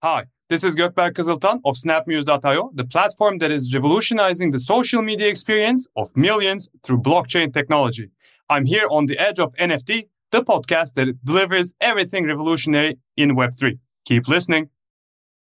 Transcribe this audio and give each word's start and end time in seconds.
Hi, 0.00 0.26
this 0.48 0.62
is 0.62 0.76
Gökberk 0.76 1.14
Kızıltan 1.14 1.60
of 1.64 1.76
Snapmuse.io, 1.76 2.70
the 2.72 2.84
platform 2.84 3.38
that 3.38 3.50
is 3.50 3.74
revolutionizing 3.74 4.52
the 4.52 4.60
social 4.60 5.02
media 5.02 5.26
experience 5.26 5.88
of 5.96 6.16
millions 6.16 6.70
through 6.84 7.02
blockchain 7.02 7.52
technology. 7.52 8.08
I'm 8.48 8.64
here 8.64 8.86
on 8.92 9.06
the 9.06 9.18
edge 9.18 9.40
of 9.40 9.52
NFT, 9.56 10.08
the 10.30 10.44
podcast 10.44 10.94
that 10.94 11.24
delivers 11.24 11.74
everything 11.80 12.28
revolutionary 12.28 12.96
in 13.16 13.34
Web3. 13.34 13.80
Keep 14.04 14.28
listening. 14.28 14.70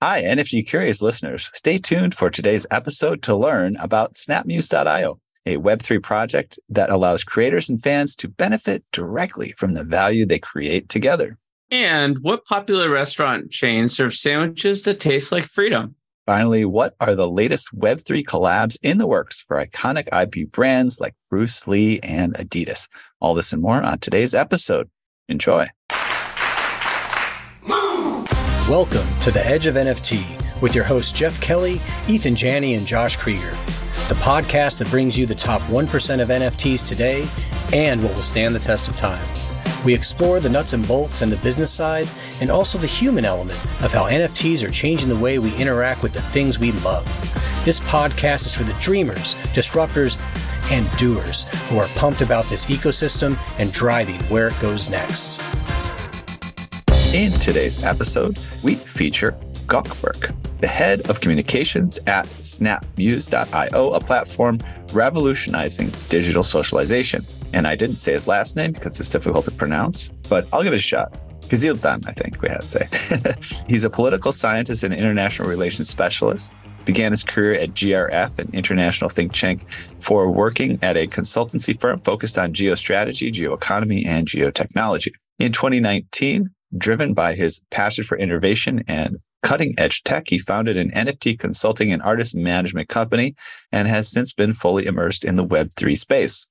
Hi, 0.01 0.23
NFT 0.23 0.69
curious 0.69 1.03
listeners. 1.03 1.51
Stay 1.53 1.79
tuned 1.79 2.15
for 2.15 2.31
today's 2.31 2.65
episode 2.71 3.23
to 3.23 3.35
learn 3.35 3.75
about 3.79 4.15
Snapmuse.io, 4.15 5.19
a 5.47 5.57
Web3 5.57 6.01
project 6.01 6.61
that 6.69 6.91
allows 6.91 7.25
creators 7.25 7.69
and 7.69 7.83
fans 7.83 8.15
to 8.15 8.29
benefit 8.29 8.85
directly 8.93 9.53
from 9.59 9.75
the 9.75 9.83
value 9.83 10.25
they 10.25 10.39
create 10.39 10.89
together. 10.89 11.39
And 11.71 12.19
what 12.19 12.45
popular 12.45 12.91
restaurant 12.91 13.51
chain 13.51 13.89
serves 13.89 14.21
sandwiches 14.21 14.83
that 14.83 15.01
taste 15.01 15.33
like 15.33 15.47
freedom? 15.47 15.95
Finally, 16.27 16.65
what 16.65 16.95
are 17.01 17.15
the 17.15 17.29
latest 17.29 17.75
Web3 17.75 18.23
collabs 18.25 18.79
in 18.83 18.99
the 18.99 19.07
works 19.07 19.43
for 19.43 19.65
iconic 19.65 20.09
IP 20.13 20.51
brands 20.51 21.01
like 21.01 21.15
Bruce 21.31 21.67
Lee 21.67 22.01
and 22.01 22.35
Adidas? 22.35 22.89
All 23.21 23.35
this 23.35 23.53
and 23.53 23.61
more 23.61 23.83
on 23.83 23.99
today's 23.99 24.35
episode. 24.35 24.89
Enjoy. 25.29 25.67
Welcome 28.69 29.07
to 29.21 29.31
the 29.31 29.43
Edge 29.45 29.67
of 29.67 29.75
NFT 29.75 30.61
with 30.63 30.75
your 30.75 30.85
hosts 30.85 31.13
Jeff 31.13 31.39
Kelly, 31.41 31.81
Ethan 32.09 32.35
Janney, 32.35 32.75
and 32.75 32.87
Josh 32.87 33.17
Krieger, 33.17 33.51
the 34.09 34.15
podcast 34.17 34.79
that 34.79 34.89
brings 34.89 35.19
you 35.19 35.27
the 35.27 35.35
top 35.35 35.61
1% 35.63 36.23
of 36.23 36.29
NFTs 36.29 36.87
today 36.87 37.29
and 37.73 38.03
what 38.03 38.15
will 38.15 38.23
stand 38.23 38.55
the 38.55 38.59
test 38.59 38.89
of 38.89 38.97
time. 38.97 39.23
We 39.85 39.93
explore 39.93 40.41
the 40.41 40.49
nuts 40.49 40.73
and 40.73 40.87
bolts 40.89 41.21
and 41.21 41.31
the 41.31 41.37
business 41.37 41.71
side, 41.71 42.09
and 42.41 42.51
also 42.51 42.79
the 42.79 42.87
human 42.87 43.25
element 43.25 43.59
of 43.83 43.93
how 43.93 44.05
NFTs 44.05 44.65
are 44.65 44.71
changing 44.71 45.11
the 45.11 45.17
way 45.17 45.39
we 45.39 45.55
interact 45.57 46.03
with 46.03 46.13
the 46.13 46.23
things 46.23 46.59
we 46.59 46.73
love. 46.73 47.05
This 47.65 47.81
podcast 47.81 48.47
is 48.47 48.55
for 48.55 48.65
the 48.65 48.73
dreamers, 48.75 49.35
disruptors, 49.53 50.19
and 50.71 50.91
doers 50.97 51.43
who 51.69 51.79
are 51.79 51.89
pumped 51.89 52.23
about 52.23 52.47
this 52.47 52.67
ecosystem 52.67 53.37
and 53.59 53.73
driving 53.73 54.21
where 54.25 54.49
it 54.49 54.61
goes 54.61 54.89
next. 54.89 55.41
In 57.15 57.33
today's 57.33 57.85
episode, 57.85 58.39
we 58.63 58.77
feature 58.77 59.37
Gökberk, 59.67 60.35
the 60.61 60.67
head 60.67 61.09
of 61.11 61.21
communications 61.21 61.99
at 62.07 62.27
snapmuse.io, 62.43 63.91
a 63.91 64.01
platform 64.01 64.59
revolutionizing 64.93 65.93
digital 66.09 66.43
socialization. 66.43 67.25
And 67.55 67.69
I 67.69 67.77
didn't 67.77 67.97
say 67.97 68.13
his 68.13 68.27
last 68.27 68.57
name 68.57 68.73
because 68.73 68.99
it's 68.99 69.09
difficult 69.09 69.45
to 69.45 69.53
pronounce, 69.53 70.09
but 70.29 70.49
I'll 70.53 70.65
give 70.65 70.73
it 70.73 70.77
a 70.77 70.83
shot. 70.83 71.17
Kızıltan, 71.43 72.05
I 72.05 72.13
think 72.13 72.43
we 72.43 72.49
had 72.49 72.63
to 72.63 72.69
say. 72.69 73.65
He's 73.69 73.85
a 73.85 73.91
political 73.91 74.33
scientist 74.33 74.83
and 74.83 74.93
international 74.93 75.49
relations 75.49 75.89
specialist. 75.89 76.53
Began 76.85 77.13
his 77.13 77.23
career 77.23 77.55
at 77.55 77.71
GRF, 77.71 78.41
an 78.41 78.51
international 78.53 79.09
think 79.09 79.33
tank, 79.33 79.71
for 80.01 80.33
working 80.33 80.81
at 80.83 80.97
a 80.97 81.07
consultancy 81.07 81.81
firm 81.81 82.01
focused 82.01 82.39
on 82.39 82.53
geostrategy, 82.53 83.33
geoeconomy, 83.33 84.05
and 84.05 84.27
geotechnology. 84.27 85.13
In 85.39 85.53
2019, 85.53 86.51
driven 86.77 87.15
by 87.15 87.35
his 87.35 87.63
passion 87.71 88.03
for 88.03 88.19
innovation 88.19 88.83
and 88.89 89.17
cutting 89.45 89.75
edge 89.79 90.03
tech, 90.03 90.25
he 90.29 90.39
founded 90.39 90.77
an 90.77 90.91
NFT 90.91 91.39
consulting 91.39 91.93
and 91.93 92.03
artist 92.03 92.35
management 92.35 92.89
company 92.89 93.37
and 93.71 93.87
has 93.87 94.11
since 94.11 94.33
been 94.33 94.53
fully 94.53 94.87
immersed 94.87 95.25
in 95.25 95.37
the 95.37 95.45
Web3 95.45 95.97
space. 95.97 96.47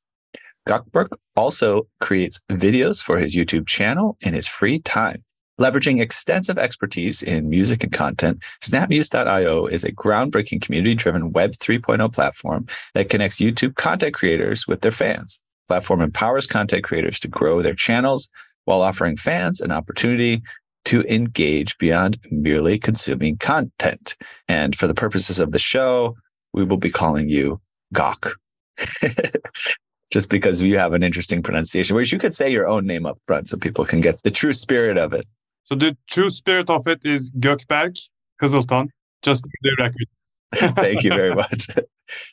Gökberk 0.68 1.10
also 1.36 1.88
creates 2.00 2.40
videos 2.52 3.04
for 3.04 3.18
his 3.18 3.36
YouTube 3.36 3.68
channel 3.68 4.18
in 4.22 4.34
his 4.34 4.48
free 4.48 4.80
time. 4.80 5.24
Leveraging 5.62 6.02
extensive 6.02 6.58
expertise 6.58 7.22
in 7.22 7.50
music 7.50 7.84
and 7.84 7.94
content, 7.94 8.44
Snapmuse.io 8.64 9.68
is 9.68 9.84
a 9.84 9.92
groundbreaking 9.92 10.62
community 10.62 10.96
driven 10.96 11.32
Web 11.32 11.52
3.0 11.52 12.12
platform 12.12 12.66
that 12.96 13.10
connects 13.10 13.40
YouTube 13.40 13.76
content 13.76 14.16
creators 14.16 14.68
with 14.68 14.82
their 14.82 14.92
fans. 14.92 15.42
Platform 15.68 16.02
empowers 16.02 16.48
content 16.48 16.84
creators 16.84 17.20
to 17.20 17.28
grow 17.28 17.62
their 17.62 17.76
channels 17.76 18.30
while 18.66 18.82
offering 18.82 19.16
fans 19.16 19.62
an 19.62 19.72
opportunity 19.72 20.42
to 20.86 21.02
engage 21.04 21.78
beyond 21.78 22.18
merely 22.32 22.80
consuming 22.80 23.38
content. 23.38 24.18
And 24.48 24.76
for 24.76 24.88
the 24.88 24.94
purposes 24.94 25.40
of 25.40 25.52
the 25.52 25.60
show, 25.60 26.16
we 26.54 26.64
will 26.64 26.78
be 26.78 26.90
calling 26.90 27.30
you 27.30 27.62
Gok. 27.94 28.34
Just 30.14 30.30
because 30.30 30.62
you 30.62 30.78
have 30.78 30.94
an 30.94 31.02
interesting 31.02 31.42
pronunciation, 31.42 31.96
whereas 31.96 32.12
you 32.12 32.20
could 32.20 32.36
say 32.36 32.48
your 32.52 32.68
own 32.68 32.86
name 32.86 33.08
up 33.08 33.18
front 33.26 33.48
so 33.50 33.58
people 33.58 33.84
can 33.84 34.00
get 34.00 34.22
the 34.22 34.30
true 34.30 34.54
spirit 34.54 34.96
of 34.96 35.12
it. 35.12 35.26
So 35.64 35.74
the 35.74 35.98
true 36.08 36.30
spirit 36.30 36.70
of 36.70 36.86
it 36.88 37.00
is 37.04 37.32
Gökberk 37.40 37.98
Kızıltan, 38.40 38.90
just 39.24 39.42
for 39.44 39.50
the 39.64 39.76
record. 39.80 40.08
Thank 40.76 41.04
you 41.04 41.10
very 41.10 41.34
much. 41.44 41.66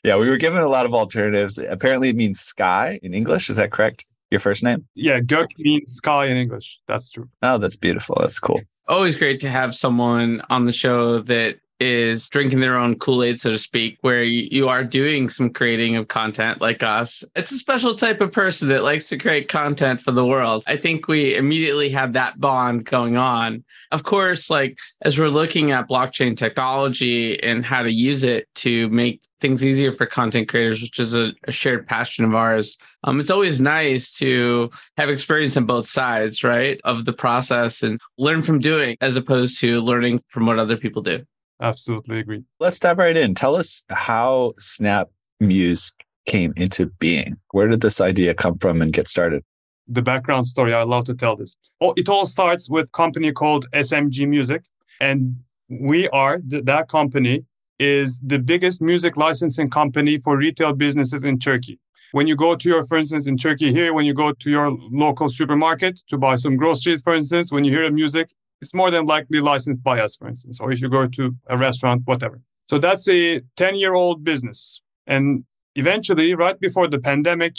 yeah, 0.04 0.18
we 0.18 0.28
were 0.28 0.36
given 0.36 0.60
a 0.60 0.68
lot 0.68 0.84
of 0.84 0.92
alternatives. 0.92 1.56
Apparently, 1.56 2.10
it 2.10 2.16
means 2.16 2.38
sky 2.38 2.98
in 3.02 3.14
English. 3.14 3.48
Is 3.48 3.56
that 3.56 3.70
correct? 3.72 4.04
Your 4.30 4.40
first 4.40 4.62
name? 4.62 4.86
Yeah, 4.94 5.18
Gök 5.20 5.46
means 5.58 5.90
sky 5.94 6.26
in 6.26 6.36
English. 6.36 6.78
That's 6.86 7.10
true. 7.10 7.30
Oh, 7.40 7.56
that's 7.56 7.78
beautiful. 7.78 8.18
That's 8.20 8.38
cool. 8.38 8.60
Always 8.88 9.16
great 9.16 9.40
to 9.40 9.48
have 9.48 9.74
someone 9.74 10.42
on 10.50 10.66
the 10.66 10.72
show 10.72 11.20
that 11.20 11.56
is 11.80 12.28
drinking 12.28 12.60
their 12.60 12.76
own 12.76 12.98
Kool 12.98 13.22
Aid, 13.24 13.40
so 13.40 13.50
to 13.50 13.58
speak, 13.58 13.98
where 14.02 14.22
you, 14.22 14.48
you 14.50 14.68
are 14.68 14.84
doing 14.84 15.28
some 15.28 15.50
creating 15.50 15.96
of 15.96 16.08
content 16.08 16.60
like 16.60 16.82
us. 16.82 17.24
It's 17.34 17.50
a 17.50 17.58
special 17.58 17.94
type 17.94 18.20
of 18.20 18.32
person 18.32 18.68
that 18.68 18.84
likes 18.84 19.08
to 19.08 19.18
create 19.18 19.48
content 19.48 20.00
for 20.00 20.12
the 20.12 20.26
world. 20.26 20.62
I 20.66 20.76
think 20.76 21.08
we 21.08 21.34
immediately 21.34 21.88
have 21.90 22.12
that 22.12 22.38
bond 22.38 22.84
going 22.84 23.16
on. 23.16 23.64
Of 23.90 24.02
course, 24.02 24.50
like 24.50 24.78
as 25.02 25.18
we're 25.18 25.28
looking 25.28 25.70
at 25.70 25.88
blockchain 25.88 26.36
technology 26.36 27.42
and 27.42 27.64
how 27.64 27.82
to 27.82 27.90
use 27.90 28.22
it 28.22 28.48
to 28.56 28.88
make 28.90 29.22
things 29.40 29.64
easier 29.64 29.90
for 29.90 30.06
content 30.06 30.48
creators, 30.48 30.82
which 30.82 30.98
is 30.98 31.14
a, 31.14 31.32
a 31.44 31.52
shared 31.52 31.86
passion 31.86 32.24
of 32.24 32.34
ours. 32.34 32.76
Um, 33.04 33.18
it's 33.18 33.30
always 33.30 33.60
nice 33.60 34.12
to 34.18 34.70
have 34.98 35.08
experience 35.08 35.56
on 35.56 35.64
both 35.64 35.86
sides, 35.86 36.44
right, 36.44 36.78
of 36.84 37.06
the 37.06 37.12
process 37.12 37.82
and 37.82 37.98
learn 38.18 38.42
from 38.42 38.58
doing 38.58 38.96
as 39.00 39.16
opposed 39.16 39.58
to 39.60 39.80
learning 39.80 40.22
from 40.28 40.46
what 40.46 40.58
other 40.58 40.76
people 40.76 41.02
do. 41.02 41.24
Absolutely 41.60 42.20
agree. 42.20 42.44
Let's 42.58 42.78
dive 42.78 42.98
right 42.98 43.16
in. 43.16 43.34
Tell 43.34 43.54
us 43.54 43.84
how 43.90 44.54
Snap 44.58 45.08
Muse 45.40 45.92
came 46.26 46.52
into 46.56 46.86
being. 46.98 47.36
Where 47.52 47.68
did 47.68 47.80
this 47.80 48.00
idea 48.00 48.34
come 48.34 48.58
from 48.58 48.80
and 48.80 48.92
get 48.92 49.08
started? 49.08 49.42
The 49.88 50.02
background 50.02 50.46
story, 50.46 50.72
I 50.72 50.84
love 50.84 51.04
to 51.04 51.14
tell 51.14 51.36
this. 51.36 51.56
Oh, 51.80 51.92
it 51.96 52.08
all 52.08 52.24
starts 52.24 52.70
with 52.70 52.84
a 52.86 52.88
company 52.88 53.32
called 53.32 53.66
SMG 53.74 54.28
Music. 54.28 54.62
And 55.00 55.36
we 55.68 56.08
are, 56.10 56.38
th- 56.38 56.64
that 56.64 56.88
company 56.88 57.44
is 57.78 58.20
the 58.20 58.38
biggest 58.38 58.80
music 58.82 59.16
licensing 59.16 59.70
company 59.70 60.18
for 60.18 60.36
retail 60.36 60.72
businesses 60.74 61.24
in 61.24 61.38
Turkey. 61.38 61.78
When 62.12 62.26
you 62.26 62.36
go 62.36 62.54
to 62.54 62.68
your, 62.68 62.84
for 62.84 62.98
instance, 62.98 63.26
in 63.26 63.36
Turkey 63.36 63.72
here, 63.72 63.92
when 63.94 64.04
you 64.04 64.14
go 64.14 64.32
to 64.32 64.50
your 64.50 64.70
local 64.90 65.28
supermarket 65.28 66.00
to 66.08 66.18
buy 66.18 66.36
some 66.36 66.56
groceries, 66.56 67.02
for 67.02 67.14
instance, 67.14 67.50
when 67.50 67.64
you 67.64 67.72
hear 67.72 67.84
a 67.84 67.90
music, 67.90 68.30
it's 68.60 68.74
more 68.74 68.90
than 68.90 69.06
likely 69.06 69.40
licensed 69.40 69.82
by 69.82 70.00
us, 70.00 70.16
for 70.16 70.28
instance, 70.28 70.60
or 70.60 70.70
if 70.70 70.80
you 70.80 70.88
go 70.88 71.06
to 71.06 71.34
a 71.48 71.56
restaurant, 71.56 72.02
whatever. 72.04 72.40
So 72.66 72.78
that's 72.78 73.08
a 73.08 73.40
10 73.56 73.76
year 73.76 73.94
old 73.94 74.22
business. 74.22 74.80
And 75.06 75.44
eventually, 75.74 76.34
right 76.34 76.58
before 76.60 76.88
the 76.88 76.98
pandemic, 76.98 77.56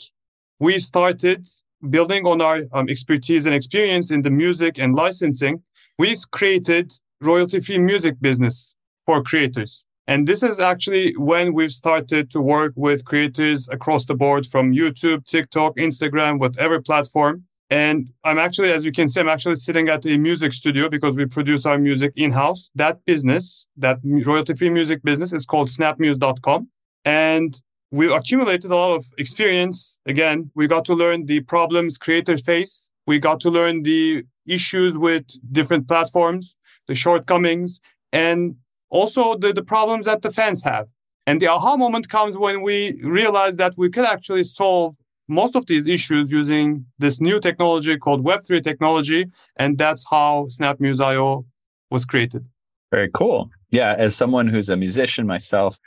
we 0.60 0.80
started 0.80 1.48
building 1.90 2.26
on 2.28 2.42
our 2.42 2.62
um, 2.72 2.88
expertise 2.88 3.46
and 3.46 3.56
experience 3.56 4.12
in 4.12 4.22
the 4.22 4.30
music 4.30 4.78
and 4.78 4.96
licensing. 4.96 5.64
We 5.98 6.16
created 6.32 6.94
royalty 7.20 7.60
free 7.60 7.80
music 7.80 8.16
business 8.22 8.76
for 9.06 9.22
creators. 9.24 9.84
And 10.08 10.28
this 10.28 10.44
is 10.44 10.60
actually 10.60 11.14
when 11.18 11.54
we've 11.54 11.72
started 11.72 12.32
to 12.32 12.42
work 12.42 12.74
with 12.76 13.06
creators 13.06 13.70
across 13.70 14.06
the 14.06 14.16
board 14.16 14.46
from 14.46 14.74
YouTube, 14.74 15.26
TikTok, 15.26 15.78
Instagram, 15.78 16.40
whatever 16.40 16.82
platform 16.82 17.46
and 17.72 18.10
I'm 18.26 18.38
actually, 18.38 18.74
as 18.74 18.86
you 18.86 18.92
can 18.92 19.08
see, 19.08 19.22
I'm 19.22 19.30
actually 19.30 19.56
sitting 19.56 19.88
at 19.88 20.06
a 20.06 20.18
music 20.18 20.52
studio 20.52 20.90
because 20.90 21.16
we 21.16 21.26
produce 21.26 21.66
our 21.66 21.78
music 21.78 22.12
in 22.18 22.32
house. 22.32 22.70
That 22.76 23.06
business, 23.06 23.70
that 23.78 24.00
royalty 24.04 24.56
free 24.56 24.70
music 24.70 25.02
business 25.04 25.32
is 25.32 25.46
called 25.46 25.70
snapmuse.com. 25.70 26.68
And 27.06 27.56
we 27.90 28.14
accumulated 28.14 28.72
a 28.72 28.76
lot 28.76 28.94
of 28.94 29.06
experience. 29.18 29.98
Again, 30.06 30.52
we 30.54 30.68
got 30.68 30.84
to 30.86 30.94
learn 30.94 31.28
the 31.28 31.40
problems 31.40 31.98
creators 31.98 32.44
face. 32.44 32.92
We 33.08 33.20
got 33.20 33.40
to 33.40 33.50
learn 33.50 33.84
the 33.84 34.26
issues 34.46 34.98
with 34.98 35.26
different 35.54 35.88
platforms, 35.88 36.58
the 36.90 36.96
shortcomings, 36.96 37.80
and 38.12 38.58
also 38.90 39.38
the, 39.38 39.54
the 39.54 39.64
problems 39.64 40.08
that 40.08 40.24
the 40.24 40.32
fans 40.32 40.62
have. 40.64 40.88
And 41.26 41.40
the 41.42 41.48
aha 41.48 41.78
moment 41.78 42.10
comes 42.10 42.38
when 42.38 42.64
we 42.64 43.00
realize 43.02 43.56
that 43.58 43.76
we 43.78 43.90
could 43.90 44.06
actually 44.06 44.44
solve 44.44 44.98
most 45.32 45.56
of 45.56 45.66
these 45.66 45.88
issues 45.88 46.32
using 46.32 46.86
this 47.00 47.22
new 47.22 47.40
technology 47.40 47.98
called 47.98 48.24
Web3 48.24 48.62
technology. 48.62 49.26
And 49.56 49.78
that's 49.78 50.06
how 50.10 50.48
SnapMuse.io 50.52 51.46
was 51.90 52.06
created. 52.06 52.46
Very 52.92 53.10
cool. 53.14 53.50
Yeah. 53.72 53.96
As 53.98 54.16
someone 54.16 54.48
who's 54.48 54.70
a 54.70 54.76
musician 54.76 55.26
myself, 55.26 55.80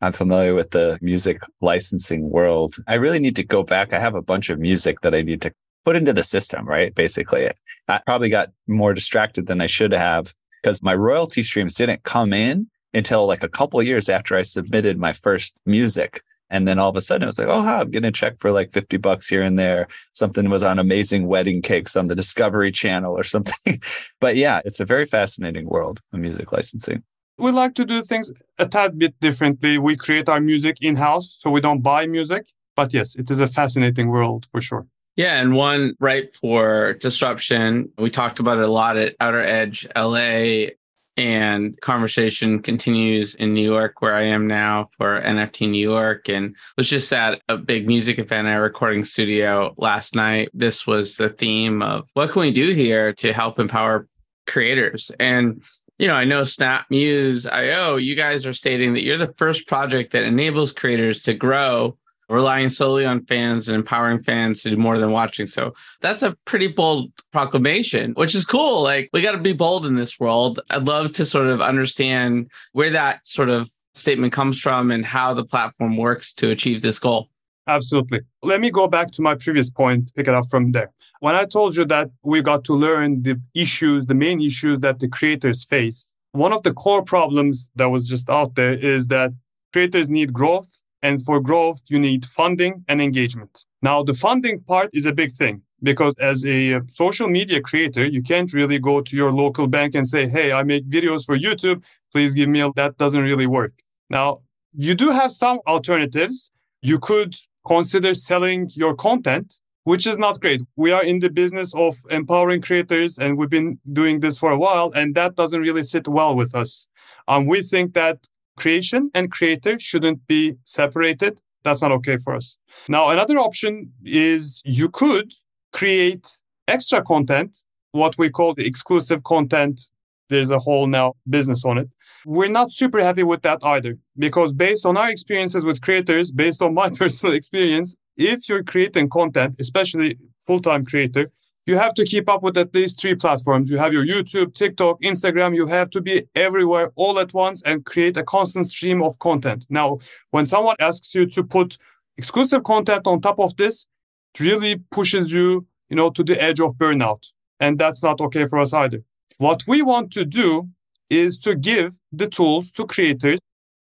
I'm 0.00 0.12
familiar 0.12 0.54
with 0.54 0.70
the 0.70 0.98
music 1.02 1.40
licensing 1.60 2.30
world. 2.30 2.74
I 2.86 2.94
really 2.94 3.18
need 3.18 3.36
to 3.36 3.44
go 3.44 3.62
back. 3.62 3.92
I 3.92 3.98
have 3.98 4.14
a 4.14 4.22
bunch 4.22 4.50
of 4.50 4.58
music 4.58 5.00
that 5.02 5.14
I 5.14 5.22
need 5.22 5.42
to 5.42 5.52
put 5.84 5.96
into 5.96 6.12
the 6.12 6.22
system, 6.22 6.66
right? 6.66 6.94
Basically, 6.94 7.48
I 7.88 8.00
probably 8.06 8.28
got 8.28 8.50
more 8.68 8.94
distracted 8.94 9.46
than 9.46 9.60
I 9.60 9.66
should 9.66 9.92
have 9.92 10.32
because 10.62 10.82
my 10.82 10.94
royalty 10.94 11.42
streams 11.42 11.74
didn't 11.74 12.04
come 12.04 12.32
in 12.32 12.68
until 12.94 13.26
like 13.26 13.42
a 13.42 13.48
couple 13.48 13.82
years 13.82 14.08
after 14.08 14.36
I 14.36 14.42
submitted 14.42 14.98
my 14.98 15.12
first 15.12 15.56
music. 15.66 16.22
And 16.52 16.68
then 16.68 16.78
all 16.78 16.90
of 16.90 16.96
a 16.96 17.00
sudden 17.00 17.22
it 17.22 17.26
was 17.26 17.38
like, 17.38 17.48
oh, 17.48 17.66
I'm 17.66 17.90
getting 17.90 18.08
a 18.08 18.12
check 18.12 18.38
for 18.38 18.52
like 18.52 18.70
50 18.70 18.98
bucks 18.98 19.26
here 19.26 19.42
and 19.42 19.56
there. 19.56 19.88
Something 20.12 20.50
was 20.50 20.62
on 20.62 20.78
Amazing 20.78 21.26
Wedding 21.26 21.62
Cakes 21.62 21.96
on 21.96 22.08
the 22.08 22.14
Discovery 22.14 22.70
Channel 22.70 23.18
or 23.18 23.24
something. 23.24 23.80
but 24.20 24.36
yeah, 24.36 24.60
it's 24.66 24.78
a 24.78 24.84
very 24.84 25.06
fascinating 25.06 25.66
world 25.66 26.00
of 26.12 26.20
music 26.20 26.52
licensing. 26.52 27.02
We 27.38 27.50
like 27.50 27.74
to 27.76 27.86
do 27.86 28.02
things 28.02 28.30
a 28.58 28.66
tad 28.66 28.98
bit 28.98 29.18
differently. 29.18 29.78
We 29.78 29.96
create 29.96 30.28
our 30.28 30.40
music 30.40 30.76
in 30.82 30.96
house, 30.96 31.38
so 31.40 31.50
we 31.50 31.62
don't 31.62 31.80
buy 31.80 32.06
music. 32.06 32.46
But 32.76 32.92
yes, 32.92 33.16
it 33.16 33.30
is 33.30 33.40
a 33.40 33.46
fascinating 33.46 34.08
world 34.08 34.46
for 34.52 34.60
sure. 34.60 34.86
Yeah, 35.16 35.40
and 35.40 35.54
one 35.54 35.94
ripe 36.00 36.34
for 36.34 36.94
disruption. 36.94 37.90
We 37.98 38.10
talked 38.10 38.40
about 38.40 38.58
it 38.58 38.64
a 38.64 38.70
lot 38.70 38.96
at 38.96 39.16
Outer 39.20 39.42
Edge 39.42 39.86
LA 39.96 40.72
and 41.16 41.78
conversation 41.80 42.60
continues 42.60 43.34
in 43.34 43.52
New 43.52 43.64
York, 43.64 44.00
where 44.00 44.14
I 44.14 44.22
am 44.22 44.46
now 44.46 44.90
for 44.96 45.20
NFT 45.20 45.68
New 45.70 45.90
York, 45.90 46.28
and 46.28 46.56
was 46.76 46.88
just 46.88 47.12
at 47.12 47.42
a 47.48 47.58
big 47.58 47.86
music 47.86 48.18
event 48.18 48.48
at 48.48 48.58
a 48.58 48.60
recording 48.60 49.04
studio 49.04 49.74
last 49.76 50.14
night. 50.14 50.48
This 50.54 50.86
was 50.86 51.16
the 51.16 51.28
theme 51.28 51.82
of 51.82 52.08
what 52.14 52.30
can 52.30 52.40
we 52.40 52.50
do 52.50 52.72
here 52.72 53.12
to 53.14 53.32
help 53.32 53.58
empower 53.58 54.08
creators? 54.46 55.10
And 55.20 55.62
you 55.98 56.08
know, 56.08 56.14
I 56.14 56.24
know 56.24 56.42
Snap 56.42 56.86
Muse 56.90 57.46
IO, 57.46 57.96
you 57.96 58.16
guys 58.16 58.44
are 58.46 58.52
stating 58.52 58.94
that 58.94 59.04
you're 59.04 59.18
the 59.18 59.34
first 59.36 59.68
project 59.68 60.12
that 60.12 60.24
enables 60.24 60.72
creators 60.72 61.22
to 61.22 61.34
grow 61.34 61.96
relying 62.32 62.68
solely 62.68 63.04
on 63.04 63.24
fans 63.26 63.68
and 63.68 63.76
empowering 63.76 64.22
fans 64.22 64.62
to 64.62 64.70
do 64.70 64.76
more 64.76 64.98
than 64.98 65.12
watching. 65.12 65.46
So 65.46 65.74
that's 66.00 66.22
a 66.22 66.36
pretty 66.44 66.68
bold 66.68 67.12
proclamation, 67.30 68.12
which 68.12 68.34
is 68.34 68.46
cool. 68.46 68.82
Like 68.82 69.10
we 69.12 69.22
got 69.22 69.32
to 69.32 69.38
be 69.38 69.52
bold 69.52 69.86
in 69.86 69.96
this 69.96 70.18
world. 70.18 70.60
I'd 70.70 70.86
love 70.86 71.12
to 71.12 71.24
sort 71.24 71.48
of 71.48 71.60
understand 71.60 72.50
where 72.72 72.90
that 72.90 73.26
sort 73.26 73.48
of 73.48 73.70
statement 73.94 74.32
comes 74.32 74.58
from 74.58 74.90
and 74.90 75.04
how 75.04 75.34
the 75.34 75.44
platform 75.44 75.96
works 75.96 76.32
to 76.34 76.50
achieve 76.50 76.80
this 76.80 76.98
goal. 76.98 77.28
Absolutely. 77.66 78.20
Let 78.42 78.60
me 78.60 78.70
go 78.70 78.88
back 78.88 79.12
to 79.12 79.22
my 79.22 79.34
previous 79.34 79.70
point, 79.70 80.12
pick 80.16 80.26
it 80.26 80.34
up 80.34 80.46
from 80.50 80.72
there. 80.72 80.90
When 81.20 81.36
I 81.36 81.44
told 81.44 81.76
you 81.76 81.84
that 81.84 82.10
we 82.24 82.42
got 82.42 82.64
to 82.64 82.74
learn 82.74 83.22
the 83.22 83.40
issues, 83.54 84.06
the 84.06 84.14
main 84.14 84.40
issues 84.40 84.80
that 84.80 84.98
the 84.98 85.08
creators 85.08 85.64
face, 85.64 86.12
one 86.32 86.52
of 86.52 86.62
the 86.64 86.72
core 86.72 87.04
problems 87.04 87.70
that 87.76 87.90
was 87.90 88.08
just 88.08 88.28
out 88.28 88.56
there 88.56 88.72
is 88.72 89.06
that 89.08 89.32
creators 89.72 90.10
need 90.10 90.32
growth 90.32 90.82
and 91.02 91.24
for 91.24 91.40
growth, 91.40 91.82
you 91.88 91.98
need 91.98 92.24
funding 92.24 92.84
and 92.88 93.02
engagement. 93.02 93.64
Now, 93.82 94.02
the 94.02 94.14
funding 94.14 94.60
part 94.60 94.90
is 94.92 95.06
a 95.06 95.12
big 95.12 95.32
thing 95.32 95.62
because 95.82 96.14
as 96.18 96.46
a 96.46 96.80
social 96.86 97.28
media 97.28 97.60
creator, 97.60 98.06
you 98.06 98.22
can't 98.22 98.52
really 98.52 98.78
go 98.78 99.00
to 99.00 99.16
your 99.16 99.32
local 99.32 99.66
bank 99.66 99.94
and 99.94 100.06
say, 100.06 100.28
Hey, 100.28 100.52
I 100.52 100.62
make 100.62 100.88
videos 100.88 101.24
for 101.24 101.36
YouTube. 101.36 101.82
Please 102.12 102.34
give 102.34 102.48
me 102.48 102.60
a, 102.60 102.72
that 102.74 102.96
doesn't 102.98 103.22
really 103.22 103.46
work. 103.46 103.72
Now, 104.08 104.40
you 104.74 104.94
do 104.94 105.10
have 105.10 105.32
some 105.32 105.58
alternatives. 105.66 106.50
You 106.82 106.98
could 106.98 107.34
consider 107.66 108.14
selling 108.14 108.70
your 108.74 108.94
content, 108.94 109.60
which 109.84 110.06
is 110.06 110.18
not 110.18 110.40
great. 110.40 110.62
We 110.76 110.92
are 110.92 111.02
in 111.02 111.18
the 111.18 111.30
business 111.30 111.74
of 111.74 111.96
empowering 112.10 112.62
creators 112.62 113.18
and 113.18 113.36
we've 113.36 113.50
been 113.50 113.78
doing 113.92 114.20
this 114.20 114.38
for 114.38 114.50
a 114.50 114.58
while 114.58 114.92
and 114.94 115.14
that 115.14 115.34
doesn't 115.34 115.60
really 115.60 115.82
sit 115.82 116.06
well 116.06 116.34
with 116.34 116.54
us. 116.54 116.86
Um, 117.28 117.46
we 117.46 117.62
think 117.62 117.94
that 117.94 118.28
creation 118.62 119.10
and 119.12 119.30
creator 119.30 119.74
shouldn't 119.78 120.20
be 120.28 120.54
separated. 120.64 121.40
That's 121.64 121.82
not 121.82 121.92
okay 121.98 122.16
for 122.16 122.34
us. 122.34 122.56
Now, 122.88 123.10
another 123.10 123.38
option 123.38 123.92
is 124.04 124.62
you 124.64 124.88
could 124.88 125.32
create 125.72 126.26
extra 126.68 127.02
content, 127.02 127.50
what 127.90 128.16
we 128.18 128.30
call 128.30 128.54
the 128.54 128.66
exclusive 128.66 129.24
content. 129.24 129.80
There's 130.28 130.50
a 130.50 130.60
whole 130.66 130.86
now 130.86 131.14
business 131.28 131.64
on 131.64 131.78
it. 131.78 131.88
We're 132.24 132.56
not 132.60 132.72
super 132.72 133.00
happy 133.02 133.24
with 133.24 133.42
that 133.42 133.60
either, 133.64 133.98
because 134.16 134.52
based 134.52 134.86
on 134.86 134.96
our 134.96 135.10
experiences 135.10 135.64
with 135.64 135.80
creators, 135.80 136.30
based 136.30 136.62
on 136.62 136.72
my 136.72 136.88
personal 137.00 137.34
experience, 137.34 137.96
if 138.16 138.48
you're 138.48 138.62
creating 138.62 139.08
content, 139.08 139.56
especially 139.58 140.18
full 140.46 140.60
time 140.60 140.84
creator, 140.84 141.30
you 141.66 141.76
have 141.78 141.94
to 141.94 142.04
keep 142.04 142.28
up 142.28 142.42
with 142.42 142.56
at 142.58 142.74
least 142.74 143.00
three 143.00 143.14
platforms. 143.14 143.70
You 143.70 143.78
have 143.78 143.92
your 143.92 144.04
YouTube, 144.04 144.54
TikTok, 144.54 145.00
Instagram. 145.02 145.54
You 145.54 145.66
have 145.68 145.90
to 145.90 146.00
be 146.00 146.24
everywhere 146.34 146.92
all 146.96 147.18
at 147.20 147.32
once 147.32 147.62
and 147.62 147.84
create 147.84 148.16
a 148.16 148.24
constant 148.24 148.68
stream 148.68 149.02
of 149.02 149.18
content. 149.20 149.66
Now, 149.70 149.98
when 150.30 150.44
someone 150.44 150.76
asks 150.80 151.14
you 151.14 151.26
to 151.26 151.44
put 151.44 151.78
exclusive 152.16 152.64
content 152.64 153.06
on 153.06 153.20
top 153.20 153.38
of 153.38 153.56
this, 153.56 153.86
it 154.34 154.40
really 154.40 154.76
pushes 154.90 155.32
you, 155.32 155.66
you 155.88 155.96
know, 155.96 156.10
to 156.10 156.24
the 156.24 156.42
edge 156.42 156.60
of 156.60 156.74
burnout. 156.74 157.30
And 157.60 157.78
that's 157.78 158.02
not 158.02 158.20
okay 158.20 158.46
for 158.46 158.58
us 158.58 158.72
either. 158.72 159.02
What 159.38 159.62
we 159.68 159.82
want 159.82 160.10
to 160.12 160.24
do 160.24 160.68
is 161.10 161.38
to 161.40 161.54
give 161.54 161.92
the 162.10 162.26
tools 162.26 162.72
to 162.72 162.86
creators. 162.86 163.38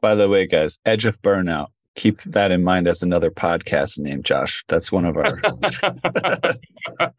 By 0.00 0.14
the 0.14 0.28
way, 0.28 0.46
guys, 0.46 0.78
edge 0.84 1.06
of 1.06 1.22
burnout 1.22 1.68
keep 1.94 2.20
that 2.22 2.50
in 2.50 2.62
mind 2.64 2.88
as 2.88 3.02
another 3.02 3.30
podcast 3.30 3.98
name, 3.98 4.22
Josh. 4.22 4.64
That's 4.68 4.90
one 4.90 5.04
of 5.04 5.16
our. 5.16 5.40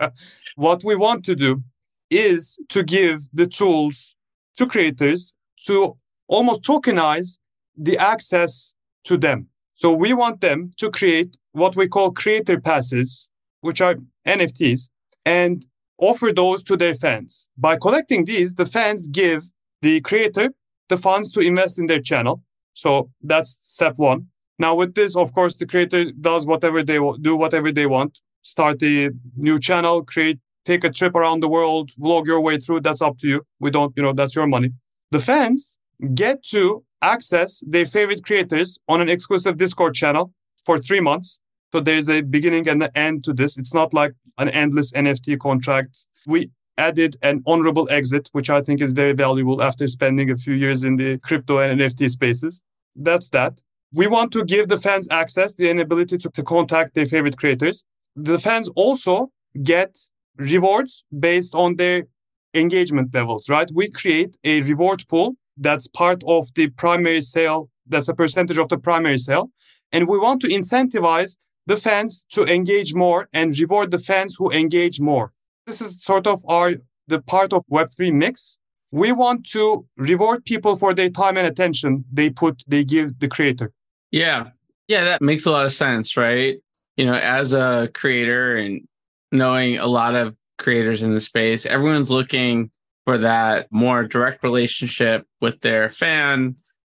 what 0.56 0.84
we 0.84 0.96
want 0.96 1.25
to 1.25 1.36
do 1.36 1.64
is 2.10 2.60
to 2.70 2.84
give 2.84 3.22
the 3.34 3.48
tools 3.48 4.16
to 4.56 4.68
creators 4.68 5.34
to 5.66 5.98
almost 6.28 6.64
tokenize 6.64 7.40
the 7.75 7.98
access 7.98 8.74
to 9.06 9.18
them. 9.18 9.48
So 9.74 9.92
we 9.92 10.14
want 10.14 10.42
them 10.42 10.72
to 10.78 10.92
create 10.92 11.38
what 11.52 11.75
we 11.75 11.88
call 11.88 12.12
creator 12.12 12.60
passes, 12.60 13.30
which 13.62 13.81
are 13.81 13.96
NFTs, 14.28 14.90
and 15.25 15.66
offer 15.98 16.31
those 16.36 16.64
to 16.66 16.78
their 16.78 16.94
fans. 16.94 17.50
By 17.58 17.78
collecting 17.78 18.25
these, 18.25 18.56
the 18.56 18.66
fans 18.66 19.08
give 19.08 19.44
the 19.81 20.02
creator 20.02 20.50
the 20.90 20.98
funds 20.98 21.31
to 21.31 21.40
invest 21.40 21.80
in 21.80 21.88
their 21.88 22.02
channel. 22.02 22.44
So 22.74 23.10
that's 23.22 23.58
step 23.62 23.94
one. 23.98 24.28
Now 24.60 24.76
with 24.76 24.94
this, 24.96 25.16
of 25.16 25.34
course, 25.34 25.56
the 25.56 25.66
creator 25.66 26.12
does 26.12 26.46
whatever 26.46 26.84
they 26.84 27.00
do, 27.22 27.36
whatever 27.36 27.72
they 27.72 27.86
want. 27.86 28.20
Start 28.42 28.84
a 28.84 29.10
new 29.36 29.60
channel, 29.60 30.04
create, 30.04 30.40
take 30.66 30.84
a 30.84 30.90
trip 30.90 31.16
around 31.16 31.42
the 31.42 31.50
world, 31.50 31.92
vlog 32.00 32.26
your 32.26 32.42
way 32.42 32.58
through. 32.58 32.82
That's 32.82 33.02
up 33.02 33.18
to 33.20 33.28
you. 33.28 33.46
We 33.60 33.72
don't, 33.72 33.94
you 33.96 34.04
know, 34.04 34.14
that's 34.14 34.36
your 34.36 34.48
money. 34.48 34.72
The 35.12 35.20
fans 35.20 35.78
get 36.14 36.44
to 36.46 36.84
access 37.02 37.64
their 37.68 37.86
favorite 37.86 38.24
creators 38.24 38.80
on 38.88 39.02
an 39.02 39.10
exclusive 39.10 39.58
Discord 39.58 39.94
channel 39.94 40.34
for 40.66 40.80
three 40.80 41.00
months. 41.00 41.42
So 41.72 41.80
there's 41.80 42.10
a 42.10 42.22
beginning 42.22 42.68
and 42.68 42.84
an 42.84 42.90
end 42.96 43.24
to 43.26 43.34
this. 43.34 43.58
It's 43.58 43.74
not 43.74 43.94
like 43.94 44.14
an 44.38 44.50
endless 44.50 44.92
NFT 44.94 45.40
contract. 45.40 46.08
We 46.28 46.52
added 46.78 47.18
an 47.22 47.44
honorable 47.46 47.88
exit, 47.90 48.30
which 48.32 48.50
I 48.50 48.62
think 48.62 48.82
is 48.82 48.92
very 48.92 49.14
valuable 49.14 49.62
after 49.62 49.88
spending 49.88 50.30
a 50.30 50.38
few 50.38 50.54
years 50.54 50.84
in 50.84 50.98
the 50.98 51.18
crypto 51.20 51.60
and 51.60 51.80
NFT 51.80 52.10
spaces. 52.10 52.62
That's 52.96 53.30
that 53.32 53.60
we 53.94 54.08
want 54.08 54.32
to 54.32 54.44
give 54.44 54.68
the 54.70 54.78
fans 54.78 55.08
access, 55.12 55.54
the 55.54 55.70
ability 55.70 56.18
to, 56.18 56.30
to 56.30 56.44
contact 56.44 56.96
their 56.96 57.06
favorite 57.06 57.38
creators. 57.38 57.84
The 58.16 58.40
fans 58.40 58.68
also 58.76 59.32
get 59.62 59.96
rewards 60.38 61.06
based 61.18 61.54
on 61.54 61.76
their 61.76 62.08
engagement 62.56 63.14
levels, 63.14 63.50
right? 63.50 63.70
We 63.74 63.90
create 63.90 64.38
a 64.44 64.62
reward 64.64 65.04
pool 65.08 65.36
that's 65.58 65.88
part 65.88 66.24
of 66.28 66.54
the 66.56 66.70
primary 66.70 67.22
sale, 67.22 67.70
that's 67.88 68.08
a 68.08 68.16
percentage 68.16 68.58
of 68.58 68.70
the 68.70 68.80
primary 68.80 69.20
sale. 69.20 69.52
And 69.92 70.08
we 70.08 70.18
want 70.18 70.42
to 70.42 70.48
incentivize 70.48 71.38
the 71.68 71.78
fans 71.78 72.26
to 72.32 72.44
engage 72.46 72.96
more 72.96 73.30
and 73.32 73.58
reward 73.58 73.92
the 73.92 74.00
fans 74.00 74.36
who 74.38 74.52
engage 74.52 75.00
more. 75.00 75.32
This 75.68 75.82
is 75.82 76.04
sort 76.04 76.26
of 76.26 76.42
our 76.48 76.74
the 77.08 77.22
part 77.22 77.54
of 77.54 77.64
Web3 77.72 78.14
mix. 78.14 78.58
We 78.92 79.12
want 79.12 79.46
to 79.52 79.86
reward 79.98 80.46
people 80.46 80.78
for 80.78 80.94
their 80.94 81.10
time 81.10 81.38
and 81.38 81.46
attention 81.46 82.06
they 82.12 82.30
put, 82.30 82.64
they 82.68 82.84
give 82.84 83.20
the 83.20 83.28
creator. 83.28 83.72
Yeah. 84.13 84.51
Yeah, 84.88 85.03
that 85.05 85.22
makes 85.22 85.46
a 85.46 85.51
lot 85.51 85.65
of 85.65 85.74
sense, 85.74 86.15
right? 86.15 86.58
You 86.98 87.05
know, 87.05 87.15
as 87.15 87.53
a 87.53 87.89
creator 87.93 88.55
and 88.55 88.88
knowing 89.32 89.79
a 89.79 89.88
lot 89.88 90.13
of 90.13 90.36
creators 90.60 91.01
in 91.01 91.13
the 91.13 91.20
space, 91.20 91.65
everyone's 91.65 92.12
looking 92.12 92.70
for 93.05 93.17
that 93.17 93.67
more 93.72 94.03
direct 94.03 94.43
relationship 94.43 95.25
with 95.41 95.60
their 95.62 95.89
fan 95.89 96.55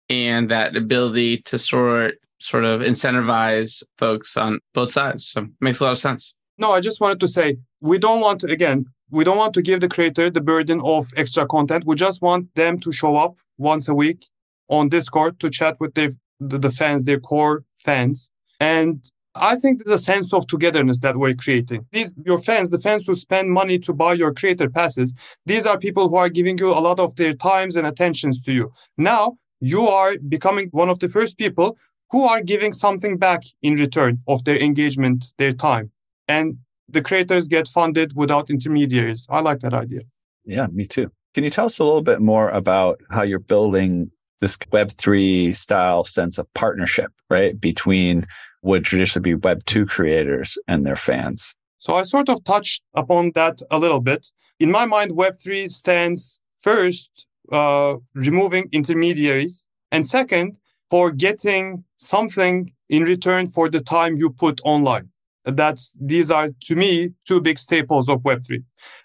and 0.09 0.49
that 0.49 0.75
ability 0.75 1.41
to 1.43 1.57
sort 1.57 2.15
sort 2.39 2.65
of 2.65 2.81
incentivize 2.81 3.81
folks 3.97 4.35
on 4.35 4.59
both 4.73 4.91
sides. 4.91 5.25
So 5.27 5.47
makes 5.61 5.79
a 5.79 5.85
lot 5.85 5.93
of 5.93 5.97
sense. 5.97 6.33
No, 6.57 6.73
I 6.73 6.81
just 6.81 6.99
wanted 6.99 7.21
to 7.21 7.29
say 7.29 7.57
we 7.79 7.97
don't 7.97 8.19
want 8.19 8.41
to 8.41 8.51
again, 8.51 8.85
we 9.09 9.23
don't 9.23 9.37
want 9.37 9.53
to 9.53 9.61
give 9.61 9.79
the 9.79 9.87
creator 9.87 10.29
the 10.29 10.41
burden 10.41 10.81
of 10.83 11.07
extra 11.15 11.47
content. 11.47 11.85
We 11.87 11.95
just 11.95 12.21
want 12.21 12.53
them 12.55 12.77
to 12.79 12.91
show 12.91 13.15
up 13.15 13.37
once 13.57 13.87
a 13.87 13.95
week 13.95 14.27
on 14.69 14.89
Discord 14.89 15.39
to 15.39 15.49
chat 15.49 15.77
with 15.79 15.93
their 15.93 16.09
the, 16.39 16.57
the 16.57 16.71
fans, 16.71 17.03
their 17.03 17.19
core 17.19 17.63
fans. 17.75 18.31
And 18.59 19.03
I 19.35 19.57
think 19.57 19.83
there's 19.83 20.01
a 20.01 20.03
sense 20.03 20.33
of 20.33 20.47
togetherness 20.47 20.99
that 20.99 21.17
we're 21.17 21.33
creating. 21.33 21.85
These, 21.91 22.15
your 22.25 22.39
fans, 22.39 22.69
the 22.69 22.79
fans 22.79 23.05
who 23.05 23.15
spend 23.15 23.51
money 23.51 23.77
to 23.79 23.93
buy 23.93 24.13
your 24.13 24.33
creator 24.33 24.69
passes, 24.69 25.13
these 25.45 25.65
are 25.65 25.77
people 25.77 26.07
who 26.07 26.15
are 26.15 26.29
giving 26.29 26.57
you 26.57 26.71
a 26.71 26.79
lot 26.79 26.99
of 26.99 27.15
their 27.17 27.33
times 27.33 27.75
and 27.75 27.85
attentions 27.85 28.41
to 28.43 28.53
you. 28.53 28.71
Now 28.97 29.37
you 29.59 29.87
are 29.87 30.17
becoming 30.29 30.69
one 30.71 30.89
of 30.89 30.99
the 30.99 31.09
first 31.09 31.37
people 31.37 31.77
who 32.11 32.23
are 32.23 32.41
giving 32.41 32.71
something 32.71 33.17
back 33.17 33.43
in 33.61 33.75
return 33.75 34.21
of 34.27 34.43
their 34.45 34.57
engagement, 34.57 35.33
their 35.37 35.53
time. 35.53 35.91
And 36.27 36.57
the 36.87 37.01
creators 37.01 37.47
get 37.47 37.67
funded 37.67 38.13
without 38.15 38.49
intermediaries. 38.49 39.25
I 39.29 39.41
like 39.41 39.59
that 39.59 39.73
idea. 39.73 40.01
Yeah, 40.45 40.67
me 40.67 40.85
too. 40.85 41.11
Can 41.33 41.43
you 41.43 41.49
tell 41.49 41.65
us 41.65 41.79
a 41.79 41.83
little 41.83 42.03
bit 42.03 42.21
more 42.21 42.49
about 42.49 43.01
how 43.09 43.23
you're 43.23 43.39
building 43.39 44.11
this 44.41 44.57
Web3 44.57 45.55
style 45.55 46.03
sense 46.03 46.37
of 46.37 46.51
partnership, 46.53 47.11
right? 47.29 47.59
Between 47.59 48.25
would 48.61 48.83
traditionally 48.83 49.33
be 49.33 49.39
Web2 49.39 49.87
creators 49.87 50.57
and 50.67 50.85
their 50.85 50.95
fans. 50.95 51.55
So 51.79 51.95
I 51.95 52.03
sort 52.03 52.29
of 52.29 52.43
touched 52.43 52.83
upon 52.95 53.31
that 53.35 53.59
a 53.69 53.77
little 53.77 54.01
bit. 54.01 54.27
In 54.59 54.71
my 54.71 54.85
mind, 54.85 55.11
Web3 55.11 55.71
stands 55.71 56.39
first, 56.59 57.11
uh, 57.51 57.95
removing 58.15 58.67
intermediaries, 58.71 59.67
and 59.91 60.05
second, 60.05 60.57
for 60.89 61.11
getting 61.11 61.83
something 61.97 62.71
in 62.89 63.03
return 63.03 63.47
for 63.47 63.69
the 63.69 63.81
time 63.81 64.17
you 64.17 64.31
put 64.31 64.61
online. 64.65 65.09
That's 65.43 65.93
these 65.99 66.31
are 66.31 66.49
to 66.63 66.75
me 66.75 67.11
two 67.27 67.39
big 67.39 67.59
staples 67.59 68.09
of 68.09 68.21
Web3. 68.21 68.63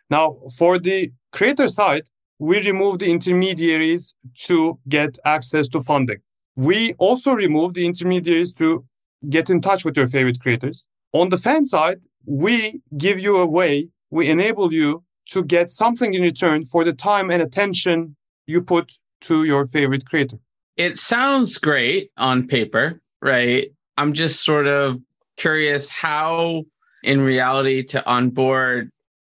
Now, 0.09 0.39
for 0.57 0.79
the 0.79 1.13
creator 1.33 1.69
side, 1.69 2.09
we 2.41 2.59
remove 2.67 2.99
the 2.99 3.11
intermediaries 3.11 4.15
to 4.35 4.79
get 4.89 5.19
access 5.27 5.69
to 5.69 5.81
funding. 5.81 6.17
We 6.57 6.95
also 6.95 7.33
remove 7.33 7.75
the 7.75 7.87
intermediaries 7.87 8.53
to 8.55 8.85
get 9.29 9.51
in 9.51 9.61
touch 9.61 9.85
with 9.85 9.95
your 9.97 10.09
favorite 10.09 10.41
creators. 10.41 10.89
On 11.13 11.29
the 11.29 11.37
fan 11.37 11.67
side, 11.67 11.99
we 12.25 12.81
give 12.97 13.21
you 13.21 13.37
a 13.37 13.47
way, 13.47 13.89
we 14.11 14.29
enable 14.29 14.73
you 14.73 15.05
to 15.27 15.45
get 15.45 15.71
something 15.71 16.15
in 16.15 16.23
return 16.23 16.65
for 16.65 16.83
the 16.83 16.95
time 16.95 17.31
and 17.31 17.43
attention 17.43 18.17
you 18.47 18.63
put 18.63 18.91
to 19.21 19.45
your 19.45 19.67
favorite 19.67 20.07
creator. 20.07 20.39
It 20.79 20.97
sounds 20.97 21.59
great 21.59 22.11
on 22.17 22.49
paper, 22.49 23.03
right? 23.21 23.69
I'm 23.99 24.15
just 24.15 24.43
sort 24.43 24.67
of 24.67 24.99
curious 25.37 25.91
how, 25.91 26.65
in 27.03 27.21
reality, 27.21 27.83
to 27.85 28.05
onboard 28.07 28.91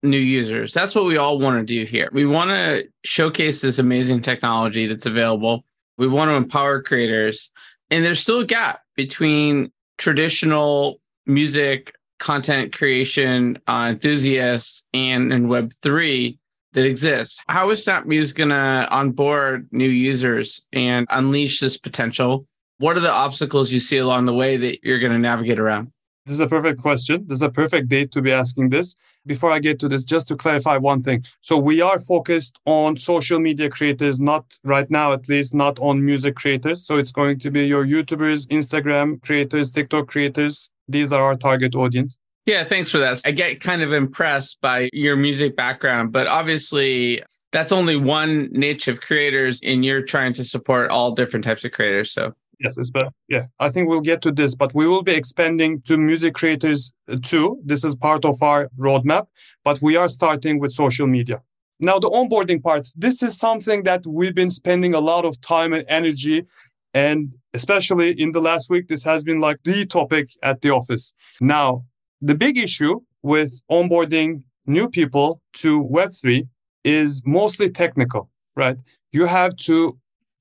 new 0.03 0.19
users. 0.19 0.73
That's 0.73 0.95
what 0.95 1.05
we 1.05 1.17
all 1.17 1.39
want 1.39 1.59
to 1.59 1.65
do 1.65 1.85
here. 1.85 2.09
We 2.13 2.25
want 2.25 2.51
to 2.51 2.89
showcase 3.05 3.61
this 3.61 3.79
amazing 3.79 4.21
technology 4.23 4.87
that's 4.87 5.07
available. 5.07 5.65
We 5.99 6.09
want 6.09 6.31
to 6.31 6.35
empower 6.35 6.83
creators. 6.83 7.51
And 7.91 8.05
there's 8.05 8.21
still 8.21 8.41
a 8.41 8.47
gap 8.47 8.81
between 8.97 9.71
traditional 9.99 11.01
music 11.27 11.95
content 12.19 12.73
creation 12.73 13.59
uh, 13.67 13.89
enthusiasts 13.91 14.83
and, 14.95 15.33
and 15.33 15.47
Web3 15.47 16.39
that 16.73 16.87
exists. 16.87 17.41
How 17.49 17.71
is 17.71 17.85
SnapMuse 17.85 18.35
going 18.35 18.51
to 18.51 18.87
onboard 18.91 19.69
new 19.73 19.89
users 19.89 20.65
and 20.73 21.07
unleash 21.11 21.61
this 21.61 21.77
potential? 21.77 22.47
What 22.79 22.97
are 22.97 23.01
the 23.01 23.11
obstacles 23.11 23.73
you 23.73 23.81
see 23.81 23.99
along 23.99 24.27
the 24.27 24.35
way 24.35 24.57
that 24.57 24.85
you're 24.85 25.01
going 25.01 25.13
to 25.13 25.19
navigate 25.19 25.59
around? 25.59 25.93
This 26.31 26.37
is 26.37 26.43
a 26.43 26.47
perfect 26.47 26.81
question. 26.81 27.25
This 27.27 27.39
is 27.39 27.43
a 27.43 27.51
perfect 27.51 27.89
date 27.89 28.13
to 28.13 28.23
be 28.23 28.31
asking 28.31 28.69
this. 28.69 28.95
Before 29.27 29.51
I 29.51 29.59
get 29.59 29.81
to 29.81 29.89
this, 29.89 30.05
just 30.05 30.29
to 30.29 30.37
clarify 30.37 30.77
one 30.77 31.03
thing. 31.03 31.25
So 31.41 31.59
we 31.59 31.81
are 31.81 31.99
focused 31.99 32.57
on 32.67 32.99
social 32.99 33.41
media 33.41 33.69
creators, 33.69 34.21
not 34.21 34.45
right 34.63 34.89
now, 34.89 35.13
at 35.13 35.29
least 35.29 35.57
not 35.57 35.81
on 35.81 36.07
music 36.07 36.37
creators. 36.37 36.87
So 36.87 36.99
it's 36.99 37.11
going 37.11 37.41
to 37.41 37.51
be 37.51 37.67
your 37.67 37.85
YouTubers, 37.85 38.47
Instagram 38.47 39.21
creators, 39.23 39.73
TikTok 39.73 40.07
creators. 40.07 40.71
These 40.87 41.13
are 41.13 41.21
our 41.21 41.35
target 41.35 41.75
audience. 41.75 42.21
Yeah, 42.47 42.63
thanks 42.63 42.91
for 42.91 42.99
that. 42.99 43.21
I 43.25 43.33
get 43.33 43.61
kind 43.61 43.83
of 43.83 43.93
impressed 43.93 44.61
by 44.61 44.89
your 44.93 45.17
music 45.17 45.57
background, 45.57 46.13
but 46.13 46.29
obviously 46.29 47.25
that's 47.51 47.73
only 47.73 47.97
one 47.97 48.49
niche 48.53 48.87
of 48.87 49.01
creators 49.01 49.59
and 49.65 49.85
you're 49.85 50.03
trying 50.03 50.33
to 50.35 50.45
support 50.45 50.91
all 50.91 51.11
different 51.13 51.45
types 51.45 51.65
of 51.65 51.73
creators. 51.73 52.13
So 52.13 52.35
Yes, 52.61 52.77
it's 52.77 52.91
but 52.91 53.13
yeah, 53.29 53.47
I 53.59 53.71
think 53.71 53.89
we'll 53.89 54.03
get 54.03 54.21
to 54.23 54.31
this, 54.31 54.55
but 54.55 54.75
we 54.75 54.87
will 54.87 55.03
be 55.03 55.13
expanding 55.13 55.81
to 55.83 55.97
music 55.97 56.35
creators 56.35 56.93
uh, 57.11 57.17
too. 57.23 57.59
This 57.65 57.85
is 57.85 57.97
part 57.97 58.25
of 58.25 58.43
our 58.43 58.69
roadmap, 58.79 59.27
but 59.65 59.81
we 59.81 59.97
are 59.97 60.09
starting 60.09 60.59
with 60.61 60.73
social 60.73 61.07
media. 61.07 61.41
Now, 61.81 61.99
the 61.99 62.11
onboarding 62.11 62.63
part, 62.63 62.87
this 62.95 63.23
is 63.23 63.39
something 63.39 63.85
that 63.85 64.05
we've 64.07 64.35
been 64.35 64.51
spending 64.51 64.95
a 64.95 65.01
lot 65.01 65.25
of 65.25 65.41
time 65.41 65.73
and 65.73 65.85
energy. 65.89 66.45
And 66.93 67.33
especially 67.55 68.11
in 68.21 68.33
the 68.33 68.43
last 68.43 68.69
week, 68.69 68.89
this 68.89 69.03
has 69.05 69.25
been 69.25 69.41
like 69.41 69.63
the 69.65 69.87
topic 69.87 70.29
at 70.43 70.61
the 70.61 70.71
office. 70.71 71.15
Now, 71.41 71.85
the 72.21 72.35
big 72.35 72.59
issue 72.59 73.01
with 73.23 73.63
onboarding 73.71 74.43
new 74.67 74.91
people 74.91 75.41
to 75.55 75.83
Web3 75.85 76.47
is 76.85 77.23
mostly 77.25 77.71
technical, 77.71 78.29
right? 78.55 78.77
You 79.13 79.25
have 79.25 79.57
to 79.69 79.99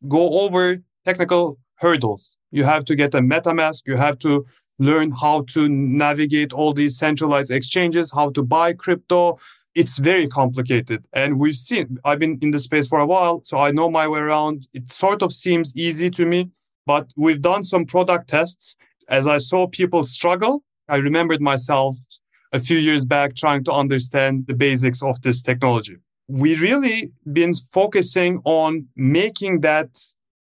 go 0.10 0.42
over 0.42 0.80
technical 1.06 1.58
hurdles. 1.80 2.38
You 2.52 2.64
have 2.64 2.86
to 2.86 2.96
get 2.96 3.16
a 3.16 3.20
MetaMask. 3.20 3.84
You 3.86 3.98
have 3.98 4.20
to 4.20 4.46
learn 4.80 5.12
how 5.12 5.42
to 5.54 5.68
navigate 5.70 6.54
all 6.54 6.74
these 6.74 6.98
centralized 6.98 7.52
exchanges, 7.52 8.12
how 8.12 8.30
to 8.32 8.44
buy 8.44 8.74
crypto. 8.74 9.38
It's 9.76 9.98
very 10.00 10.28
complicated. 10.28 11.06
And 11.14 11.40
we've 11.40 11.56
seen, 11.56 12.00
I've 12.04 12.20
been 12.20 12.40
in 12.42 12.52
the 12.52 12.60
space 12.60 12.88
for 12.88 13.00
a 13.00 13.06
while, 13.06 13.42
so 13.44 13.60
I 13.60 13.72
know 13.72 13.90
my 13.90 14.08
way 14.08 14.20
around. 14.20 14.68
It 14.74 14.92
sort 14.92 15.22
of 15.22 15.32
seems 15.32 15.76
easy 15.76 16.10
to 16.12 16.26
me, 16.26 16.50
but 16.86 17.14
we've 17.16 17.42
done 17.42 17.64
some 17.64 17.86
product 17.86 18.30
tests. 18.30 18.78
As 19.08 19.28
I 19.28 19.38
saw 19.38 19.68
people 19.68 20.06
struggle, 20.06 20.64
I 20.88 20.98
remembered 20.98 21.42
myself 21.42 21.98
a 22.52 22.60
few 22.60 22.78
years 22.78 23.06
back 23.06 23.36
trying 23.36 23.64
to 23.66 23.72
understand 23.72 24.48
the 24.48 24.56
basics 24.56 25.04
of 25.04 25.22
this 25.22 25.44
technology. 25.44 25.98
We 26.28 26.56
really 26.56 27.12
been 27.32 27.54
focusing 27.54 28.42
on 28.44 28.88
making 28.96 29.62
that 29.62 29.90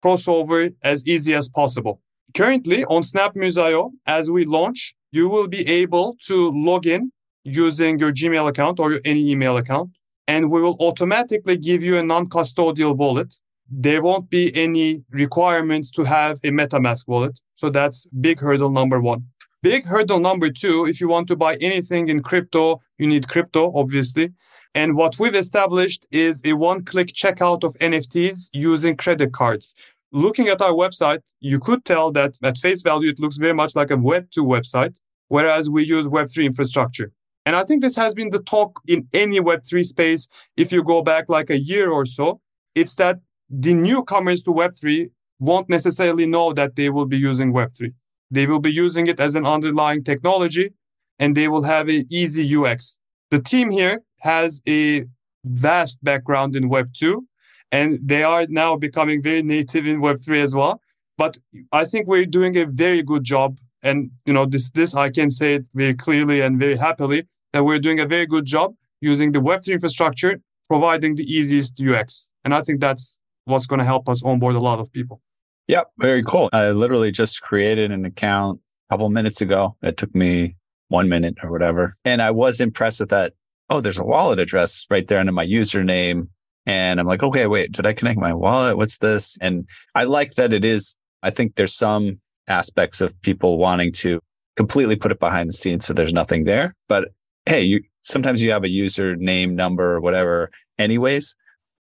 crossover 0.06 0.72
as 0.82 1.06
easy 1.06 1.34
as 1.34 1.48
possible. 1.48 2.00
Currently 2.34 2.84
on 2.84 3.02
SnapMuse.io, 3.02 3.92
as 4.06 4.30
we 4.30 4.44
launch, 4.44 4.94
you 5.10 5.28
will 5.28 5.48
be 5.48 5.66
able 5.66 6.16
to 6.26 6.52
log 6.54 6.86
in 6.86 7.12
using 7.44 7.98
your 7.98 8.12
Gmail 8.12 8.48
account 8.48 8.78
or 8.78 9.00
any 9.04 9.30
email 9.30 9.56
account, 9.56 9.90
and 10.28 10.50
we 10.50 10.60
will 10.60 10.76
automatically 10.80 11.56
give 11.56 11.82
you 11.82 11.98
a 11.98 12.02
non-custodial 12.02 12.96
wallet. 12.96 13.34
There 13.68 14.02
won't 14.02 14.28
be 14.30 14.44
any 14.54 15.02
requirements 15.10 15.90
to 15.92 16.04
have 16.04 16.38
a 16.44 16.50
MetaMask 16.50 17.08
wallet. 17.08 17.40
So 17.54 17.70
that's 17.70 18.06
big 18.20 18.38
hurdle 18.40 18.70
number 18.70 19.00
one. 19.00 19.26
Big 19.62 19.84
hurdle 19.86 20.20
number 20.20 20.50
two, 20.50 20.86
if 20.86 21.00
you 21.00 21.08
want 21.08 21.26
to 21.28 21.36
buy 21.36 21.56
anything 21.60 22.08
in 22.08 22.22
crypto, 22.22 22.80
you 22.98 23.06
need 23.06 23.26
crypto, 23.28 23.72
obviously. 23.74 24.32
And 24.76 24.94
what 24.94 25.18
we've 25.18 25.34
established 25.34 26.06
is 26.10 26.42
a 26.44 26.52
one 26.52 26.84
click 26.84 27.08
checkout 27.08 27.64
of 27.64 27.74
NFTs 27.80 28.50
using 28.52 28.94
credit 28.94 29.32
cards. 29.32 29.74
Looking 30.12 30.48
at 30.48 30.62
our 30.62 30.72
website, 30.72 31.22
you 31.40 31.58
could 31.58 31.84
tell 31.84 32.10
that 32.12 32.38
at 32.42 32.58
face 32.58 32.82
value, 32.82 33.10
it 33.10 33.18
looks 33.18 33.36
very 33.36 33.52
much 33.52 33.74
like 33.74 33.90
a 33.90 33.96
Web2 33.96 34.38
website, 34.38 34.94
whereas 35.28 35.68
we 35.68 35.84
use 35.84 36.06
Web3 36.06 36.46
infrastructure. 36.46 37.12
And 37.44 37.54
I 37.54 37.64
think 37.64 37.82
this 37.82 37.96
has 37.96 38.14
been 38.14 38.30
the 38.30 38.42
talk 38.42 38.80
in 38.86 39.08
any 39.12 39.40
Web3 39.40 39.84
space. 39.84 40.28
If 40.56 40.72
you 40.72 40.82
go 40.82 41.02
back 41.02 41.28
like 41.28 41.50
a 41.50 41.58
year 41.58 41.90
or 41.90 42.04
so, 42.04 42.40
it's 42.74 42.94
that 42.96 43.18
the 43.48 43.74
newcomers 43.74 44.42
to 44.42 44.50
Web3 44.50 45.10
won't 45.38 45.68
necessarily 45.68 46.26
know 46.26 46.52
that 46.52 46.76
they 46.76 46.90
will 46.90 47.06
be 47.06 47.18
using 47.18 47.52
Web3. 47.52 47.92
They 48.30 48.46
will 48.46 48.60
be 48.60 48.72
using 48.72 49.06
it 49.06 49.20
as 49.20 49.34
an 49.34 49.46
underlying 49.46 50.02
technology 50.02 50.70
and 51.18 51.36
they 51.36 51.48
will 51.48 51.62
have 51.62 51.88
an 51.88 52.04
easy 52.10 52.56
UX. 52.56 52.98
The 53.30 53.40
team 53.40 53.70
here 53.70 54.02
has 54.20 54.62
a 54.68 55.04
vast 55.44 56.02
background 56.02 56.56
in 56.56 56.68
Web 56.68 56.92
2, 56.94 57.24
and 57.72 57.98
they 58.02 58.22
are 58.22 58.46
now 58.48 58.76
becoming 58.76 59.22
very 59.22 59.42
native 59.42 59.86
in 59.86 60.00
Web 60.00 60.18
3 60.24 60.40
as 60.40 60.54
well. 60.54 60.80
But 61.18 61.38
I 61.72 61.84
think 61.84 62.06
we're 62.06 62.26
doing 62.26 62.56
a 62.56 62.66
very 62.66 63.02
good 63.02 63.24
job. 63.24 63.58
And 63.82 64.10
you 64.24 64.32
know, 64.32 64.46
this 64.46 64.70
this 64.70 64.94
I 64.94 65.10
can 65.10 65.30
say 65.30 65.56
it 65.56 65.64
very 65.74 65.94
clearly 65.94 66.40
and 66.40 66.58
very 66.58 66.76
happily 66.76 67.26
that 67.52 67.64
we're 67.64 67.78
doing 67.78 68.00
a 68.00 68.06
very 68.06 68.26
good 68.26 68.44
job 68.44 68.74
using 69.00 69.32
the 69.32 69.40
Web3 69.40 69.74
infrastructure, 69.74 70.40
providing 70.68 71.14
the 71.14 71.24
easiest 71.24 71.80
UX. 71.80 72.28
And 72.44 72.54
I 72.54 72.62
think 72.62 72.80
that's 72.80 73.18
what's 73.44 73.66
going 73.66 73.78
to 73.78 73.84
help 73.84 74.08
us 74.08 74.22
onboard 74.24 74.56
a 74.56 74.60
lot 74.60 74.80
of 74.80 74.92
people. 74.92 75.20
Yep, 75.68 75.90
very 75.98 76.22
cool. 76.22 76.48
I 76.52 76.70
literally 76.70 77.10
just 77.10 77.42
created 77.42 77.90
an 77.90 78.04
account 78.04 78.60
a 78.88 78.94
couple 78.94 79.08
minutes 79.08 79.40
ago. 79.40 79.76
It 79.82 79.96
took 79.96 80.14
me 80.14 80.56
one 80.88 81.08
minute 81.08 81.36
or 81.42 81.50
whatever. 81.50 81.96
And 82.04 82.22
I 82.22 82.30
was 82.30 82.60
impressed 82.60 83.00
with 83.00 83.08
that 83.10 83.32
oh, 83.68 83.80
there's 83.80 83.98
a 83.98 84.04
wallet 84.04 84.38
address 84.38 84.86
right 84.90 85.06
there 85.06 85.18
under 85.18 85.32
my 85.32 85.46
username. 85.46 86.28
And 86.66 86.98
I'm 86.98 87.06
like, 87.06 87.22
okay, 87.22 87.46
wait, 87.46 87.72
did 87.72 87.86
I 87.86 87.92
connect 87.92 88.18
my 88.18 88.34
wallet? 88.34 88.76
What's 88.76 88.98
this? 88.98 89.38
And 89.40 89.68
I 89.94 90.04
like 90.04 90.34
that 90.34 90.52
it 90.52 90.64
is, 90.64 90.96
I 91.22 91.30
think 91.30 91.54
there's 91.54 91.74
some 91.74 92.20
aspects 92.48 93.00
of 93.00 93.20
people 93.22 93.58
wanting 93.58 93.92
to 93.92 94.20
completely 94.56 94.96
put 94.96 95.12
it 95.12 95.20
behind 95.20 95.48
the 95.48 95.52
scenes 95.52 95.86
so 95.86 95.92
there's 95.92 96.12
nothing 96.12 96.44
there. 96.44 96.72
But 96.88 97.08
hey, 97.46 97.62
you 97.62 97.82
sometimes 98.02 98.42
you 98.42 98.50
have 98.50 98.64
a 98.64 98.68
username 98.68 99.50
number 99.50 99.94
or 99.94 100.00
whatever 100.00 100.50
anyways. 100.78 101.34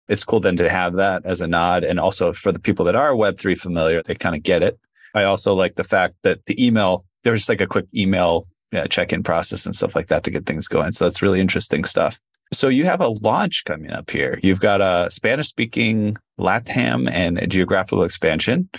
It's 0.08 0.24
cool 0.24 0.40
then 0.40 0.58
to 0.58 0.70
have 0.70 0.96
that 0.96 1.26
as 1.26 1.42
a 1.42 1.48
nod. 1.48 1.84
And 1.84 2.00
also 2.00 2.34
for 2.34 2.52
the 2.52 2.60
people 2.60 2.86
that 2.86 2.96
are 2.96 3.14
Web3 3.14 3.58
familiar, 3.58 4.02
they 4.02 4.16
kind 4.16 4.36
of 4.36 4.44
get 4.44 4.64
it. 4.64 4.80
I 5.14 5.24
also 5.24 5.54
like 5.54 5.76
the 5.76 5.84
fact 5.84 6.16
that 6.24 6.46
the 6.46 6.66
email, 6.66 7.06
there's 7.24 7.50
like 7.50 7.62
a 7.62 7.68
quick 7.68 7.86
email 7.96 8.46
yeah, 8.72 8.88
check-in 8.88 9.24
process 9.24 9.66
and 9.66 9.76
stuff 9.76 9.96
like 9.96 10.08
that 10.08 10.24
to 10.24 10.32
get 10.32 10.46
things 10.46 10.68
going. 10.68 10.92
So 10.94 11.06
that's 11.06 11.22
really 11.22 11.40
interesting 11.40 11.84
stuff. 11.84 12.20
So 12.54 12.68
you 12.68 12.86
have 12.86 13.02
a 13.02 13.08
launch 13.22 13.64
coming 13.66 13.92
up 13.92 14.10
here. 14.10 14.40
You've 14.44 14.60
got 14.60 14.82
a 14.82 15.10
Spanish-speaking 15.10 16.18
LATAM 16.40 17.10
and 17.10 17.38
a 17.38 17.48
geographical 17.48 18.04
expansion 18.04 18.70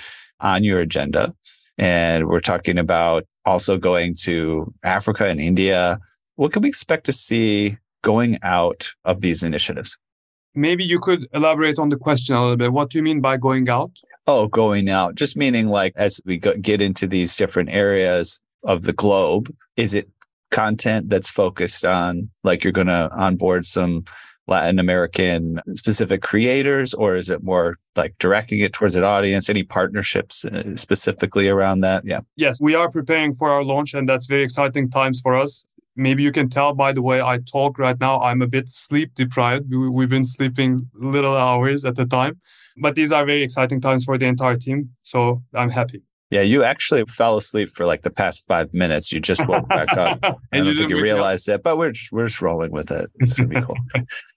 on 0.41 0.63
your 0.63 0.81
agenda. 0.81 1.35
And 1.79 2.29
we're 2.29 2.41
talking 2.41 2.79
about 2.79 3.25
also 3.45 3.79
going 3.79 4.15
to 4.23 4.73
Africa 4.83 5.27
and 5.27 5.41
India. 5.41 5.99
What 6.37 6.53
can 6.53 6.63
we 6.63 6.69
expect 6.69 7.07
to 7.07 7.13
see 7.13 7.79
going 8.03 8.39
out 8.43 8.93
of 9.05 9.21
these 9.21 9.43
initiatives? 9.43 9.97
maybe 10.55 10.85
you 10.85 11.01
could 11.01 11.27
elaborate 11.33 11.79
on 11.79 11.89
the 11.89 11.97
question 11.97 12.35
a 12.35 12.41
little 12.41 12.57
bit. 12.57 12.73
What 12.73 12.91
do 12.91 12.99
you 12.99 13.05
mean 13.05 13.21
by 13.21 13.37
going 13.37 13.69
out? 13.69 13.91
Oh, 14.27 14.49
going 14.49 14.89
out, 14.89 15.15
just 15.17 15.37
meaning 15.37 15.69
like 15.69 15.93
as 15.97 16.21
we 16.25 16.39
go, 16.39 16.55
get 16.55 16.81
into 16.81 17.07
these 17.07 17.37
different 17.37 17.71
areas 17.71 18.41
of 18.63 18.85
the 18.85 18.93
globe, 18.93 19.49
is 19.77 19.95
it 19.95 20.09
content 20.53 21.09
that's 21.09 21.29
focused 21.29 21.85
on 21.85 22.31
like 22.45 22.63
you're 22.63 22.73
going 22.73 22.87
to 22.87 23.11
onboard 23.13 23.65
some 23.67 24.05
Latin 24.49 24.79
American 24.79 25.61
specific 25.75 26.23
creators, 26.23 26.95
or 26.95 27.17
is 27.17 27.31
it 27.31 27.43
more 27.43 27.79
like 27.97 28.15
directing 28.19 28.59
it 28.61 28.73
towards 28.73 28.97
an 28.97 29.05
audience? 29.05 29.49
Any 29.49 29.63
partnerships 29.63 30.45
uh, 30.45 30.77
specifically 30.77 31.49
around 31.49 31.81
that? 31.81 32.05
Yeah. 32.05 32.21
Yes, 32.37 32.59
we 32.61 32.75
are 32.75 32.91
preparing 32.91 33.35
for 33.35 33.51
our 33.51 33.65
launch, 33.65 33.95
and 33.95 34.09
that's 34.09 34.27
very 34.27 34.43
exciting 34.43 34.91
times 34.91 35.21
for 35.21 35.35
us. 35.35 35.65
Maybe 35.95 36.23
you 36.23 36.33
can 36.33 36.49
tell 36.49 36.73
by 36.75 36.93
the 36.93 37.03
way 37.03 37.21
I 37.21 37.39
talk 37.39 37.79
right 37.79 37.99
now, 38.01 38.21
I'm 38.21 38.43
a 38.43 38.47
bit 38.47 38.69
sleep 38.69 39.15
deprived. 39.15 39.67
We've 39.71 40.09
been 40.09 40.25
sleeping 40.25 40.89
little 40.95 41.37
hours 41.37 41.85
at 41.85 41.99
a 41.99 42.07
time, 42.07 42.41
but 42.79 42.95
these 42.95 43.13
are 43.13 43.25
very 43.25 43.43
exciting 43.43 43.81
times 43.81 44.05
for 44.05 44.19
the 44.19 44.27
entire 44.27 44.57
team. 44.57 44.91
So 45.03 45.43
I'm 45.55 45.71
happy. 45.71 46.03
Yeah, 46.33 46.41
you 46.41 46.65
actually 46.65 47.05
fell 47.05 47.37
asleep 47.37 47.69
for 47.75 47.85
like 47.85 48.01
the 48.01 48.11
past 48.11 48.47
five 48.49 48.73
minutes. 48.73 49.13
You 49.13 49.21
just 49.21 49.47
woke 49.47 49.69
back 49.69 49.95
up. 49.99 50.19
I 50.53 50.61
don't 50.61 50.75
think 50.79 50.89
you 50.89 50.99
realized 50.99 51.47
it, 51.51 51.63
but 51.63 51.77
we're 51.77 51.91
just, 51.91 52.11
we're 52.11 52.27
just 52.27 52.41
rolling 52.41 52.73
with 52.73 52.91
it. 52.91 53.11
It's 53.17 53.39
gonna 53.39 53.51
be 53.51 53.61
cool. 53.61 53.77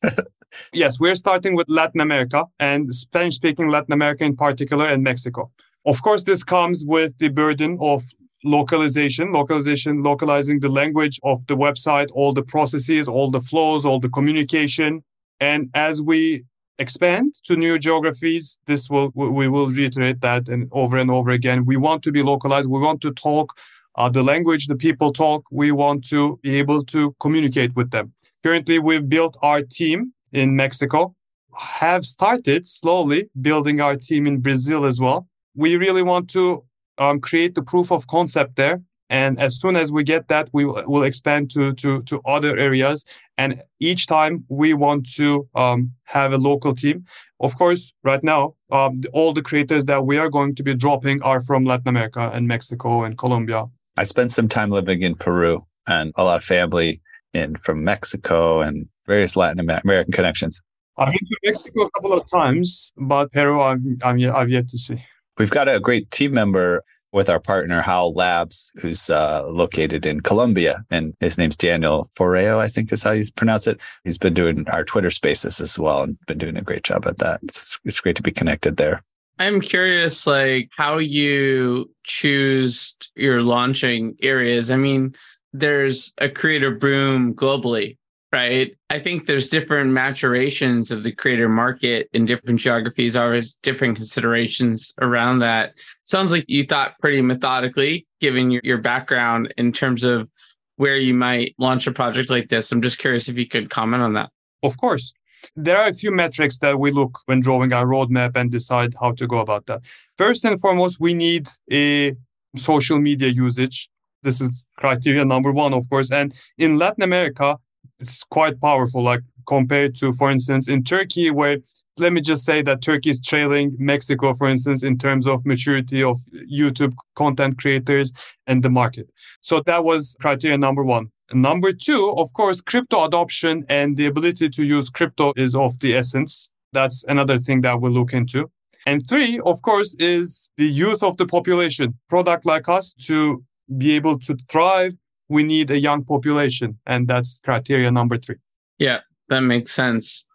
yes, 0.74 1.00
we're 1.00 1.16
starting 1.16 1.56
with 1.56 1.68
Latin 1.70 2.02
America 2.02 2.44
and 2.60 2.94
Spanish-speaking 2.94 3.70
Latin 3.70 3.94
America 3.94 4.26
in 4.26 4.36
particular, 4.36 4.86
and 4.86 5.04
Mexico. 5.04 5.50
Of 5.86 6.02
course, 6.02 6.24
this 6.24 6.44
comes 6.44 6.84
with 6.86 7.18
the 7.20 7.30
burden 7.30 7.78
of 7.80 8.04
localization, 8.44 9.32
localization, 9.32 10.04
localizing 10.04 10.60
the 10.60 10.70
language 10.70 11.18
of 11.24 11.48
the 11.48 11.56
website, 11.56 12.10
all 12.14 12.34
the 12.34 12.44
processes, 12.44 13.08
all 13.08 13.32
the 13.32 13.40
flows, 13.40 13.86
all 13.86 14.02
the 14.02 14.10
communication. 14.10 15.02
And 15.40 15.70
as 15.74 16.02
we 16.02 16.44
expand 16.80 17.36
to 17.46 17.56
new 17.56 17.80
geographies, 17.80 18.58
this 18.68 18.90
will 18.90 19.12
we 19.16 19.48
will 19.48 19.68
reiterate 19.68 20.22
that 20.22 20.48
and 20.48 20.70
over 20.72 20.98
and 20.98 21.10
over 21.10 21.30
again. 21.30 21.66
We 21.66 21.78
want 21.78 22.04
to 22.04 22.12
be 22.12 22.24
localized. 22.24 22.70
We 22.70 22.80
want 22.80 23.02
to 23.02 23.12
talk 23.12 23.58
uh, 23.96 24.10
the 24.10 24.24
language 24.24 24.68
the 24.68 24.76
people 24.76 25.14
talk. 25.14 25.44
We 25.52 25.72
want 25.72 26.08
to 26.10 26.40
be 26.44 26.58
able 26.60 26.84
to 26.86 27.16
communicate 27.20 27.76
with 27.76 27.92
them. 27.92 28.14
Currently, 28.44 28.80
we've 28.80 29.08
built 29.08 29.38
our 29.42 29.62
team 29.62 30.14
in 30.32 30.56
Mexico. 30.56 31.16
Have 31.58 32.04
started 32.04 32.68
slowly 32.68 33.30
building 33.42 33.80
our 33.80 33.96
team 33.96 34.28
in 34.28 34.42
Brazil 34.42 34.86
as 34.86 35.00
well. 35.00 35.28
We 35.56 35.78
really 35.78 36.04
want 36.04 36.30
to 36.32 36.66
um, 36.98 37.22
create 37.22 37.56
the 37.56 37.64
proof 37.64 37.92
of 37.92 38.08
concept 38.08 38.58
there 38.58 38.82
and 39.10 39.40
as 39.40 39.60
soon 39.60 39.76
as 39.76 39.92
we 39.92 40.04
get 40.04 40.28
that 40.30 40.50
we 40.52 40.66
will 40.66 41.04
expand 41.04 41.52
to 41.52 41.74
to 41.74 42.02
to 42.04 42.22
other 42.26 42.58
areas. 42.58 43.06
And 43.38 43.56
each 43.80 44.08
time 44.08 44.46
we 44.48 44.74
want 44.74 45.10
to 45.16 45.48
um, 45.56 45.92
have 46.06 46.32
a 46.32 46.38
local 46.38 46.74
team. 46.74 47.06
Of 47.40 47.58
course 47.58 47.94
right 48.04 48.24
now 48.24 48.56
um, 48.72 49.02
all 49.14 49.34
the 49.34 49.42
creators 49.42 49.86
that 49.86 50.06
we 50.06 50.18
are 50.18 50.30
going 50.30 50.56
to 50.56 50.64
be 50.64 50.74
dropping 50.74 51.22
are 51.22 51.42
from 51.42 51.66
latin 51.66 51.88
america 51.88 52.32
and 52.34 52.48
mexico 52.48 53.04
and 53.04 53.18
colombia. 53.18 53.66
I 53.98 54.04
spent 54.04 54.32
some 54.32 54.48
time 54.48 54.72
living 54.72 55.02
in 55.02 55.16
peru 55.16 55.66
and 55.88 56.12
a 56.16 56.24
lot 56.24 56.38
of 56.38 56.44
family 56.44 57.02
in 57.34 57.56
from 57.56 57.84
mexico 57.84 58.62
and 58.62 58.88
various 59.06 59.36
latin 59.36 59.60
american 59.60 60.14
connections. 60.14 60.62
I've 60.98 61.12
been 61.12 61.20
to 61.20 61.38
mexico 61.44 61.84
a 61.84 61.92
couple 61.92 62.14
of 62.14 62.30
times 62.30 62.94
but 62.98 63.32
peru 63.32 63.62
I'm, 63.62 63.98
I'm, 64.04 64.18
i've 64.36 64.50
yet 64.50 64.70
to 64.70 64.78
see. 64.78 65.04
We've 65.38 65.52
got 65.52 65.68
a 65.68 65.82
great 65.82 66.10
team 66.12 66.32
member 66.32 66.82
with 67.12 67.30
our 67.30 67.40
partner 67.40 67.82
Howl 67.82 68.14
Labs, 68.14 68.72
who's 68.76 69.10
uh, 69.10 69.44
located 69.48 70.06
in 70.06 70.20
Colombia, 70.22 70.84
and 70.92 71.14
his 71.20 71.38
name's 71.38 71.58
Daniel 71.58 72.08
Foreo, 72.18 72.60
I 72.60 72.68
think 72.68 72.92
is 72.92 73.04
how 73.04 73.12
you 73.12 73.24
pronounce 73.36 73.68
it. 73.68 73.80
He's 74.04 74.18
been 74.18 74.34
doing 74.34 74.68
our 74.70 74.84
Twitter 74.84 75.12
Spaces 75.12 75.62
as 75.62 75.80
well, 75.80 76.04
and 76.04 76.18
been 76.28 76.38
doing 76.38 76.58
a 76.58 76.62
great 76.62 76.84
job 76.84 77.08
at 77.08 77.18
that. 77.20 77.40
It's, 77.44 77.80
it's 77.86 78.02
great 78.02 78.16
to 78.18 78.24
be 78.24 78.32
connected 78.32 78.78
there. 78.78 79.02
I'm 79.40 79.60
curious, 79.62 80.26
like 80.26 80.72
how 80.76 80.98
you 80.98 81.92
choose 82.04 82.96
your 83.16 83.44
launching 83.44 84.16
areas. 84.22 84.72
I 84.72 84.78
mean, 84.78 85.14
there's 85.54 86.14
a 86.20 86.30
creator 86.30 86.72
boom 86.72 87.34
globally, 87.34 87.98
right? 88.36 88.76
I 88.90 89.00
think 89.00 89.28
there's 89.28 89.48
different 89.48 89.92
maturations 89.92 90.92
of 90.92 91.04
the 91.04 91.14
creator 91.14 91.48
market 91.48 92.10
in 92.12 92.26
different 92.26 92.60
geographies, 92.60 93.16
always 93.16 93.58
different 93.64 93.96
considerations 93.96 94.94
around 95.00 95.40
that. 95.40 95.74
Sounds 96.04 96.34
like 96.34 96.44
you 96.50 96.66
thought 96.66 97.00
pretty 97.00 97.22
methodically, 97.22 98.06
given 98.20 98.52
your, 98.52 98.62
your 98.66 98.78
background 98.78 99.54
in 99.58 99.72
terms 99.72 100.04
of 100.04 100.28
where 100.76 100.98
you 100.98 101.14
might 101.14 101.56
launch 101.58 101.88
a 101.88 101.94
project 101.94 102.30
like 102.30 102.50
this. 102.50 102.74
I'm 102.74 102.82
just 102.82 103.00
curious 103.00 103.30
if 103.30 103.38
you 103.38 103.48
could 103.48 103.70
comment 103.70 104.04
on 104.04 104.12
that. 104.16 104.30
Of 104.64 104.78
course. 104.78 105.14
There 105.56 105.78
are 105.78 105.88
a 105.88 105.94
few 105.94 106.12
metrics 106.12 106.60
that 106.60 106.78
we 106.78 106.92
look 106.92 107.20
when 107.28 107.40
drawing 107.40 107.72
our 107.72 107.86
roadmap 107.86 108.36
and 108.36 108.52
decide 108.52 108.96
how 109.00 109.14
to 109.14 109.26
go 109.28 109.38
about 109.38 109.68
that. 109.68 109.86
First 110.18 110.44
and 110.44 110.60
foremost, 110.60 110.98
we 111.00 111.14
need 111.14 111.48
a 111.72 112.16
social 112.58 113.00
media 113.00 113.30
usage. 113.30 113.90
This 114.24 114.42
is 114.42 114.62
criteria 114.78 115.24
number 115.24 115.54
one, 115.54 115.74
of 115.74 115.90
course. 115.90 116.12
And 116.12 116.36
in 116.58 116.78
Latin 116.78 117.04
America, 117.04 117.58
it's 118.00 118.24
quite 118.24 118.60
powerful 118.62 119.04
like 119.04 119.22
compared 119.48 119.96
to 119.96 120.12
for 120.14 120.32
instance 120.32 120.68
in 120.68 120.84
turkey 120.84 121.30
where 121.30 121.58
let 121.98 122.12
me 122.12 122.20
just 122.20 122.44
say 122.44 122.62
that 122.62 122.82
turkey 122.82 123.10
is 123.10 123.22
trailing 123.22 123.76
mexico 123.78 124.34
for 124.34 124.48
instance 124.48 124.84
in 124.84 124.98
terms 124.98 125.28
of 125.28 125.46
maturity 125.46 126.04
of 126.04 126.18
youtube 126.52 126.94
content 127.16 127.58
creators 127.58 128.12
and 128.48 128.64
the 128.64 128.70
market. 128.70 129.10
So 129.42 129.62
that 129.66 129.84
was 129.84 130.16
criteria 130.20 130.58
number 130.58 130.84
one. 130.84 131.12
Number 131.34 131.74
two 131.74 132.14
of 132.18 132.32
course 132.34 132.62
crypto 132.62 133.06
adoption 133.06 133.66
and 133.70 133.98
the 133.98 134.06
ability 134.06 134.50
to 134.50 134.64
use 134.64 134.90
crypto 134.90 135.34
is 135.36 135.56
of 135.56 135.80
the 135.80 135.96
essence. 135.96 136.50
That's 136.74 137.04
another 137.08 137.38
thing 137.38 137.62
that 137.62 137.82
we'll 137.82 137.92
look 137.92 138.14
into. 138.14 138.52
And 138.86 139.08
three 139.08 139.40
of 139.46 139.62
course 139.64 139.96
is 139.98 140.50
the 140.58 140.68
youth 140.68 141.02
of 141.02 141.18
the 141.18 141.26
population. 141.26 141.98
Product 142.10 142.46
like 142.46 142.70
us 142.70 142.94
to 143.06 143.44
be 143.78 143.96
able 143.96 144.20
to 144.20 144.38
thrive 144.50 144.94
we 145.30 145.44
need 145.44 145.72
a 145.72 145.80
young 145.80 146.04
population. 146.04 146.78
And 146.86 147.08
that's 147.08 147.40
criteria 147.44 147.92
number 147.92 148.18
three. 148.18 148.36
Yeah, 148.80 149.00
that 149.30 149.42
makes 149.42 149.72
sense. 149.72 150.26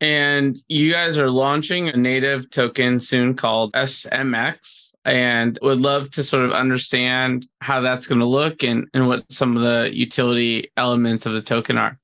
And 0.00 0.56
you 0.68 0.92
guys 0.92 1.18
are 1.18 1.30
launching 1.30 1.88
a 1.88 1.96
native 1.96 2.50
token 2.50 3.00
soon 3.00 3.34
called 3.34 3.72
SMX 3.72 4.92
and 5.04 5.58
would 5.62 5.78
love 5.78 6.10
to 6.12 6.22
sort 6.22 6.44
of 6.44 6.52
understand 6.52 7.48
how 7.60 7.80
that's 7.80 8.06
going 8.06 8.20
to 8.20 8.26
look 8.26 8.62
and, 8.62 8.86
and 8.94 9.08
what 9.08 9.24
some 9.30 9.56
of 9.56 9.62
the 9.62 9.90
utility 9.92 10.70
elements 10.76 11.26
of 11.26 11.32
the 11.32 11.42
token 11.42 11.76
are. 11.78 11.98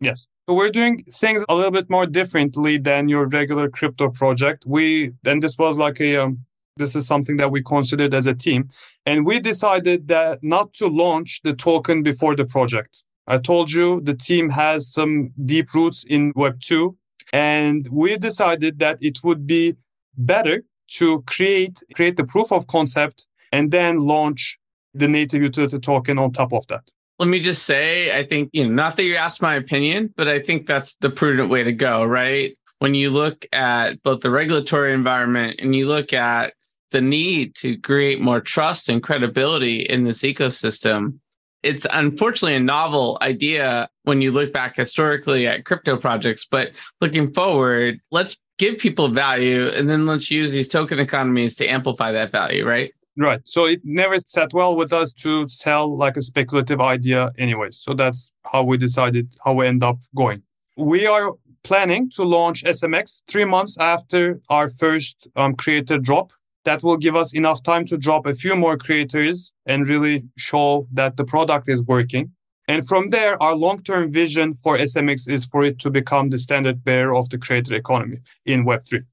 Yes. 0.00 0.26
So 0.48 0.54
we're 0.54 0.70
doing 0.70 1.04
things 1.04 1.44
a 1.48 1.54
little 1.54 1.70
bit 1.70 1.88
more 1.90 2.06
differently 2.06 2.76
than 2.76 3.08
your 3.08 3.26
regular 3.28 3.68
crypto 3.68 4.10
project. 4.10 4.64
We 4.66 5.12
and 5.24 5.42
this 5.42 5.56
was 5.58 5.78
like 5.78 6.00
a 6.00 6.16
um, 6.16 6.44
this 6.80 6.96
is 6.96 7.06
something 7.06 7.36
that 7.36 7.52
we 7.52 7.62
considered 7.62 8.12
as 8.14 8.26
a 8.26 8.34
team. 8.34 8.68
And 9.06 9.24
we 9.24 9.38
decided 9.38 10.08
that 10.08 10.40
not 10.42 10.72
to 10.74 10.88
launch 10.88 11.40
the 11.44 11.54
token 11.54 12.02
before 12.02 12.34
the 12.34 12.46
project. 12.46 13.04
I 13.26 13.38
told 13.38 13.70
you 13.70 14.00
the 14.00 14.14
team 14.14 14.50
has 14.50 14.92
some 14.92 15.30
deep 15.44 15.72
roots 15.72 16.04
in 16.04 16.32
Web2. 16.34 16.96
And 17.32 17.86
we 17.92 18.16
decided 18.16 18.80
that 18.80 18.98
it 19.00 19.18
would 19.22 19.46
be 19.46 19.76
better 20.16 20.64
to 20.98 21.22
create, 21.22 21.82
create 21.94 22.16
the 22.16 22.24
proof 22.24 22.50
of 22.50 22.66
concept 22.66 23.28
and 23.52 23.70
then 23.70 24.00
launch 24.00 24.58
the 24.94 25.06
native 25.06 25.42
utility 25.42 25.78
token 25.78 26.18
on 26.18 26.32
top 26.32 26.52
of 26.52 26.66
that. 26.66 26.90
Let 27.18 27.28
me 27.28 27.38
just 27.38 27.64
say, 27.64 28.18
I 28.18 28.24
think, 28.24 28.50
you 28.52 28.64
know, 28.64 28.74
not 28.74 28.96
that 28.96 29.04
you 29.04 29.14
asked 29.14 29.42
my 29.42 29.54
opinion, 29.54 30.12
but 30.16 30.26
I 30.26 30.40
think 30.40 30.66
that's 30.66 30.96
the 30.96 31.10
prudent 31.10 31.50
way 31.50 31.62
to 31.62 31.72
go, 31.72 32.04
right? 32.04 32.56
When 32.78 32.94
you 32.94 33.10
look 33.10 33.46
at 33.52 34.02
both 34.02 34.20
the 34.20 34.30
regulatory 34.30 34.92
environment 34.92 35.60
and 35.60 35.76
you 35.76 35.86
look 35.86 36.12
at 36.14 36.54
the 36.90 37.00
need 37.00 37.54
to 37.56 37.78
create 37.78 38.20
more 38.20 38.40
trust 38.40 38.88
and 38.88 39.02
credibility 39.02 39.80
in 39.82 40.04
this 40.04 40.22
ecosystem. 40.22 41.18
It's 41.62 41.86
unfortunately 41.92 42.56
a 42.56 42.60
novel 42.60 43.18
idea 43.20 43.88
when 44.04 44.20
you 44.20 44.30
look 44.30 44.52
back 44.52 44.76
historically 44.76 45.46
at 45.46 45.64
crypto 45.64 45.96
projects, 45.96 46.46
but 46.50 46.72
looking 47.00 47.32
forward, 47.32 48.00
let's 48.10 48.36
give 48.58 48.78
people 48.78 49.08
value 49.08 49.68
and 49.68 49.88
then 49.88 50.06
let's 50.06 50.30
use 50.30 50.52
these 50.52 50.68
token 50.68 50.98
economies 50.98 51.54
to 51.56 51.66
amplify 51.66 52.12
that 52.12 52.32
value, 52.32 52.66
right? 52.66 52.92
Right. 53.16 53.40
So 53.46 53.66
it 53.66 53.80
never 53.84 54.18
sat 54.20 54.52
well 54.52 54.76
with 54.76 54.92
us 54.92 55.12
to 55.14 55.46
sell 55.48 55.96
like 55.96 56.16
a 56.16 56.22
speculative 56.22 56.80
idea 56.80 57.32
anyway. 57.36 57.68
So 57.72 57.92
that's 57.92 58.32
how 58.44 58.62
we 58.62 58.78
decided 58.78 59.34
how 59.44 59.54
we 59.54 59.66
end 59.66 59.82
up 59.82 59.98
going. 60.14 60.42
We 60.76 61.06
are 61.06 61.32
planning 61.62 62.08
to 62.10 62.22
launch 62.22 62.64
SMX 62.64 63.22
three 63.26 63.44
months 63.44 63.76
after 63.78 64.40
our 64.48 64.68
first 64.68 65.28
um, 65.36 65.54
creator 65.54 65.98
drop 65.98 66.32
that 66.64 66.82
will 66.82 66.96
give 66.96 67.16
us 67.16 67.34
enough 67.34 67.62
time 67.62 67.84
to 67.86 67.96
drop 67.96 68.26
a 68.26 68.34
few 68.34 68.56
more 68.56 68.76
creators 68.76 69.52
and 69.66 69.86
really 69.86 70.24
show 70.36 70.86
that 70.92 71.16
the 71.16 71.24
product 71.24 71.68
is 71.68 71.82
working. 71.82 72.32
And 72.68 72.86
from 72.86 73.10
there, 73.10 73.42
our 73.42 73.56
long 73.56 73.82
term 73.82 74.12
vision 74.12 74.54
for 74.54 74.78
SMX 74.78 75.28
is 75.28 75.44
for 75.44 75.64
it 75.64 75.78
to 75.80 75.90
become 75.90 76.30
the 76.30 76.38
standard 76.38 76.84
bearer 76.84 77.16
of 77.16 77.28
the 77.28 77.38
creator 77.38 77.74
economy 77.74 78.18
in 78.46 78.64
Web3. 78.64 79.04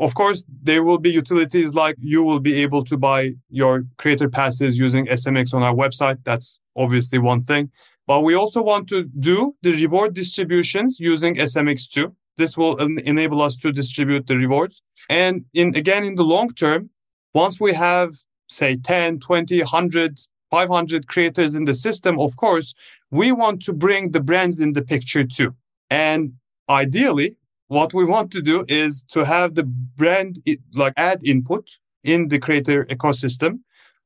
Of 0.00 0.14
course, 0.14 0.44
there 0.62 0.82
will 0.82 0.98
be 0.98 1.10
utilities 1.10 1.74
like 1.74 1.96
you 1.98 2.22
will 2.22 2.40
be 2.40 2.62
able 2.62 2.82
to 2.84 2.96
buy 2.96 3.32
your 3.50 3.84
creator 3.98 4.28
passes 4.30 4.78
using 4.78 5.06
SMX 5.06 5.52
on 5.52 5.62
our 5.62 5.74
website. 5.74 6.18
That's 6.24 6.58
obviously 6.76 7.18
one 7.18 7.42
thing. 7.42 7.70
But 8.06 8.20
we 8.20 8.34
also 8.34 8.62
want 8.62 8.88
to 8.88 9.04
do 9.04 9.54
the 9.62 9.72
reward 9.72 10.14
distributions 10.14 10.98
using 11.00 11.36
SMX 11.36 11.88
too. 11.88 12.14
This 12.36 12.56
will 12.56 12.80
en- 12.80 12.98
enable 13.04 13.42
us 13.42 13.56
to 13.58 13.72
distribute 13.72 14.26
the 14.26 14.36
rewards. 14.36 14.82
And 15.08 15.44
in 15.54 15.74
again, 15.76 16.04
in 16.04 16.14
the 16.14 16.24
long 16.24 16.50
term, 16.50 16.90
once 17.34 17.60
we 17.60 17.74
have, 17.74 18.14
say, 18.48 18.76
10, 18.76 19.20
20, 19.20 19.58
100, 19.58 20.20
500 20.50 21.08
creators 21.08 21.54
in 21.54 21.64
the 21.64 21.74
system, 21.74 22.18
of 22.18 22.36
course, 22.36 22.74
we 23.10 23.32
want 23.32 23.62
to 23.62 23.72
bring 23.72 24.12
the 24.12 24.20
brands 24.20 24.60
in 24.60 24.72
the 24.72 24.82
picture 24.82 25.24
too. 25.24 25.54
And 25.90 26.34
ideally, 26.68 27.36
what 27.68 27.94
we 27.94 28.04
want 28.04 28.30
to 28.32 28.42
do 28.42 28.64
is 28.68 29.04
to 29.10 29.24
have 29.24 29.54
the 29.54 29.64
brand 29.64 30.38
like 30.74 30.92
ad 30.96 31.20
input 31.24 31.68
in 32.02 32.28
the 32.28 32.38
creator 32.38 32.84
ecosystem 32.86 33.60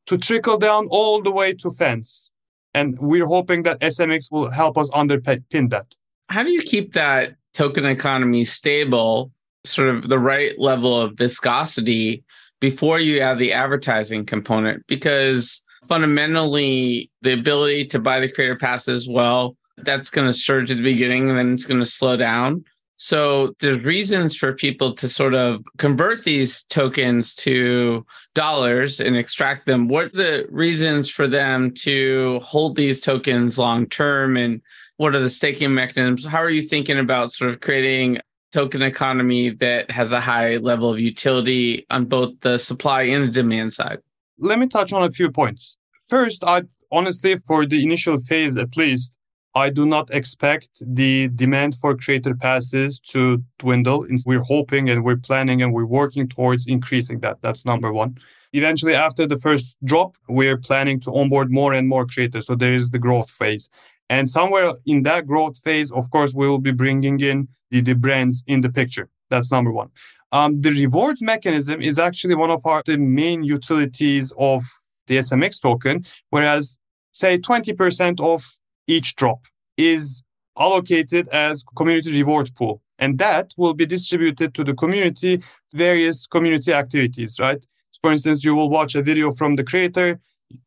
to 0.06 0.16
trickle 0.16 0.58
down 0.58 0.86
all 0.90 1.20
the 1.22 1.30
way 1.30 1.52
to 1.52 1.70
fans. 1.70 2.30
And 2.72 2.98
we're 2.98 3.26
hoping 3.26 3.62
that 3.64 3.80
SMX 3.80 4.30
will 4.30 4.50
help 4.50 4.78
us 4.78 4.88
underpin 4.90 5.70
that. 5.70 5.96
How 6.28 6.42
do 6.42 6.50
you 6.50 6.62
keep 6.62 6.92
that 6.92 7.34
token 7.58 7.84
economy 7.84 8.44
stable, 8.44 9.32
sort 9.64 9.88
of 9.88 10.08
the 10.08 10.18
right 10.18 10.56
level 10.60 10.98
of 10.98 11.18
viscosity 11.18 12.22
before 12.60 13.00
you 13.00 13.20
have 13.20 13.40
the 13.40 13.52
advertising 13.52 14.24
component? 14.24 14.86
Because 14.86 15.60
fundamentally, 15.88 17.10
the 17.22 17.32
ability 17.32 17.84
to 17.86 17.98
buy 17.98 18.20
the 18.20 18.30
creator 18.30 18.54
passes, 18.54 19.08
well, 19.08 19.56
that's 19.78 20.08
going 20.08 20.28
to 20.28 20.32
surge 20.32 20.70
at 20.70 20.76
the 20.76 20.84
beginning 20.84 21.30
and 21.30 21.36
then 21.36 21.52
it's 21.52 21.66
going 21.66 21.80
to 21.80 21.86
slow 21.86 22.16
down. 22.16 22.64
So 22.96 23.54
there's 23.58 23.84
reasons 23.84 24.36
for 24.36 24.52
people 24.52 24.94
to 24.94 25.08
sort 25.08 25.34
of 25.34 25.64
convert 25.78 26.22
these 26.22 26.62
tokens 26.64 27.34
to 27.36 28.06
dollars 28.34 29.00
and 29.00 29.16
extract 29.16 29.66
them. 29.66 29.88
What 29.88 30.06
are 30.06 30.08
the 30.10 30.46
reasons 30.50 31.10
for 31.10 31.26
them 31.26 31.72
to 31.82 32.40
hold 32.42 32.76
these 32.76 33.00
tokens 33.00 33.58
long 33.58 33.86
term 33.86 34.36
and 34.36 34.60
what 34.98 35.14
are 35.14 35.20
the 35.20 35.30
staking 35.30 35.72
mechanisms? 35.72 36.26
How 36.26 36.42
are 36.42 36.50
you 36.50 36.60
thinking 36.60 36.98
about 36.98 37.32
sort 37.32 37.50
of 37.50 37.60
creating 37.60 38.18
token 38.52 38.82
economy 38.82 39.50
that 39.50 39.90
has 39.90 40.12
a 40.12 40.20
high 40.20 40.56
level 40.56 40.90
of 40.90 40.98
utility 40.98 41.86
on 41.88 42.04
both 42.04 42.38
the 42.40 42.58
supply 42.58 43.02
and 43.04 43.24
the 43.24 43.32
demand 43.32 43.72
side? 43.72 44.00
Let 44.38 44.58
me 44.58 44.66
touch 44.66 44.92
on 44.92 45.04
a 45.04 45.10
few 45.10 45.30
points. 45.30 45.78
First, 46.08 46.42
I 46.44 46.62
honestly, 46.90 47.36
for 47.46 47.64
the 47.64 47.82
initial 47.82 48.20
phase 48.20 48.56
at 48.56 48.76
least, 48.76 49.16
I 49.54 49.70
do 49.70 49.86
not 49.86 50.10
expect 50.10 50.70
the 50.84 51.28
demand 51.28 51.76
for 51.76 51.96
creator 51.96 52.34
passes 52.34 53.00
to 53.12 53.42
dwindle. 53.58 54.06
We're 54.26 54.42
hoping 54.42 54.90
and 54.90 55.04
we're 55.04 55.16
planning 55.16 55.62
and 55.62 55.72
we're 55.72 55.86
working 55.86 56.28
towards 56.28 56.66
increasing 56.66 57.20
that. 57.20 57.38
That's 57.42 57.64
number 57.64 57.92
one. 57.92 58.18
Eventually, 58.52 58.94
after 58.94 59.26
the 59.26 59.36
first 59.36 59.76
drop, 59.84 60.16
we're 60.28 60.56
planning 60.56 60.98
to 61.00 61.12
onboard 61.12 61.52
more 61.52 61.72
and 61.72 61.86
more 61.86 62.06
creators. 62.06 62.46
So 62.46 62.54
there 62.56 62.74
is 62.74 62.90
the 62.90 62.98
growth 62.98 63.30
phase. 63.30 63.70
And 64.10 64.28
somewhere 64.28 64.72
in 64.86 65.02
that 65.02 65.26
growth 65.26 65.58
phase, 65.58 65.92
of 65.92 66.10
course, 66.10 66.32
we 66.34 66.48
will 66.48 66.58
be 66.58 66.72
bringing 66.72 67.20
in 67.20 67.48
the, 67.70 67.80
the 67.80 67.94
brands 67.94 68.42
in 68.46 68.62
the 68.62 68.70
picture. 68.70 69.08
That's 69.30 69.52
number 69.52 69.70
one. 69.70 69.90
Um, 70.32 70.60
the 70.60 70.70
rewards 70.70 71.22
mechanism 71.22 71.80
is 71.80 71.98
actually 71.98 72.34
one 72.34 72.50
of 72.50 72.64
our 72.66 72.82
the 72.84 72.98
main 72.98 73.44
utilities 73.44 74.32
of 74.38 74.62
the 75.06 75.18
SMX 75.18 75.60
token, 75.60 76.04
whereas 76.30 76.76
say 77.12 77.38
20% 77.38 78.20
of 78.20 78.44
each 78.86 79.16
drop 79.16 79.40
is 79.76 80.22
allocated 80.58 81.28
as 81.28 81.64
community 81.76 82.12
reward 82.12 82.50
pool. 82.54 82.82
And 82.98 83.18
that 83.18 83.52
will 83.56 83.74
be 83.74 83.86
distributed 83.86 84.54
to 84.54 84.64
the 84.64 84.74
community, 84.74 85.42
various 85.72 86.26
community 86.26 86.72
activities, 86.72 87.38
right? 87.38 87.64
For 88.00 88.12
instance, 88.12 88.44
you 88.44 88.54
will 88.54 88.70
watch 88.70 88.94
a 88.94 89.02
video 89.02 89.32
from 89.32 89.56
the 89.56 89.64
creator 89.64 90.20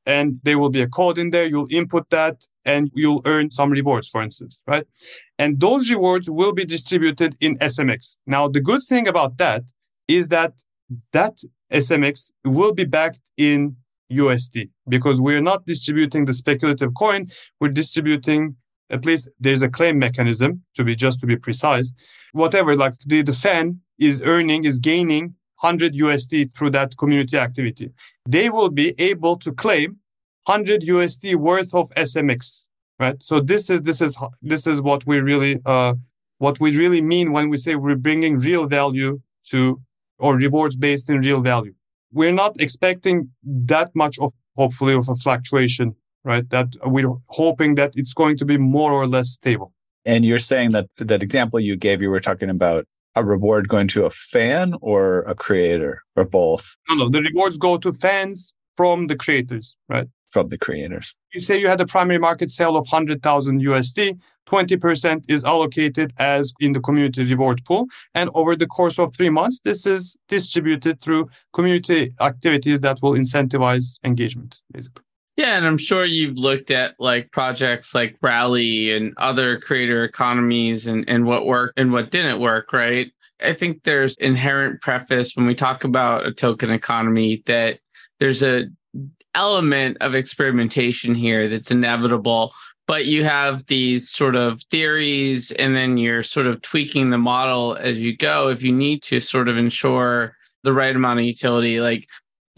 and 0.06 0.39
there 0.44 0.60
will 0.60 0.70
be 0.70 0.82
a 0.82 0.88
code 0.88 1.17
in 1.17 1.32
there. 1.32 1.46
You'll 1.46 1.67
input 1.70 2.10
that 2.10 2.44
and 2.65 2.91
you'll 2.94 3.22
earn 3.26 3.52
some 3.52 3.72
rewards, 3.72 4.08
for 4.08 4.22
instance, 4.22 4.60
right? 4.67 4.86
And 5.38 5.60
those 5.60 5.89
rewards 5.89 6.30
will 6.30 6.54
be 6.54 6.65
distributed 6.65 7.36
in 7.39 7.58
SMX. 7.58 8.17
Now, 8.26 8.48
the 8.48 8.62
good 8.62 8.82
thing 8.84 9.08
about 9.08 9.38
that 9.38 9.63
is 10.08 10.30
that 10.30 10.54
that 11.13 11.38
SMX 11.72 12.32
will 12.44 12.74
be 12.74 12.84
backed 12.84 13.32
in 13.38 13.76
USD 14.12 14.70
because 14.89 15.22
we're 15.22 15.41
not 15.41 15.65
distributing 15.65 16.26
the 16.26 16.34
speculative 16.34 16.94
coin. 16.94 17.28
We're 17.60 17.70
distributing 17.70 18.56
at 18.91 19.06
least 19.06 19.30
there's 19.39 19.62
a 19.62 19.70
claim 19.70 19.98
mechanism 19.98 20.63
to 20.76 20.84
be 20.84 20.96
just 20.96 21.20
to 21.22 21.26
be 21.26 21.38
precise. 21.38 21.94
Whatever, 22.34 22.76
like 22.76 22.94
the, 23.06 23.22
the 23.22 23.34
fan 23.34 23.80
is 23.98 24.22
earning, 24.24 24.65
is 24.65 24.80
gaining 24.80 25.36
100 25.62 25.93
USD 25.93 26.56
through 26.56 26.71
that 26.71 26.97
community 26.97 27.38
activity. 27.38 27.91
They 28.28 28.50
will 28.50 28.69
be 28.69 28.93
able 29.00 29.38
to 29.38 29.52
claim 29.52 29.97
100 30.45 30.82
USD 30.82 31.36
worth 31.36 31.74
of 31.74 31.89
SMX, 31.91 32.65
right? 33.00 33.21
So 33.21 33.39
this 33.39 33.69
is 33.69 33.82
this 33.84 34.02
is 34.02 34.17
this 34.41 34.67
is 34.67 34.82
what 34.82 35.06
we 35.06 35.19
really 35.19 35.60
uh, 35.65 35.93
what 36.39 36.60
we 36.60 36.78
really 36.78 37.02
mean 37.02 37.32
when 37.32 37.50
we 37.50 37.58
say 37.58 37.76
we're 37.76 37.95
bringing 37.95 38.39
real 38.39 38.67
value 38.67 39.21
to 39.50 39.80
or 40.17 40.36
rewards 40.36 40.76
based 40.76 41.10
in 41.10 41.19
real 41.19 41.41
value 41.41 41.74
we're 42.12 42.34
not 42.34 42.60
expecting 42.60 43.30
that 43.43 43.89
much 43.95 44.19
of 44.19 44.34
hopefully 44.58 44.93
of 44.93 45.08
a 45.10 45.15
fluctuation, 45.15 45.95
right? 46.24 46.50
That 46.50 46.76
we're 46.84 47.13
hoping 47.30 47.76
that 47.76 47.93
it's 47.95 48.13
going 48.13 48.38
to 48.38 48.45
be 48.45 48.58
more 48.58 48.91
or 48.91 49.08
less 49.08 49.30
stable. 49.30 49.74
And 50.06 50.26
you're 50.26 50.39
saying 50.39 50.71
that 50.71 50.88
that 50.97 51.24
example 51.24 51.60
you 51.60 51.76
gave, 51.76 52.02
you 52.02 52.10
were 52.10 52.19
talking 52.19 52.50
about 52.50 52.86
a 53.15 53.24
reward 53.24 53.67
going 53.67 53.88
to 53.89 54.06
a 54.06 54.10
fan 54.10 54.76
or 54.82 55.19
a 55.21 55.36
creator 55.36 56.04
or 56.15 56.26
both? 56.26 56.78
No, 56.89 56.95
no, 56.95 57.10
the 57.10 57.21
rewards 57.21 57.58
go 57.58 57.78
to 57.78 57.91
fans 57.91 58.54
from 58.78 59.08
the 59.08 59.15
creators, 59.15 59.76
right? 59.89 60.08
From 60.30 60.47
the 60.47 60.58
creators. 60.58 61.13
You 61.34 61.41
say 61.41 61.60
you 61.60 61.67
had 61.67 61.82
a 61.82 61.86
primary 61.86 62.19
market 62.19 62.50
sale 62.50 62.78
of 62.78 62.88
100,000 62.88 63.62
USD, 63.62 64.17
20% 64.47 65.24
is 65.30 65.45
allocated 65.45 66.13
as 66.17 66.54
in 66.60 66.74
the 66.74 66.80
community 66.80 67.24
reward 67.24 67.62
pool. 67.65 67.88
And 68.13 68.30
over 68.34 68.56
the 68.56 68.67
course 68.67 69.00
of 69.00 69.15
three 69.15 69.30
months, 69.30 69.62
this 69.62 69.86
is 69.86 70.15
distributed 70.28 71.02
through 71.02 71.30
community 71.54 72.13
activities 72.19 72.82
that 72.82 73.00
will 73.02 73.13
incentivize 73.13 74.00
engagement, 74.04 74.62
basically. 74.71 75.04
Yeah, 75.41 75.58
and 75.58 75.65
I'm 75.65 75.80
sure 75.80 76.06
you've 76.06 76.38
looked 76.38 76.69
at 76.69 76.93
like 76.99 77.32
projects 77.32 77.95
like 77.95 78.15
Rally 78.21 78.91
and 78.91 79.12
other 79.17 79.60
creator 79.60 80.04
economies 80.04 80.86
and, 80.86 81.04
and 81.10 81.25
what 81.25 81.47
worked 81.47 81.80
and 81.80 81.91
what 81.91 82.12
didn't 82.12 82.39
work, 82.39 82.71
right? 82.71 83.12
I 83.43 83.54
think 83.54 83.82
there's 83.82 84.15
inherent 84.17 84.82
preface 84.82 85.36
when 85.36 85.47
we 85.47 85.56
talk 85.56 85.84
about 85.84 86.27
a 86.27 86.32
token 86.32 86.69
economy 86.69 87.41
that 87.47 87.80
there's 88.19 88.43
a 88.43 88.65
element 89.34 89.97
of 89.99 90.13
experimentation 90.13 91.15
here 91.15 91.47
that's 91.47 91.71
inevitable 91.71 92.54
but 92.86 93.06
you 93.06 93.23
have 93.23 93.65
these 93.67 94.10
sort 94.10 94.36
of 94.36 94.62
theories 94.63 95.51
and 95.51 95.73
then 95.73 95.97
you're 95.97 96.21
sort 96.21 96.45
of 96.45 96.62
tweaking 96.62 97.10
the 97.10 97.17
model 97.17 97.77
as 97.80 97.97
you 97.97 98.15
go 98.15 98.49
if 98.49 98.62
you 98.62 98.73
need 98.73 99.01
to 99.01 99.21
sort 99.21 99.47
of 99.47 99.58
ensure 99.58 100.36
the 100.63 100.73
right 100.73 100.95
amount 100.95 101.17
of 101.17 101.25
utility 101.25 101.80
like 101.80 102.06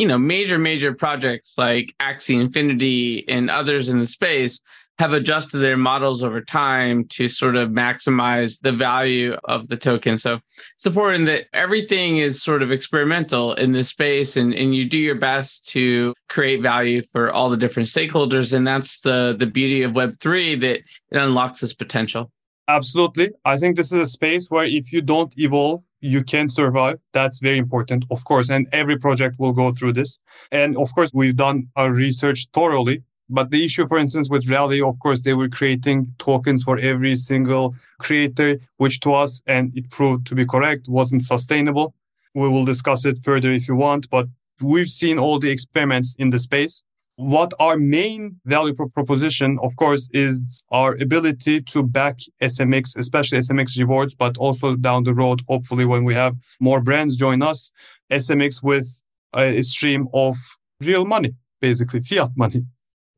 you 0.04 0.10
know 0.10 0.18
major 0.18 0.60
major 0.60 0.94
projects 0.94 1.58
like 1.58 1.96
axie 2.02 2.42
infinity 2.42 3.26
and 3.30 3.50
others 3.50 3.88
in 3.88 4.00
the 4.00 4.06
space 4.06 4.60
have 5.00 5.14
adjusted 5.14 5.60
their 5.60 5.78
models 5.78 6.22
over 6.22 6.42
time 6.42 7.06
to 7.06 7.30
sort 7.30 7.56
of 7.56 7.70
maximize 7.70 8.60
the 8.60 8.74
value 8.74 9.34
of 9.46 9.70
the 9.70 9.78
token. 9.78 10.18
So 10.18 10.40
it's 10.76 10.86
important 10.86 11.26
that 11.28 11.46
everything 11.54 12.18
is 12.18 12.44
sort 12.44 12.62
of 12.62 12.70
experimental 12.70 13.54
in 13.54 13.72
this 13.72 13.88
space 13.88 14.36
and, 14.36 14.54
and 14.54 14.76
you 14.76 14.88
do 14.88 14.98
your 14.98 15.16
best 15.16 15.68
to 15.70 16.14
create 16.28 16.62
value 16.62 17.02
for 17.14 17.32
all 17.32 17.50
the 17.50 17.58
different 17.58 17.88
stakeholders. 17.88 18.54
And 18.54 18.68
that's 18.68 19.00
the, 19.02 19.36
the 19.40 19.48
beauty 19.48 19.84
of 19.84 19.94
Web3 19.94 20.60
that 20.60 20.80
it 20.80 21.18
unlocks 21.18 21.62
this 21.62 21.74
potential. 21.74 22.30
Absolutely. 22.68 23.32
I 23.46 23.58
think 23.58 23.78
this 23.78 23.92
is 23.92 24.00
a 24.00 24.06
space 24.06 24.52
where 24.52 24.66
if 24.66 24.94
you 24.94 25.02
don't 25.02 25.34
evolve, 25.38 25.82
you 26.04 26.24
can 26.24 26.50
survive. 26.50 27.00
That's 27.14 27.40
very 27.40 27.58
important, 27.58 28.06
of 28.12 28.24
course. 28.26 28.50
And 28.50 28.68
every 28.72 28.98
project 28.98 29.40
will 29.40 29.54
go 29.54 29.72
through 29.72 29.94
this. 29.94 30.20
And 30.52 30.78
of 30.78 30.94
course, 30.94 31.12
we've 31.14 31.36
done 31.36 31.70
our 31.76 31.92
research 31.92 32.48
thoroughly 32.54 33.04
but 33.30 33.52
the 33.52 33.64
issue, 33.64 33.88
for 33.88 33.98
instance, 33.98 34.30
with 34.30 34.50
Rally, 34.50 34.82
of 34.82 35.00
course, 35.00 35.22
they 35.22 35.34
were 35.34 35.50
creating 35.50 36.14
tokens 36.20 36.64
for 36.64 36.78
every 36.78 37.16
single 37.16 37.76
creator, 37.98 38.60
which 38.78 39.00
to 39.02 39.14
us, 39.14 39.42
and 39.48 39.76
it 39.76 39.90
proved 39.90 40.28
to 40.28 40.36
be 40.36 40.46
correct, 40.46 40.88
wasn't 40.90 41.24
sustainable. 41.24 41.96
We 42.36 42.50
will 42.50 42.66
discuss 42.66 43.06
it 43.06 43.20
further 43.24 43.52
if 43.52 43.68
you 43.68 43.76
want, 43.76 44.10
but 44.10 44.28
we've 44.62 44.90
seen 44.90 45.18
all 45.18 45.40
the 45.40 45.52
experiments 45.52 46.16
in 46.20 46.32
the 46.32 46.40
space. 46.40 46.84
What 47.16 47.52
our 47.60 47.78
main 47.78 48.40
value 48.46 48.74
proposition, 48.74 49.60
of 49.62 49.76
course, 49.76 50.10
is 50.14 50.64
our 50.72 50.96
ability 51.00 51.62
to 51.62 51.84
back 51.84 52.18
SMX, 52.42 52.98
especially 52.98 53.38
SMX 53.38 53.78
rewards, 53.78 54.16
but 54.16 54.36
also 54.38 54.76
down 54.76 55.04
the 55.04 55.14
road, 55.14 55.42
hopefully, 55.48 55.86
when 55.86 56.06
we 56.06 56.16
have 56.16 56.36
more 56.60 56.82
brands 56.82 57.18
join 57.18 57.44
us, 57.44 57.72
SMX 58.12 58.64
with 58.64 58.88
a 59.36 59.62
stream 59.62 60.08
of 60.14 60.36
real 60.82 61.06
money, 61.06 61.34
basically 61.62 62.02
fiat 62.02 62.32
money. 62.36 62.66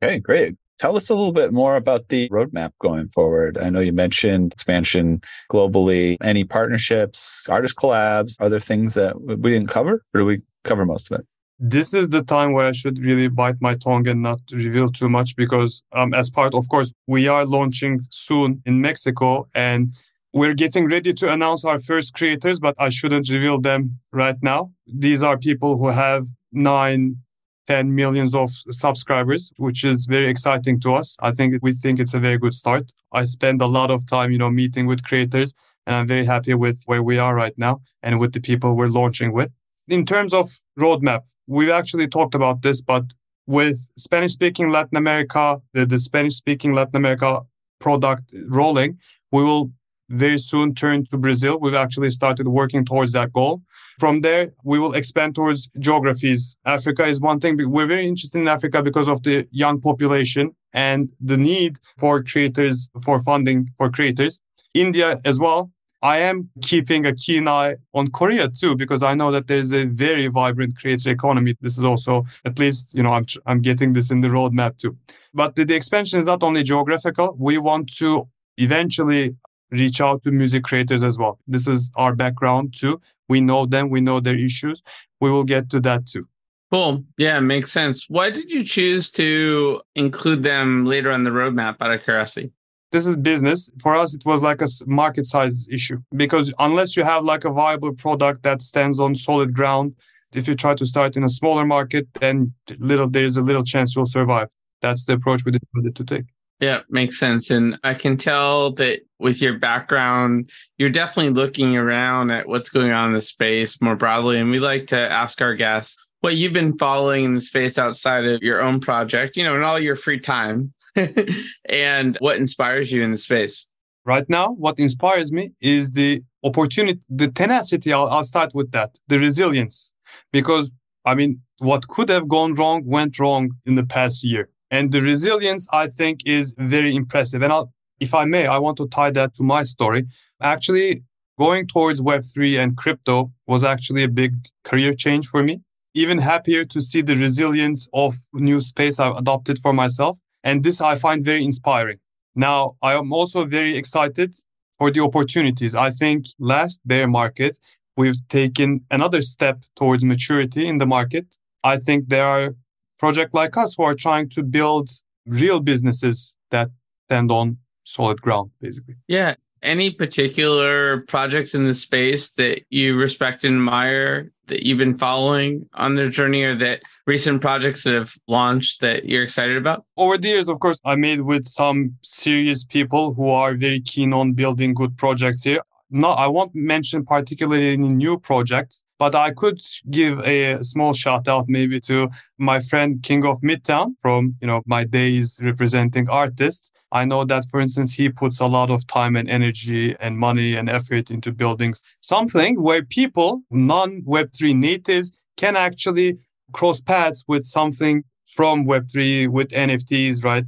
Okay, 0.04 0.20
great. 0.20 0.56
Tell 0.78 0.98
us 0.98 1.10
a 1.10 1.16
little 1.16 1.32
bit 1.32 1.54
more 1.54 1.78
about 1.78 2.10
the 2.10 2.28
roadmap 2.30 2.72
going 2.82 3.08
forward. 3.08 3.58
I 3.58 3.70
know 3.70 3.80
you 3.80 3.94
mentioned 3.94 4.52
expansion 4.52 5.22
globally. 5.50 6.18
Any 6.22 6.44
partnerships, 6.44 7.46
artist 7.48 7.78
collabs, 7.78 8.36
are 8.42 8.50
there 8.50 8.60
things 8.60 8.94
that 8.96 9.22
we 9.22 9.52
didn't 9.52 9.70
cover 9.70 10.04
or 10.14 10.20
do 10.20 10.26
we 10.26 10.42
cover 10.66 10.86
most 10.86 11.10
of 11.10 11.20
it? 11.20 11.26
This 11.58 11.94
is 11.94 12.10
the 12.10 12.22
time 12.22 12.52
where 12.52 12.65
I 12.65 12.74
should 12.74 13.00
really 13.00 13.30
bite 13.30 13.62
my 13.62 13.76
tongue 13.76 14.08
and 14.10 14.22
not 14.22 14.39
reveal 14.52 14.89
too 14.89 15.08
much 15.08 15.38
because, 15.38 15.84
um, 15.94 16.13
as 16.13 16.30
part, 16.30 16.54
of 16.54 16.68
course, 16.68 16.94
we 17.08 17.30
are 17.30 17.46
launching 17.46 18.06
soon 18.10 18.62
in 18.65 18.82
Mexico 18.82 19.48
and 19.56 19.94
we're 20.34 20.54
getting 20.54 20.89
ready 20.89 21.13
to 21.13 21.32
announce 21.32 21.63
our 21.63 21.80
first 21.80 22.13
creators, 22.13 22.60
but 22.60 22.76
I 22.78 22.89
shouldn't 22.89 23.30
reveal 23.30 23.62
them 23.62 24.00
right 24.12 24.36
now. 24.41 24.74
These 24.86 25.24
are 25.24 25.38
people 25.38 25.78
who 25.78 25.88
have 25.88 26.26
nine, 26.52 27.22
10 27.68 27.96
millions 27.96 28.36
of 28.36 28.52
subscribers, 28.70 29.54
which 29.56 29.86
is 29.86 30.08
very 30.08 30.30
exciting 30.30 30.82
to 30.82 30.94
us. 30.94 31.15
I 31.22 31.32
think 31.32 31.56
we 31.62 31.72
think 31.72 32.02
it's 32.02 32.13
a 32.13 32.20
very 32.20 32.38
good 32.38 32.54
start. 32.54 32.91
I 33.13 33.24
spend 33.24 33.62
a 33.62 33.65
lot 33.65 33.91
of 33.91 34.06
time, 34.08 34.34
you 34.34 34.38
know, 34.38 34.52
meeting 34.52 34.88
with 34.88 35.04
creators 35.06 35.54
and 35.88 35.96
I'm 35.96 36.08
very 36.08 36.26
happy 36.26 36.54
with 36.54 36.84
where 36.86 37.02
we 37.02 37.18
are 37.18 37.34
right 37.34 37.58
now 37.58 37.80
and 38.04 38.20
with 38.20 38.34
the 38.34 38.41
people 38.41 38.76
we're 38.76 38.88
launching 38.88 39.32
with. 39.32 39.52
In 39.88 40.06
terms 40.06 40.34
of 40.34 40.50
roadmap, 40.78 41.22
we've 41.48 41.70
actually 41.70 42.08
talked 42.08 42.36
about 42.36 42.62
this, 42.62 42.82
but 42.82 43.04
with 43.48 43.88
Spanish 43.98 44.34
speaking 44.34 44.70
Latin 44.70 44.98
America, 44.98 45.58
the, 45.74 45.86
the 45.86 46.00
Spanish 46.00 46.36
speaking 46.36 46.74
Latin 46.74 46.96
America 46.96 47.42
product 47.80 48.32
rolling, 48.48 48.98
we 49.32 49.44
will 49.44 49.72
very 50.10 50.38
soon 50.38 50.74
turn 50.74 51.06
to 51.06 51.18
Brazil. 51.18 51.60
We've 51.60 51.74
actually 51.74 52.12
started 52.12 52.48
working 52.48 52.86
towards 52.86 53.12
that 53.14 53.34
goal. 53.34 53.62
From 54.00 54.22
there, 54.22 54.52
we 54.64 54.78
will 54.78 54.94
expand 54.94 55.36
towards 55.36 55.68
geographies. 55.80 56.58
Africa 56.66 57.06
is 57.06 57.20
one 57.20 57.40
thing. 57.40 57.58
We're 57.58 57.88
very 57.88 58.06
interested 58.06 58.40
in 58.40 58.48
Africa 58.48 58.84
because 58.84 59.08
of 59.08 59.24
the 59.24 59.48
young 59.52 59.82
population 59.82 60.56
and 60.74 61.10
the 61.20 61.38
need 61.38 61.78
for 61.98 62.22
creators, 62.22 62.90
for 63.04 63.22
funding 63.22 63.70
for 63.78 63.90
creators. 63.90 64.42
India 64.74 65.20
as 65.24 65.40
well. 65.40 65.72
I 66.06 66.18
am 66.20 66.52
keeping 66.62 67.08
a 67.08 67.15
keen 67.15 67.48
eye 67.48 67.78
on 67.96 68.12
Korea 68.12 68.48
too, 68.48 68.76
because 68.76 69.02
I 69.02 69.15
know 69.15 69.32
that 69.32 69.48
there's 69.48 69.74
a 69.74 69.86
very 69.86 70.28
vibrant 70.28 70.78
creator 70.78 71.10
economy. 71.10 71.56
This 71.62 71.80
is 71.80 71.84
also, 71.84 72.26
at 72.46 72.60
least, 72.60 72.94
you 72.94 73.02
know, 73.02 73.13
I'm, 73.13 73.26
I'm 73.48 73.60
getting 73.60 73.94
this 73.94 74.12
in 74.12 74.22
the 74.22 74.28
roadmap 74.28 74.78
too. 74.78 74.96
But 75.34 75.56
the, 75.56 75.65
the 75.65 75.74
expansion 75.74 76.20
is 76.20 76.28
not 76.28 76.44
only 76.44 76.62
geographical. 76.62 77.36
We 77.39 77.58
want 77.58 77.91
to 77.96 78.28
eventually 78.58 79.36
reach 79.72 80.00
out 80.00 80.22
to 80.24 80.32
music 80.32 80.63
creators 80.63 81.04
as 81.04 81.18
well. 81.18 81.39
This 81.48 81.68
is 81.68 81.89
our 81.96 82.13
background 82.13 82.76
too. 82.78 83.02
We 83.28 83.41
know 83.41 83.65
them, 83.65 83.89
we 83.89 84.00
know 84.00 84.20
their 84.20 84.38
issues. 84.38 84.84
We 85.20 85.32
will 85.32 85.44
get 85.44 85.72
to 85.72 85.80
that 85.80 86.06
too. 86.06 86.28
Cool. 86.72 87.04
Yeah, 87.18 87.39
makes 87.39 87.72
sense. 87.72 88.06
Why 88.10 88.30
did 88.30 88.52
you 88.52 88.63
choose 88.63 89.10
to 89.13 89.82
include 89.96 90.44
them 90.44 90.86
later 90.86 91.12
on 91.12 91.24
the 91.24 91.32
roadmap 91.32 91.78
out 91.82 91.91
of 91.91 92.04
curiosity? 92.04 92.52
This 92.91 93.06
is 93.06 93.15
business. 93.15 93.69
For 93.82 93.95
us, 93.95 94.15
it 94.15 94.26
was 94.26 94.41
like 94.41 94.62
a 94.62 94.67
market 94.86 95.26
size 95.26 95.67
issue 95.69 96.00
because 96.15 96.54
unless 96.60 96.95
you 96.95 97.04
have 97.04 97.24
like 97.24 97.43
a 97.43 97.52
viable 97.52 97.93
product 97.93 98.43
that 98.43 98.62
stands 98.62 99.00
on 99.00 99.15
solid 99.15 99.54
ground, 99.54 99.95
if 100.34 100.48
you 100.48 100.56
try 100.56 100.76
to 100.76 100.86
start 100.86 101.15
in 101.15 101.24
a 101.24 101.30
smaller 101.30 101.65
market, 101.65 102.08
then 102.19 102.54
little 102.80 103.10
there's 103.10 103.38
a 103.38 103.41
little 103.41 103.63
chance 103.63 103.95
you'll 103.95 104.06
survive. 104.06 104.48
That's 104.82 105.06
the 105.06 105.13
approach 105.13 105.43
we 105.45 105.52
decided 105.52 105.95
to 105.95 106.04
take. 106.04 106.26
Yeah, 106.60 106.82
makes 106.89 107.19
sense. 107.19 107.52
And 107.52 107.78
I 107.84 107.93
can 107.93 108.15
tell 108.15 108.71
that 108.74 109.02
with 109.19 109.41
your 109.41 109.60
background, 109.60 110.50
you're 110.78 110.89
definitely 110.89 111.34
looking 111.34 111.76
around 111.76 112.32
at 112.32 112.48
what's 112.48 112.69
going 112.69 112.91
on 112.91 113.10
in 113.10 113.13
the 113.13 113.21
space 113.21 113.82
more 113.82 113.95
broadly. 113.95 114.39
And 114.39 114.52
we 114.52 114.60
like 114.60 114.88
to 114.88 114.98
ask 114.98 115.41
our 115.41 115.54
guests 115.54 115.98
what 116.21 116.36
you've 116.36 116.54
been 116.54 116.78
following 116.78 117.23
in 117.25 117.34
the 117.36 117.41
space 117.41 117.78
outside 117.78 118.25
of 118.25 118.41
your 118.41 118.62
own 118.62 118.80
project, 118.80 119.38
you 119.38 119.43
know, 119.43 119.56
in 119.56 119.63
all 119.63 119.80
your 119.80 119.95
free 119.95 120.19
time, 120.19 120.73
and 121.69 122.17
what 122.19 122.38
inspires 122.38 122.91
you 122.91 123.04
in 123.04 123.12
the 123.12 123.17
space. 123.17 123.65
Right 124.06 124.28
now, 124.30 124.51
what 124.51 124.80
inspires 124.80 125.32
me 125.32 125.51
is 125.62 125.91
the 125.91 126.23
opportunity, 126.43 126.99
the 127.10 127.32
tenacity. 127.32 127.91
I'll, 127.91 128.08
I'll 128.08 128.23
start 128.23 128.51
with 128.54 128.71
that, 128.71 128.97
the 129.08 129.19
resilience, 129.19 129.91
because 130.32 130.71
I 131.06 131.15
mean, 131.15 131.41
what 131.60 131.88
could 131.88 132.10
have 132.10 132.28
gone 132.28 132.54
wrong 132.56 132.84
went 132.86 133.19
wrong 133.19 133.51
in 133.65 133.75
the 133.75 133.86
past 133.86 134.23
year 134.23 134.49
and 134.71 134.91
the 134.91 135.01
resilience, 135.01 135.67
I 135.71 135.88
think, 135.88 136.21
is 136.25 136.56
very 136.58 136.95
impressive. 136.95 137.41
And 137.41 137.54
I'll, 137.54 137.71
if 137.99 138.13
I 138.13 138.25
may, 138.25 138.47
I 138.47 138.58
want 138.58 138.78
to 138.78 138.88
tie 138.88 139.12
that 139.12 139.34
to 139.36 139.43
my 139.43 139.63
story. 139.63 140.06
Actually, 140.41 141.04
going 141.38 141.67
towards 141.67 142.01
Web3 142.01 142.62
and 142.62 142.75
crypto 142.75 143.32
was 143.47 143.63
actually 143.63 144.04
a 144.04 144.08
big 144.08 144.34
career 144.63 144.93
change 144.93 145.28
for 145.28 145.43
me. 145.43 145.62
Even 145.96 146.20
happier 146.20 146.66
to 146.66 146.82
see 146.82 147.02
the 147.02 147.18
resilience 147.18 147.90
of 147.94 148.16
new 148.34 148.62
space 148.62 149.00
I've 149.00 149.16
adopted 149.16 149.58
for 149.60 149.74
myself. 149.74 150.18
And 150.44 150.64
this 150.64 150.80
I 150.82 150.96
find 150.98 151.26
very 151.26 151.44
inspiring. 151.44 151.98
Now, 152.36 152.76
I 152.82 152.94
am 152.94 153.12
also 153.12 153.46
very 153.46 153.76
excited 153.76 154.36
for 154.78 154.92
the 154.92 155.00
opportunities. 155.00 155.74
I 155.74 155.90
think 155.90 156.26
last 156.38 156.82
bear 156.86 157.08
market, 157.08 157.58
we've 157.98 158.28
taken 158.28 158.82
another 158.92 159.22
step 159.22 159.64
towards 159.76 160.04
maturity 160.04 160.68
in 160.68 160.78
the 160.78 160.86
market. 160.86 161.38
I 161.64 161.78
think 161.78 162.10
there 162.10 162.26
are 162.26 162.56
project 163.00 163.34
like 163.34 163.58
us 163.58 163.76
who 163.76 163.84
are 163.84 163.96
trying 163.96 164.30
to 164.30 164.44
build 164.44 164.90
real 165.26 165.60
businesses 165.60 166.38
that 166.52 166.70
stand 167.08 167.32
on 167.32 167.58
solid 167.84 168.22
ground, 168.22 168.52
basically. 168.62 168.96
Yeah. 169.08 169.36
Any 169.65 169.89
particular 169.89 171.01
projects 171.08 171.56
in 171.56 171.65
the 171.65 171.73
space 171.73 172.34
that 172.34 172.62
you 172.69 172.95
respect 172.95 173.43
and 173.43 173.56
admire 173.56 174.32
that 174.45 174.63
you've 174.63 174.78
been 174.78 174.97
following 174.97 175.67
on 175.73 175.95
their 175.95 176.08
journey 176.08 176.43
or 176.43 176.54
that 176.56 176.84
recent 177.08 177.41
projects 177.41 177.84
that 177.84 177.95
have 177.95 178.13
launched 178.28 178.82
that 178.82 179.06
you're 179.06 179.23
excited 179.23 179.58
about? 179.58 179.84
Over 179.97 180.19
the 180.19 180.28
years, 180.28 180.49
of 180.49 180.60
course, 180.60 180.80
I 180.86 180.95
made 180.95 181.21
with 181.21 181.47
some 181.47 181.95
serious 182.04 182.63
people 182.63 183.15
who 183.15 183.32
are 183.32 183.56
very 183.56 183.82
keen 183.82 184.13
on 184.13 184.34
building 184.34 184.75
good 184.75 184.95
projects 184.97 185.43
here. 185.43 185.62
I 186.04 186.28
won't 186.28 186.54
mention 186.54 187.04
particularly 187.04 187.73
any 187.73 187.89
new 187.89 188.19
projects, 188.19 188.85
but 188.98 189.16
I 189.16 189.32
could 189.32 189.62
give 189.90 190.20
a 190.20 190.64
small 190.64 190.94
shout 190.94 191.28
out 191.28 191.46
maybe 191.48 191.80
to 191.82 192.10
my 192.38 192.60
friend 192.60 193.02
King 193.04 193.26
of 193.26 193.42
Midtown 193.42 193.96
from, 194.02 194.36
you 194.42 194.48
know, 194.48 194.62
my 194.66 194.84
days 194.84 195.40
representing 195.44 196.10
artists. 196.10 196.72
I 196.92 197.04
know 197.04 197.26
that, 197.26 197.46
for 197.52 197.60
instance, 197.60 197.96
he 197.96 198.10
puts 198.10 198.40
a 198.40 198.46
lot 198.46 198.70
of 198.70 198.88
time 198.88 199.16
and 199.16 199.30
energy 199.30 199.96
and 200.00 200.18
money 200.18 200.56
and 200.56 200.70
effort 200.70 201.12
into 201.12 201.32
building 201.34 201.74
something 202.02 202.62
where 202.62 202.84
people, 202.84 203.42
non 203.52 204.02
Web3 204.04 204.56
natives, 204.56 205.12
can 205.36 205.56
actually 205.56 206.20
cross 206.54 206.80
paths 206.80 207.26
with 207.28 207.44
something 207.44 208.04
from 208.26 208.66
Web3 208.66 209.28
with 209.28 209.50
NFTs, 209.50 210.24
right? 210.24 210.46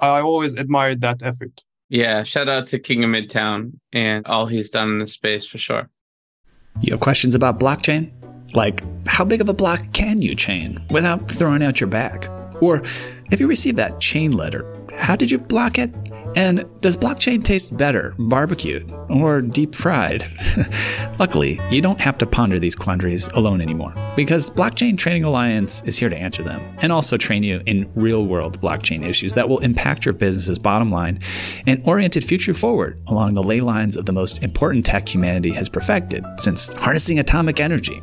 I 0.00 0.20
always 0.20 0.54
admired 0.54 1.00
that 1.00 1.22
effort. 1.22 1.62
Yeah, 1.88 2.24
shout 2.24 2.48
out 2.48 2.66
to 2.68 2.78
King 2.78 3.04
of 3.04 3.10
Midtown 3.10 3.72
and 3.92 4.26
all 4.26 4.46
he's 4.46 4.70
done 4.70 4.90
in 4.90 4.98
the 4.98 5.06
space 5.06 5.46
for 5.46 5.58
sure. 5.58 5.88
You 6.80 6.92
have 6.92 7.00
questions 7.00 7.34
about 7.34 7.58
blockchain? 7.58 8.10
Like, 8.54 8.82
how 9.06 9.24
big 9.24 9.40
of 9.40 9.48
a 9.48 9.54
block 9.54 9.80
can 9.92 10.20
you 10.20 10.34
chain 10.34 10.80
without 10.90 11.30
throwing 11.30 11.62
out 11.62 11.80
your 11.80 11.88
back? 11.88 12.28
Or 12.60 12.82
if 13.30 13.40
you 13.40 13.46
receive 13.46 13.76
that 13.76 14.00
chain 14.00 14.32
letter, 14.32 14.64
how 14.96 15.16
did 15.16 15.30
you 15.30 15.38
block 15.38 15.78
it? 15.78 15.90
And 16.36 16.66
does 16.82 16.98
blockchain 16.98 17.42
taste 17.42 17.74
better, 17.76 18.14
barbecued 18.18 18.92
or 19.08 19.40
deep 19.40 19.74
fried? 19.74 20.24
Luckily, 21.18 21.58
you 21.70 21.80
don't 21.80 22.00
have 22.00 22.18
to 22.18 22.26
ponder 22.26 22.58
these 22.58 22.74
quandaries 22.74 23.26
alone 23.28 23.62
anymore 23.62 23.94
because 24.16 24.50
Blockchain 24.50 24.98
Training 24.98 25.24
Alliance 25.24 25.82
is 25.86 25.96
here 25.96 26.10
to 26.10 26.16
answer 26.16 26.42
them 26.42 26.60
and 26.82 26.92
also 26.92 27.16
train 27.16 27.42
you 27.42 27.62
in 27.64 27.90
real 27.94 28.26
world 28.26 28.60
blockchain 28.60 29.02
issues 29.02 29.32
that 29.32 29.48
will 29.48 29.60
impact 29.60 30.04
your 30.04 30.12
business's 30.12 30.58
bottom 30.58 30.90
line 30.90 31.18
and 31.66 31.82
orient 31.86 32.16
it 32.16 32.24
future 32.24 32.52
forward 32.52 33.00
along 33.06 33.32
the 33.32 33.42
ley 33.42 33.62
lines 33.62 33.96
of 33.96 34.04
the 34.04 34.12
most 34.12 34.42
important 34.42 34.84
tech 34.84 35.08
humanity 35.08 35.52
has 35.52 35.70
perfected 35.70 36.22
since 36.38 36.74
harnessing 36.74 37.18
atomic 37.18 37.60
energy 37.60 38.02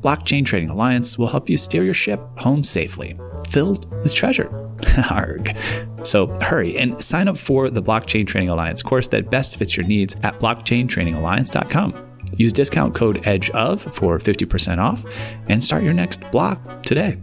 Blockchain 0.00 0.46
Training 0.46 0.70
Alliance 0.70 1.18
will 1.18 1.26
help 1.26 1.48
you 1.48 1.56
steer 1.56 1.82
your 1.82 1.94
ship 1.94 2.20
home 2.38 2.62
safely, 2.62 3.18
filled 3.48 3.90
with 4.02 4.14
treasure. 4.14 4.48
Arg. 5.10 5.56
So 6.04 6.26
hurry 6.40 6.78
and 6.78 7.02
sign 7.02 7.26
up 7.26 7.36
for 7.36 7.68
the 7.68 7.82
Blockchain 7.82 8.26
Training 8.26 8.48
Alliance 8.48 8.82
course 8.82 9.08
that 9.08 9.30
best 9.30 9.58
fits 9.58 9.76
your 9.76 9.86
needs 9.86 10.14
at 10.22 10.38
blockchaintrainingalliance.com. 10.38 12.04
Use 12.36 12.52
discount 12.52 12.94
code 12.94 13.22
EDGEOF 13.24 13.92
for 13.92 14.18
50% 14.18 14.78
off 14.78 15.04
and 15.48 15.62
start 15.62 15.82
your 15.82 15.94
next 15.94 16.30
block 16.30 16.82
today. 16.82 17.18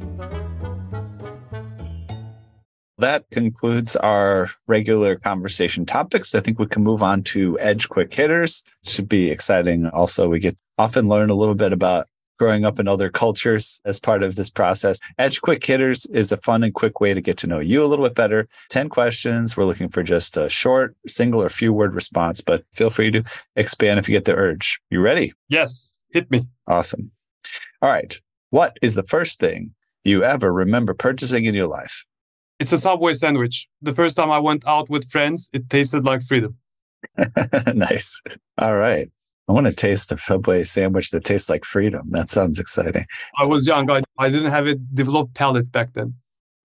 That 2.98 3.30
concludes 3.30 3.96
our 3.98 4.50
regular 4.68 5.18
conversation 5.18 5.86
topics. 5.86 6.34
I 6.34 6.40
think 6.40 6.60
we 6.60 6.66
can 6.66 6.84
move 6.84 7.04
on 7.04 7.24
to 7.24 7.58
Edge 7.60 7.90
Quick 7.90 8.14
Hitters. 8.14 8.64
It 8.84 8.90
should 8.90 9.10
be 9.10 9.30
exciting. 9.32 9.88
Also, 9.88 10.30
we 10.30 10.40
get 10.40 10.58
often 10.78 11.08
learn 11.08 11.30
a 11.30 11.36
little 11.36 11.56
bit 11.56 11.74
about 11.74 12.08
growing 12.38 12.66
up 12.66 12.80
in 12.80 12.88
other 12.88 13.10
cultures 13.10 13.80
as 13.86 14.00
part 14.00 14.24
of 14.24 14.36
this 14.36 14.50
process. 14.50 15.00
Edge 15.18 15.42
Quick 15.42 15.66
Hitters 15.66 16.06
is 16.08 16.32
a 16.32 16.38
fun 16.38 16.64
and 16.64 16.74
quick 16.74 17.00
way 17.00 17.14
to 17.14 17.22
get 17.22 17.38
to 17.38 17.48
know 17.48 17.60
you 17.60 17.84
a 17.84 17.88
little 17.88 18.06
bit 18.06 18.16
better. 18.16 18.48
10 18.70 18.90
questions. 18.90 19.56
We're 19.56 19.66
looking 19.66 19.90
for 19.90 20.04
just 20.04 20.38
a 20.38 20.50
short, 20.50 20.96
single, 21.08 21.42
or 21.42 21.50
few 21.50 21.74
word 21.74 21.94
response, 21.94 22.42
but 22.42 22.64
feel 22.74 22.90
free 22.90 23.12
to 23.12 23.24
expand 23.56 24.00
if 24.00 24.10
you 24.10 24.16
get 24.16 24.26
the 24.26 24.36
urge. 24.36 24.80
You 24.90 25.02
ready? 25.02 25.34
Yes, 25.50 25.94
hit 26.12 26.30
me. 26.32 26.42
Awesome. 26.68 27.12
All 27.82 27.90
right. 27.90 28.20
What 28.50 28.78
is 28.82 28.96
the 28.96 29.04
first 29.04 29.40
thing 29.40 29.74
you 30.04 30.24
ever 30.24 30.52
remember 30.54 30.94
purchasing 30.94 31.46
in 31.46 31.56
your 31.56 31.68
life? 31.68 32.06
It's 32.60 32.72
a 32.72 32.78
Subway 32.78 33.14
sandwich. 33.14 33.68
The 33.82 33.94
first 33.94 34.16
time 34.16 34.32
I 34.32 34.40
went 34.40 34.66
out 34.66 34.90
with 34.90 35.10
friends, 35.10 35.50
it 35.52 35.70
tasted 35.70 36.06
like 36.06 36.24
freedom. 36.24 36.56
nice. 37.74 38.22
All 38.58 38.76
right. 38.76 39.10
I 39.48 39.52
want 39.52 39.68
to 39.68 39.74
taste 39.74 40.12
a 40.12 40.18
Subway 40.18 40.64
sandwich 40.64 41.12
that 41.12 41.24
tastes 41.24 41.50
like 41.50 41.66
freedom. 41.66 42.10
That 42.10 42.30
sounds 42.30 42.60
exciting. 42.60 43.06
I 43.38 43.44
was 43.46 43.68
young. 43.68 43.90
I, 43.90 44.02
I 44.18 44.30
didn't 44.30 44.52
have 44.52 44.66
a 44.68 44.76
developed 44.76 45.36
palate 45.36 45.72
back 45.72 45.94
then. 45.94 46.16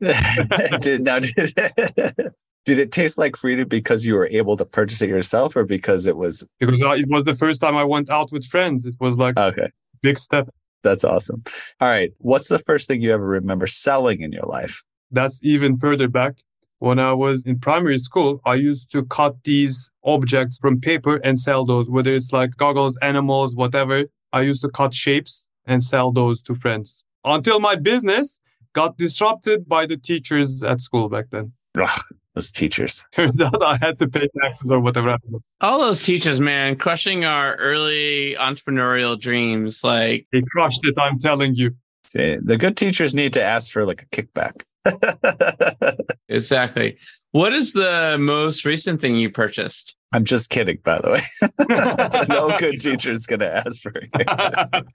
did 0.81 1.03
now 1.03 1.19
did, 1.19 1.55
did 2.65 2.79
it 2.79 2.91
taste 2.91 3.19
like 3.19 3.37
freedom 3.37 3.69
because 3.69 4.07
you 4.07 4.15
were 4.15 4.29
able 4.29 4.57
to 4.57 4.65
purchase 4.65 5.03
it 5.03 5.11
yourself 5.11 5.55
or 5.57 5.65
because 5.65 6.07
it 6.07 6.17
was 6.17 6.47
Because 6.59 6.81
it 6.81 7.09
was 7.09 7.27
the 7.27 7.35
first 7.35 7.61
time 7.61 7.77
I 7.77 7.85
went 7.85 8.09
out 8.09 8.33
with 8.33 8.47
friends. 8.47 8.87
It 8.87 8.95
was 8.99 9.19
like 9.19 9.37
okay. 9.37 9.69
big 10.01 10.19
step. 10.19 10.49
That's 10.83 11.05
awesome. 11.05 11.43
All 11.81 11.89
right. 11.89 12.13
What's 12.19 12.49
the 12.49 12.59
first 12.61 12.89
thing 12.89 13.03
you 13.03 13.13
ever 13.13 13.27
remember 13.27 13.67
selling 13.67 14.23
in 14.23 14.33
your 14.33 14.47
life? 14.47 14.83
That's 15.11 15.45
even 15.45 15.79
further 15.79 16.09
back. 16.09 16.39
When 16.81 16.99
I 16.99 17.13
was 17.13 17.45
in 17.45 17.59
primary 17.59 17.99
school, 17.99 18.41
I 18.47 18.55
used 18.55 18.91
to 18.93 19.05
cut 19.05 19.45
these 19.45 19.91
objects 20.03 20.57
from 20.57 20.81
paper 20.81 21.17
and 21.17 21.39
sell 21.39 21.67
those, 21.67 21.91
whether 21.91 22.15
it's 22.15 22.33
like 22.33 22.57
goggles, 22.57 22.97
animals, 23.03 23.55
whatever. 23.55 24.07
I 24.33 24.41
used 24.41 24.63
to 24.63 24.71
cut 24.71 24.95
shapes 24.95 25.47
and 25.67 25.85
sell 25.85 26.11
those 26.11 26.41
to 26.43 26.55
friends 26.55 27.05
until 27.23 27.61
my 27.61 27.77
business 27.77 28.41
got 28.73 28.97
disrupted 28.97 29.69
by 29.69 29.85
the 29.85 29.99
teachers 29.99 30.63
at 30.63 30.81
school 30.81 31.11
back 31.11 31.27
then. 31.29 31.53
Ugh, 31.79 32.01
those 32.35 32.51
teachers. 32.51 33.05
Turns 33.13 33.39
out 33.39 33.63
I 33.63 33.77
had 33.77 33.99
to 33.99 34.09
pay 34.09 34.27
taxes 34.41 34.71
or 34.71 34.81
whatever. 34.81 35.19
All 35.61 35.81
those 35.81 36.03
teachers, 36.03 36.41
man, 36.41 36.77
crushing 36.77 37.27
our 37.27 37.57
early 37.57 38.37
entrepreneurial 38.39 39.21
dreams. 39.21 39.85
Like 39.85 40.27
They 40.33 40.41
crushed 40.51 40.81
it, 40.85 40.99
I'm 40.99 41.19
telling 41.19 41.57
you. 41.57 41.77
See, 42.07 42.39
the 42.43 42.57
good 42.57 42.79
teachers 42.79 43.15
need 43.15 43.35
to 43.35 43.43
ask 43.43 43.71
for 43.71 43.85
like 43.85 44.03
a 44.03 44.07
kickback. 44.07 44.63
exactly. 46.29 46.99
What 47.33 47.53
is 47.53 47.73
the 47.73 48.17
most 48.19 48.65
recent 48.65 49.01
thing 49.01 49.17
you 49.17 49.31
purchased? 49.31 49.95
I'm 50.13 50.25
just 50.25 50.51
kidding, 50.51 50.79
by 50.85 51.01
the 51.01 51.11
way. 51.13 52.27
no 52.29 52.59
good 52.59 52.81
teacher 52.81 53.13
is 53.13 53.27
going 53.27 53.41
to 53.41 53.55
ask 53.55 53.83
for 53.83 53.93
it. 53.95 54.87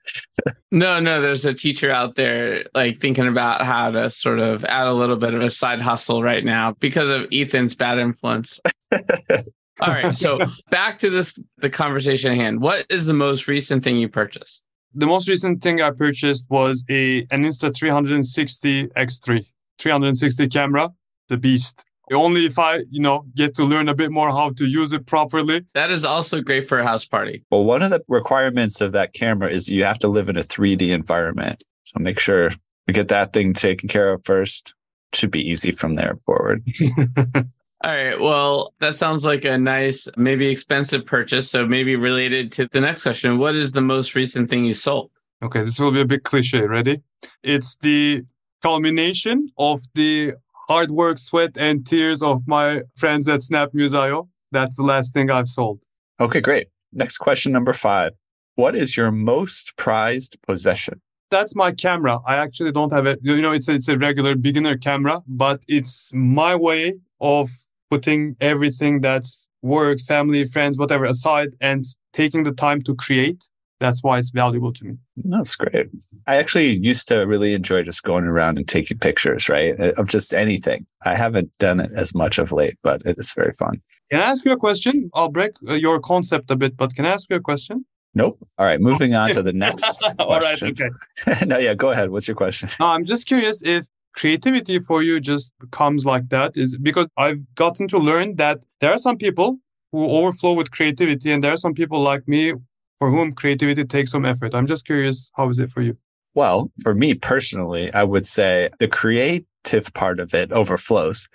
No, 0.72 1.00
no, 1.00 1.22
there's 1.22 1.46
a 1.46 1.54
teacher 1.54 1.90
out 1.90 2.16
there 2.16 2.64
like 2.74 3.00
thinking 3.00 3.28
about 3.28 3.62
how 3.62 3.90
to 3.90 4.10
sort 4.10 4.40
of 4.40 4.62
add 4.64 4.88
a 4.88 4.92
little 4.92 5.16
bit 5.16 5.32
of 5.32 5.40
a 5.40 5.48
side 5.48 5.80
hustle 5.80 6.22
right 6.22 6.44
now 6.44 6.72
because 6.80 7.08
of 7.08 7.28
Ethan's 7.32 7.74
bad 7.74 7.98
influence. 7.98 8.60
All 8.92 9.88
right. 9.88 10.14
So 10.18 10.38
back 10.70 10.98
to 10.98 11.08
this 11.08 11.38
the 11.58 11.70
conversation 11.70 12.32
at 12.32 12.36
hand. 12.36 12.60
What 12.60 12.84
is 12.90 13.06
the 13.06 13.14
most 13.14 13.48
recent 13.48 13.84
thing 13.84 13.96
you 13.96 14.08
purchased? 14.08 14.62
the 14.96 15.06
most 15.06 15.28
recent 15.28 15.62
thing 15.62 15.82
I 15.82 15.90
purchased 15.90 16.46
was 16.48 16.84
a 16.90 17.20
an 17.30 17.44
Insta 17.44 17.74
360 17.74 18.88
X3, 18.88 19.46
360 19.78 20.48
camera, 20.48 20.90
the 21.28 21.36
beast. 21.36 21.80
Only 22.12 22.46
if 22.46 22.56
I, 22.56 22.84
you 22.90 23.00
know, 23.00 23.24
get 23.34 23.56
to 23.56 23.64
learn 23.64 23.88
a 23.88 23.94
bit 23.94 24.12
more 24.12 24.30
how 24.30 24.50
to 24.50 24.66
use 24.66 24.92
it 24.92 25.06
properly. 25.06 25.62
That 25.74 25.90
is 25.90 26.04
also 26.04 26.40
great 26.40 26.68
for 26.68 26.78
a 26.78 26.86
house 26.86 27.04
party. 27.04 27.44
well, 27.50 27.64
one 27.64 27.82
of 27.82 27.90
the 27.90 28.00
requirements 28.06 28.80
of 28.80 28.92
that 28.92 29.12
camera 29.12 29.50
is 29.50 29.68
you 29.68 29.82
have 29.82 29.98
to 29.98 30.08
live 30.08 30.28
in 30.28 30.36
a 30.36 30.42
3D 30.42 30.90
environment. 30.90 31.64
So 31.82 31.98
make 31.98 32.20
sure 32.20 32.52
we 32.86 32.94
get 32.94 33.08
that 33.08 33.32
thing 33.32 33.54
taken 33.54 33.88
care 33.88 34.12
of 34.12 34.24
first. 34.24 34.74
Should 35.12 35.30
be 35.30 35.48
easy 35.48 35.72
from 35.72 35.94
there 35.94 36.16
forward. 36.26 36.64
All 37.84 37.94
right. 37.94 38.20
Well, 38.20 38.74
that 38.80 38.96
sounds 38.96 39.24
like 39.24 39.44
a 39.44 39.58
nice, 39.58 40.08
maybe 40.16 40.46
expensive 40.48 41.04
purchase. 41.06 41.50
So 41.50 41.66
maybe 41.66 41.94
related 41.94 42.50
to 42.52 42.68
the 42.68 42.80
next 42.80 43.02
question. 43.02 43.38
What 43.38 43.54
is 43.54 43.72
the 43.72 43.80
most 43.80 44.14
recent 44.14 44.50
thing 44.50 44.64
you 44.64 44.74
sold? 44.74 45.10
Okay, 45.42 45.62
this 45.62 45.78
will 45.78 45.92
be 45.92 46.00
a 46.00 46.06
bit 46.06 46.24
cliche. 46.24 46.60
Ready? 46.60 47.02
It's 47.42 47.76
the 47.76 48.24
culmination 48.62 49.50
of 49.58 49.82
the 49.94 50.34
hard 50.68 50.90
work, 50.90 51.18
sweat, 51.18 51.56
and 51.56 51.86
tears 51.86 52.22
of 52.22 52.42
my 52.46 52.82
friends 52.96 53.28
at 53.28 53.40
SnapMuse.io. 53.40 54.28
That's 54.52 54.76
the 54.76 54.82
last 54.82 55.12
thing 55.12 55.30
I've 55.30 55.48
sold. 55.48 55.80
Okay, 56.20 56.40
great. 56.40 56.68
Next 56.92 57.18
question 57.18 57.52
number 57.52 57.72
five. 57.72 58.12
What 58.54 58.74
is 58.74 58.96
your 58.96 59.10
most 59.10 59.76
prized 59.76 60.38
possession? 60.46 61.00
That's 61.30 61.54
my 61.54 61.72
camera. 61.72 62.20
I 62.26 62.36
actually 62.36 62.72
don't 62.72 62.92
have 62.92 63.06
it. 63.06 63.18
You 63.22 63.42
know, 63.42 63.52
it's 63.52 63.68
a, 63.68 63.74
it's 63.74 63.88
a 63.88 63.98
regular 63.98 64.34
beginner 64.34 64.76
camera, 64.78 65.22
but 65.26 65.60
it's 65.68 66.10
my 66.14 66.54
way 66.54 66.94
of 67.20 67.50
putting 67.90 68.36
everything 68.40 69.00
that's 69.00 69.48
work, 69.62 70.00
family, 70.00 70.44
friends, 70.44 70.78
whatever 70.78 71.04
aside 71.04 71.50
and 71.60 71.84
taking 72.12 72.44
the 72.44 72.52
time 72.52 72.80
to 72.82 72.94
create. 72.94 73.48
That's 73.78 74.02
why 74.02 74.18
it's 74.18 74.30
valuable 74.30 74.72
to 74.72 74.84
me. 74.84 74.96
That's 75.16 75.54
great. 75.54 75.88
I 76.26 76.36
actually 76.36 76.78
used 76.78 77.08
to 77.08 77.20
really 77.20 77.52
enjoy 77.52 77.82
just 77.82 78.02
going 78.02 78.24
around 78.24 78.56
and 78.56 78.66
taking 78.66 78.98
pictures, 78.98 79.48
right? 79.48 79.78
Of 79.78 80.08
just 80.08 80.32
anything. 80.32 80.86
I 81.04 81.14
haven't 81.14 81.50
done 81.58 81.80
it 81.80 81.90
as 81.94 82.14
much 82.14 82.38
of 82.38 82.52
late, 82.52 82.78
but 82.82 83.02
it's 83.04 83.34
very 83.34 83.52
fun. 83.52 83.82
Can 84.10 84.20
I 84.20 84.24
ask 84.24 84.44
you 84.44 84.52
a 84.52 84.56
question? 84.56 85.10
I'll 85.14 85.28
break 85.28 85.52
uh, 85.68 85.74
your 85.74 86.00
concept 86.00 86.50
a 86.50 86.56
bit, 86.56 86.76
but 86.76 86.94
can 86.94 87.04
I 87.04 87.10
ask 87.10 87.28
you 87.28 87.36
a 87.36 87.40
question? 87.40 87.84
Nope. 88.14 88.38
All 88.56 88.64
right. 88.64 88.80
Moving 88.80 89.14
on 89.14 89.30
to 89.32 89.42
the 89.42 89.52
next 89.52 90.02
All 90.18 90.38
right. 90.38 90.62
Okay. 90.62 90.88
no, 91.46 91.58
yeah, 91.58 91.74
go 91.74 91.90
ahead. 91.90 92.10
What's 92.10 92.26
your 92.26 92.34
question? 92.34 92.70
No, 92.80 92.86
I'm 92.86 93.04
just 93.04 93.26
curious 93.26 93.62
if 93.62 93.86
creativity 94.14 94.78
for 94.78 95.02
you 95.02 95.20
just 95.20 95.52
comes 95.70 96.06
like 96.06 96.30
that 96.30 96.56
is 96.56 96.78
because 96.78 97.08
I've 97.18 97.42
gotten 97.54 97.86
to 97.88 97.98
learn 97.98 98.36
that 98.36 98.64
there 98.80 98.90
are 98.90 98.98
some 98.98 99.18
people 99.18 99.58
who 99.92 100.08
overflow 100.08 100.54
with 100.54 100.70
creativity 100.70 101.30
and 101.30 101.44
there 101.44 101.52
are 101.52 101.58
some 101.58 101.74
people 101.74 102.00
like 102.00 102.26
me 102.26 102.54
for 102.98 103.10
whom 103.10 103.32
creativity 103.32 103.84
takes 103.84 104.10
some 104.10 104.24
effort. 104.24 104.54
I'm 104.54 104.66
just 104.66 104.86
curious, 104.86 105.30
how 105.34 105.48
is 105.50 105.58
it 105.58 105.70
for 105.70 105.82
you? 105.82 105.96
Well, 106.34 106.70
for 106.82 106.94
me 106.94 107.14
personally, 107.14 107.92
I 107.94 108.04
would 108.04 108.26
say 108.26 108.68
the 108.78 108.88
creative 108.88 109.92
part 109.94 110.20
of 110.20 110.34
it 110.34 110.52
overflows. 110.52 111.28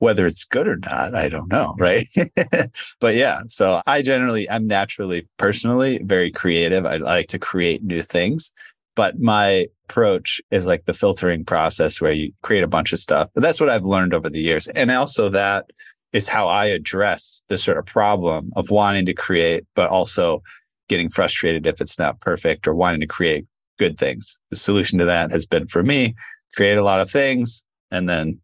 Whether 0.00 0.26
it's 0.26 0.44
good 0.44 0.68
or 0.68 0.76
not, 0.76 1.16
I 1.16 1.28
don't 1.28 1.50
know, 1.50 1.74
right? 1.76 2.08
but 3.00 3.16
yeah, 3.16 3.40
so 3.48 3.82
I 3.84 4.00
generally, 4.00 4.48
I'm 4.48 4.64
naturally, 4.64 5.26
personally 5.38 6.00
very 6.04 6.30
creative. 6.30 6.86
I 6.86 6.98
like 6.98 7.26
to 7.28 7.38
create 7.38 7.82
new 7.82 8.02
things, 8.02 8.52
but 8.94 9.18
my 9.18 9.66
approach 9.88 10.40
is 10.52 10.66
like 10.66 10.84
the 10.84 10.94
filtering 10.94 11.44
process 11.44 12.00
where 12.00 12.12
you 12.12 12.32
create 12.42 12.62
a 12.62 12.68
bunch 12.68 12.92
of 12.92 13.00
stuff. 13.00 13.28
But 13.34 13.40
that's 13.40 13.58
what 13.58 13.70
I've 13.70 13.84
learned 13.84 14.14
over 14.14 14.30
the 14.30 14.40
years. 14.40 14.68
And 14.68 14.92
also 14.92 15.28
that 15.30 15.66
is 16.12 16.28
how 16.28 16.48
I 16.48 16.66
address 16.66 17.42
the 17.48 17.58
sort 17.58 17.78
of 17.78 17.86
problem 17.86 18.52
of 18.56 18.70
wanting 18.70 19.06
to 19.06 19.14
create, 19.14 19.64
but 19.74 19.90
also 19.90 20.42
getting 20.88 21.08
frustrated 21.08 21.66
if 21.66 21.80
it's 21.80 21.98
not 21.98 22.20
perfect 22.20 22.66
or 22.66 22.74
wanting 22.74 23.00
to 23.00 23.06
create 23.06 23.46
good 23.78 23.98
things. 23.98 24.38
The 24.50 24.56
solution 24.56 24.98
to 24.98 25.04
that 25.04 25.30
has 25.30 25.46
been 25.46 25.66
for 25.66 25.82
me, 25.82 26.14
create 26.54 26.78
a 26.78 26.84
lot 26.84 27.00
of 27.00 27.10
things 27.10 27.64
and 27.90 28.08
then 28.08 28.40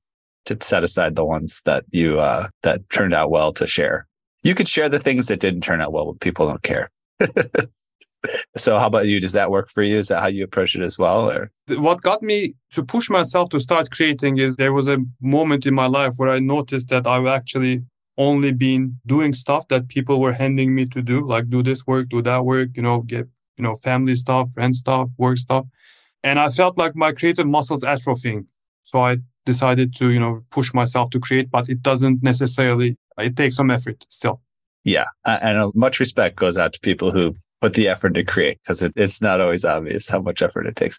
to 0.46 0.56
set 0.60 0.84
aside 0.84 1.16
the 1.16 1.24
ones 1.24 1.62
that 1.64 1.84
you 1.90 2.20
uh 2.20 2.48
that 2.62 2.88
turned 2.90 3.14
out 3.14 3.30
well 3.30 3.52
to 3.54 3.66
share. 3.66 4.06
You 4.42 4.54
could 4.54 4.68
share 4.68 4.88
the 4.88 4.98
things 4.98 5.26
that 5.28 5.40
didn't 5.40 5.62
turn 5.62 5.80
out 5.80 5.92
well, 5.92 6.12
but 6.12 6.20
people 6.20 6.46
don't 6.46 6.62
care. 6.62 6.90
so 8.56 8.78
how 8.78 8.86
about 8.86 9.06
you? 9.06 9.20
Does 9.20 9.32
that 9.32 9.50
work 9.50 9.70
for 9.70 9.82
you? 9.82 9.96
Is 9.96 10.08
that 10.08 10.20
how 10.20 10.28
you 10.28 10.44
approach 10.44 10.76
it 10.76 10.82
as 10.82 10.98
well? 10.98 11.30
Or 11.30 11.50
What 11.68 12.02
got 12.02 12.22
me 12.22 12.54
to 12.72 12.84
push 12.84 13.08
myself 13.08 13.48
to 13.50 13.60
start 13.60 13.90
creating 13.90 14.38
is 14.38 14.56
there 14.56 14.72
was 14.72 14.88
a 14.88 14.98
moment 15.20 15.64
in 15.66 15.74
my 15.74 15.86
life 15.86 16.14
where 16.16 16.30
I 16.30 16.40
noticed 16.40 16.90
that 16.90 17.06
I've 17.06 17.26
actually 17.26 17.82
only 18.16 18.52
been 18.52 18.98
doing 19.06 19.32
stuff 19.32 19.68
that 19.68 19.88
people 19.88 20.20
were 20.20 20.32
handing 20.32 20.74
me 20.74 20.86
to 20.86 21.02
do, 21.02 21.26
like 21.26 21.50
do 21.50 21.62
this 21.62 21.86
work, 21.86 22.08
do 22.08 22.22
that 22.22 22.44
work, 22.44 22.70
you 22.74 22.82
know, 22.82 23.00
get, 23.00 23.26
you 23.56 23.64
know, 23.64 23.74
family 23.76 24.14
stuff, 24.14 24.52
friend 24.52 24.74
stuff, 24.74 25.08
work 25.18 25.38
stuff. 25.38 25.66
And 26.22 26.38
I 26.38 26.48
felt 26.48 26.78
like 26.78 26.94
my 26.96 27.12
creative 27.12 27.46
muscles 27.46 27.82
atrophying. 27.82 28.46
So 28.82 29.00
I 29.00 29.18
decided 29.44 29.94
to, 29.96 30.10
you 30.10 30.20
know, 30.20 30.42
push 30.50 30.72
myself 30.72 31.10
to 31.10 31.20
create, 31.20 31.50
but 31.50 31.68
it 31.68 31.82
doesn't 31.82 32.22
necessarily, 32.22 32.96
it 33.18 33.36
takes 33.36 33.56
some 33.56 33.70
effort 33.70 34.06
still. 34.10 34.40
yeah, 34.84 35.06
and 35.24 35.58
uh, 35.58 35.70
much 35.74 35.98
respect 35.98 36.36
goes 36.36 36.58
out 36.58 36.72
to 36.74 36.80
people 36.80 37.10
who 37.10 37.34
put 37.60 37.74
the 37.74 37.88
effort 37.88 38.14
to 38.14 38.24
create 38.24 38.58
because 38.62 38.82
it, 38.82 38.92
it's 38.96 39.22
not 39.22 39.40
always 39.40 39.64
obvious 39.64 40.08
how 40.08 40.20
much 40.20 40.42
effort 40.42 40.66
it 40.66 40.76
takes. 40.76 40.98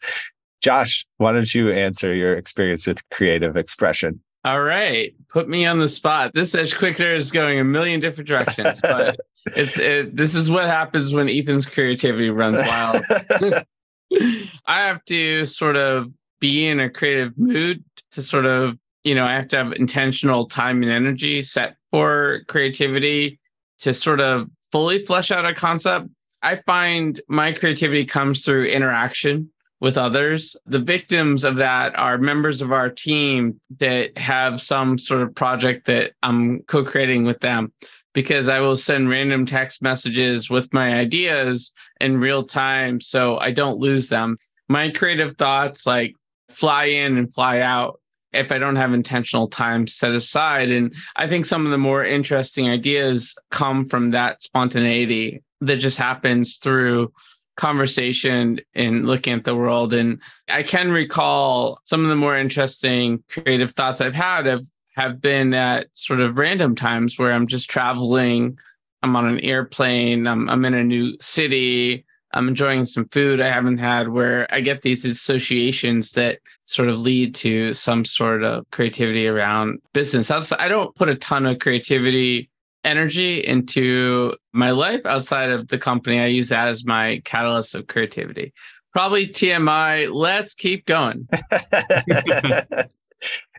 Josh, 0.62 1.06
why 1.18 1.32
don't 1.32 1.54
you 1.54 1.72
answer 1.72 2.16
your 2.16 2.36
experience 2.36 2.88
with 2.88 3.08
creative 3.10 3.56
expression? 3.56 4.20
All 4.46 4.62
right. 4.62 5.12
Put 5.30 5.50
me 5.50 5.66
on 5.66 5.80
the 5.80 5.90
spot. 5.90 6.34
This 6.34 6.54
Edge 6.54 6.78
Quicker 6.78 7.16
is 7.16 7.32
going 7.32 7.60
a 7.60 7.64
million 7.64 8.00
different 8.00 8.28
directions, 8.28 8.80
but 8.80 9.20
it's 9.48 9.80
it, 9.80 10.16
this 10.16 10.36
is 10.36 10.52
what 10.52 10.66
happens 10.66 11.14
when 11.14 11.28
Ethan's 11.28 11.66
creativity 11.66 12.30
runs 12.30 12.58
wild. 12.58 13.04
I 14.68 14.82
have 14.82 15.04
to 15.06 15.48
sort 15.48 15.78
of 15.78 16.12
be 16.40 16.68
in 16.68 16.80
a 16.80 16.92
creative 16.92 17.36
mood 17.40 17.84
to 18.12 18.22
sort 18.22 18.46
of, 18.46 18.78
you 19.04 19.16
know, 19.16 19.26
I 19.26 19.34
have 19.34 19.48
to 19.48 19.58
have 19.58 19.74
intentional 19.74 20.48
time 20.48 20.84
and 20.84 20.92
energy 20.92 21.42
set 21.42 21.78
for 21.90 22.42
creativity 22.48 23.40
to 23.80 23.96
sort 23.96 24.22
of 24.22 24.48
fully 24.72 25.00
flesh 25.00 25.32
out 25.32 25.46
a 25.46 25.56
concept. 25.56 26.08
I 26.44 26.58
find 26.68 27.20
my 27.28 27.52
creativity 27.52 28.06
comes 28.06 28.46
through 28.46 28.66
interaction 28.66 29.50
with 29.82 29.98
others. 29.98 30.56
The 30.66 30.80
victims 30.80 31.44
of 31.44 31.58
that 31.58 31.98
are 31.98 32.18
members 32.18 32.62
of 32.62 32.72
our 32.72 32.90
team 32.90 33.60
that 33.78 34.18
have 34.18 34.62
some 34.62 34.98
sort 34.98 35.22
of 35.22 35.36
project 35.36 35.88
that 35.88 36.14
I'm 36.24 36.62
co 36.64 36.84
creating 36.84 37.26
with 37.26 37.40
them 37.40 37.74
because 38.14 38.48
I 38.48 38.62
will 38.62 38.78
send 38.78 39.10
random 39.10 39.46
text 39.46 39.82
messages 39.82 40.50
with 40.50 40.74
my 40.74 40.96
ideas 40.96 41.74
in 42.00 42.20
real 42.20 42.46
time 42.46 43.02
so 43.02 43.38
I 43.38 43.52
don't 43.52 43.80
lose 43.80 44.08
them. 44.08 44.38
My 44.70 44.90
creative 44.90 45.34
thoughts 45.34 45.86
like 45.86 46.16
fly 46.50 46.86
in 46.86 47.18
and 47.18 47.32
fly 47.34 47.60
out. 47.60 48.00
if 48.32 48.52
I 48.52 48.58
don't 48.58 48.76
have 48.76 48.94
intentional 48.94 49.48
time 49.48 49.88
set 49.88 50.12
aside. 50.12 50.70
And 50.70 50.94
I 51.16 51.26
think 51.28 51.46
some 51.46 51.66
of 51.66 51.72
the 51.72 51.78
more 51.78 52.04
interesting 52.04 52.68
ideas 52.68 53.34
come 53.50 53.88
from 53.88 54.12
that 54.12 54.42
spontaneity 54.42 55.42
that 55.62 55.78
just 55.78 55.98
happens 55.98 56.58
through 56.58 57.14
conversation 57.56 58.60
and 58.74 59.06
looking 59.06 59.34
at 59.34 59.44
the 59.44 59.56
world. 59.56 59.94
And 59.94 60.22
I 60.50 60.64
can 60.64 60.92
recall 60.92 61.80
some 61.86 62.04
of 62.04 62.10
the 62.10 62.16
more 62.16 62.38
interesting 62.38 63.24
creative 63.30 63.72
thoughts 63.72 64.02
I've 64.02 64.14
had 64.14 64.46
have, 64.46 64.66
have 64.96 65.22
been 65.22 65.54
at 65.54 65.88
sort 65.94 66.20
of 66.20 66.38
random 66.38 66.76
times 66.76 67.18
where 67.18 67.32
I'm 67.32 67.48
just 67.48 67.70
traveling. 67.70 68.58
I'm 69.04 69.16
on 69.16 69.28
an 69.28 69.40
airplane. 69.42 70.28
I'm, 70.28 70.50
I'm 70.50 70.66
in 70.66 70.74
a 70.74 70.84
new 70.84 71.16
city. 71.22 72.06
I'm 72.34 72.50
enjoying 72.50 72.86
some 72.86 73.08
food 73.10 73.40
I 73.40 73.48
haven't 73.48 73.78
had 73.78 74.10
where 74.10 74.46
I 74.54 74.60
get 74.60 74.82
these 74.82 75.06
associations 75.06 76.12
that 76.14 76.40
sort 76.66 76.90
of 76.90 77.00
lead 77.00 77.34
to 77.36 77.74
some 77.74 78.04
sort 78.04 78.44
of 78.44 78.70
creativity 78.72 79.28
around 79.28 79.80
business. 79.94 80.30
I 80.52 80.68
don't 80.68 80.94
put 80.96 81.08
a 81.08 81.16
ton 81.16 81.46
of 81.46 81.60
creativity 81.60 82.50
energy 82.86 83.40
into 83.40 84.36
my 84.54 84.72
life 84.72 85.06
outside 85.06 85.50
of 85.50 85.68
the 85.68 85.78
company. 85.78 86.20
I 86.20 86.28
use 86.28 86.50
that 86.50 86.68
as 86.68 86.86
my 86.86 87.22
catalyst 87.26 87.76
of 87.76 87.88
creativity. 87.88 88.54
Probably 88.94 89.28
TMI. 89.28 90.14
Let's 90.14 90.54
keep 90.54 90.86
going. 90.86 91.28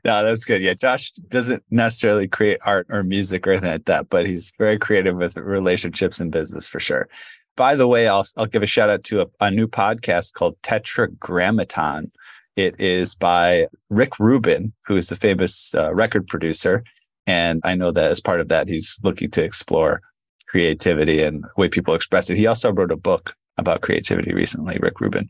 no, 0.04 0.24
that's 0.24 0.44
good. 0.44 0.62
Yeah, 0.62 0.74
Josh 0.74 1.10
doesn't 1.28 1.62
necessarily 1.70 2.26
create 2.28 2.58
art 2.64 2.86
or 2.88 3.02
music 3.02 3.46
or 3.46 3.50
anything 3.52 3.70
like 3.70 3.84
that, 3.84 4.08
but 4.08 4.26
he's 4.26 4.52
very 4.58 4.78
creative 4.78 5.16
with 5.16 5.36
relationships 5.36 6.20
and 6.20 6.32
business 6.32 6.66
for 6.66 6.80
sure. 6.80 7.08
By 7.56 7.74
the 7.74 7.88
way, 7.88 8.08
I'll 8.08 8.26
I'll 8.36 8.46
give 8.46 8.62
a 8.62 8.66
shout 8.66 8.90
out 8.90 9.04
to 9.04 9.22
a, 9.22 9.26
a 9.40 9.50
new 9.50 9.66
podcast 9.66 10.34
called 10.34 10.56
Tetragrammaton. 10.62 12.10
It 12.54 12.78
is 12.80 13.14
by 13.14 13.66
Rick 13.90 14.18
Rubin, 14.18 14.72
who 14.86 14.96
is 14.96 15.08
the 15.08 15.16
famous 15.16 15.74
uh, 15.74 15.94
record 15.94 16.26
producer. 16.26 16.82
And 17.26 17.60
I 17.64 17.74
know 17.74 17.90
that 17.90 18.10
as 18.10 18.20
part 18.20 18.40
of 18.40 18.48
that, 18.48 18.68
he's 18.68 18.98
looking 19.02 19.30
to 19.32 19.42
explore 19.42 20.00
creativity 20.48 21.22
and 21.22 21.42
the 21.42 21.50
way 21.56 21.68
people 21.68 21.94
express 21.94 22.30
it. 22.30 22.36
He 22.36 22.46
also 22.46 22.72
wrote 22.72 22.92
a 22.92 22.96
book 22.96 23.34
about 23.58 23.80
creativity 23.80 24.32
recently, 24.32 24.78
Rick 24.80 25.00
Rubin. 25.00 25.28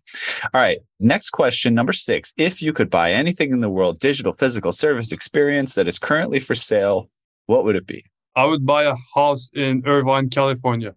All 0.53 0.61
right. 0.61 0.79
Next 1.01 1.31
question, 1.31 1.75
number 1.75 1.93
six. 1.93 2.35
If 2.37 2.61
you 2.61 2.73
could 2.73 2.91
buy 2.91 3.13
anything 3.13 3.53
in 3.53 3.61
the 3.61 3.71
world, 3.71 3.99
digital, 3.99 4.33
physical, 4.33 4.73
service, 4.73 5.13
experience 5.13 5.75
that 5.75 5.89
is 5.89 5.99
currently 5.99 6.41
for 6.41 6.55
sale, 6.55 7.09
what 7.47 7.65
would 7.65 7.77
it 7.77 7.87
be? 7.87 8.05
I 8.35 8.45
would 8.45 8.67
buy 8.67 8.83
a 8.83 8.97
house 9.15 9.49
in 9.55 9.83
Irvine, 9.87 10.29
California 10.29 10.95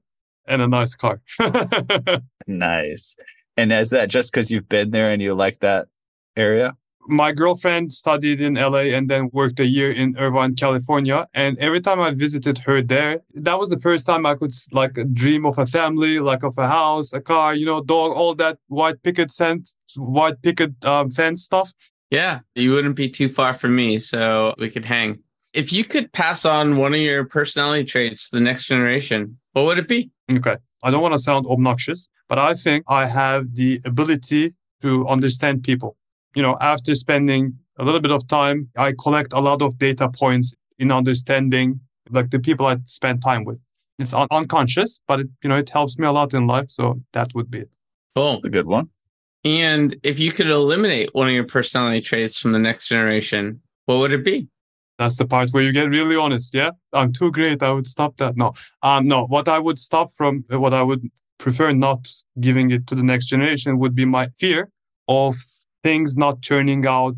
and 0.48 0.62
a 0.62 0.68
nice 0.68 0.96
car. 0.96 1.22
nice. 2.48 3.16
And 3.56 3.72
is 3.72 3.92
that 3.92 4.10
just 4.10 4.34
because 4.34 4.52
you've 4.52 4.68
been 4.68 4.92
there 4.92 5.12
and 5.12 5.22
you 5.22 5.36
like 5.36 5.60
that 5.60 5.88
area? 6.36 6.76
My 7.08 7.32
girlfriend 7.32 7.92
studied 7.94 8.40
in 8.40 8.54
LA 8.56 8.94
and 8.96 9.10
then 9.10 9.30
worked 9.34 9.60
a 9.60 9.66
year 9.66 9.92
in 9.92 10.16
Irvine, 10.18 10.54
California. 10.54 11.28
And 11.34 11.58
every 11.60 11.82
time 11.82 12.00
I 12.00 12.12
visited 12.12 12.60
her 12.60 12.82
there, 12.82 13.22
that 13.34 13.58
was 13.58 13.70
the 13.70 13.80
first 13.80 14.06
time 14.06 14.26
I 14.26 14.36
could 14.36 14.52
like 14.72 14.98
dream 15.14 15.46
of 15.46 15.58
a 15.58 15.66
family, 15.66 16.20
like 16.20 16.44
of 16.44 16.58
a 16.58 16.68
house, 16.68 17.14
a 17.14 17.22
car, 17.22 17.56
you 17.56 17.66
know, 17.66 17.82
dog, 17.82 18.16
all 18.16 18.36
that 18.36 18.60
white 18.68 19.02
picket 19.02 19.32
fence, 19.32 19.76
white 19.96 20.42
picket 20.42 20.86
um, 20.86 21.10
fence 21.10 21.44
stuff. 21.44 21.74
Yeah, 22.12 22.40
you 22.56 22.72
wouldn't 22.72 22.96
be 22.96 23.10
too 23.10 23.30
far 23.30 23.54
from 23.54 23.76
me, 23.76 24.00
so 24.00 24.56
we 24.58 24.70
could 24.70 24.86
hang. 24.86 25.20
If 25.54 25.72
you 25.72 25.84
could 25.84 26.12
pass 26.12 26.46
on 26.46 26.78
one 26.78 26.94
of 26.94 27.00
your 27.00 27.26
personality 27.26 27.86
traits 27.86 28.30
to 28.30 28.36
the 28.36 28.42
next 28.42 28.66
generation, 28.66 29.38
what 29.54 29.66
would 29.66 29.80
it 29.80 29.88
be? 29.88 30.12
Okay. 30.32 30.58
I 30.84 30.92
don't 30.92 31.02
want 31.02 31.14
to 31.14 31.20
sound 31.20 31.46
obnoxious, 31.48 32.08
but 32.28 32.40
I 32.40 32.54
think 32.54 32.84
I 32.88 33.06
have 33.06 33.56
the 33.56 33.82
ability 33.86 34.54
to 34.82 35.08
understand 35.08 35.64
people. 35.64 35.98
You 36.36 36.42
know, 36.42 36.58
after 36.62 36.96
spending 36.96 37.58
a 37.78 37.84
little 37.84 38.00
bit 38.00 38.12
of 38.12 38.28
time, 38.28 38.70
I 38.78 38.94
collect 38.94 39.34
a 39.34 39.40
lot 39.40 39.62
of 39.62 39.78
data 39.78 40.10
points 40.10 40.54
in 40.78 40.92
understanding 40.92 41.80
like 42.10 42.30
the 42.30 42.40
people 42.40 42.66
I 42.66 42.78
spend 42.86 43.22
time 43.22 43.46
with. 43.46 43.62
It's 43.98 44.14
un- 44.14 44.28
unconscious, 44.32 45.02
but 45.08 45.20
it, 45.22 45.28
you 45.44 45.50
know, 45.50 45.58
it 45.58 45.70
helps 45.70 45.98
me 45.98 46.08
a 46.08 46.12
lot 46.12 46.34
in 46.34 46.48
life. 46.48 46.70
So 46.70 47.02
that 47.14 47.34
would 47.36 47.52
be 47.52 47.60
it. 47.60 47.70
Cool. 48.16 48.34
That's 48.34 48.46
a 48.46 48.50
good 48.50 48.68
one. 48.68 48.90
And 49.46 49.96
if 50.04 50.20
you 50.20 50.32
could 50.32 50.48
eliminate 50.48 51.10
one 51.14 51.28
of 51.28 51.34
your 51.34 51.46
personality 51.46 52.02
traits 52.02 52.38
from 52.38 52.52
the 52.52 52.60
next 52.60 52.88
generation, 52.88 53.62
what 53.86 54.00
would 54.00 54.14
it 54.14 54.26
be? 54.26 54.48
That's 54.98 55.16
the 55.16 55.26
part 55.26 55.52
where 55.52 55.64
you 55.64 55.72
get 55.72 55.90
really 55.90 56.18
honest. 56.18 56.54
Yeah, 56.54 56.72
I'm 56.92 57.14
too 57.14 57.32
great. 57.32 57.64
I 57.64 57.72
would 57.72 57.88
stop 57.88 58.18
that. 58.18 58.36
No, 58.36 58.54
um, 58.84 59.08
no. 59.08 59.26
What 59.26 59.48
I 59.48 59.58
would 59.58 59.80
stop 59.80 60.12
from, 60.18 60.44
what 60.50 60.74
I 60.74 60.84
would 60.84 61.10
prefer 61.38 61.72
not 61.72 62.12
giving 62.42 62.70
it 62.72 62.86
to 62.88 62.96
the 62.96 63.04
next 63.04 63.28
generation 63.28 63.80
would 63.80 63.96
be 63.96 64.04
my 64.04 64.28
fear 64.38 64.70
of 65.08 65.38
things 65.84 66.18
not 66.18 66.42
turning 66.42 66.86
out 66.86 67.16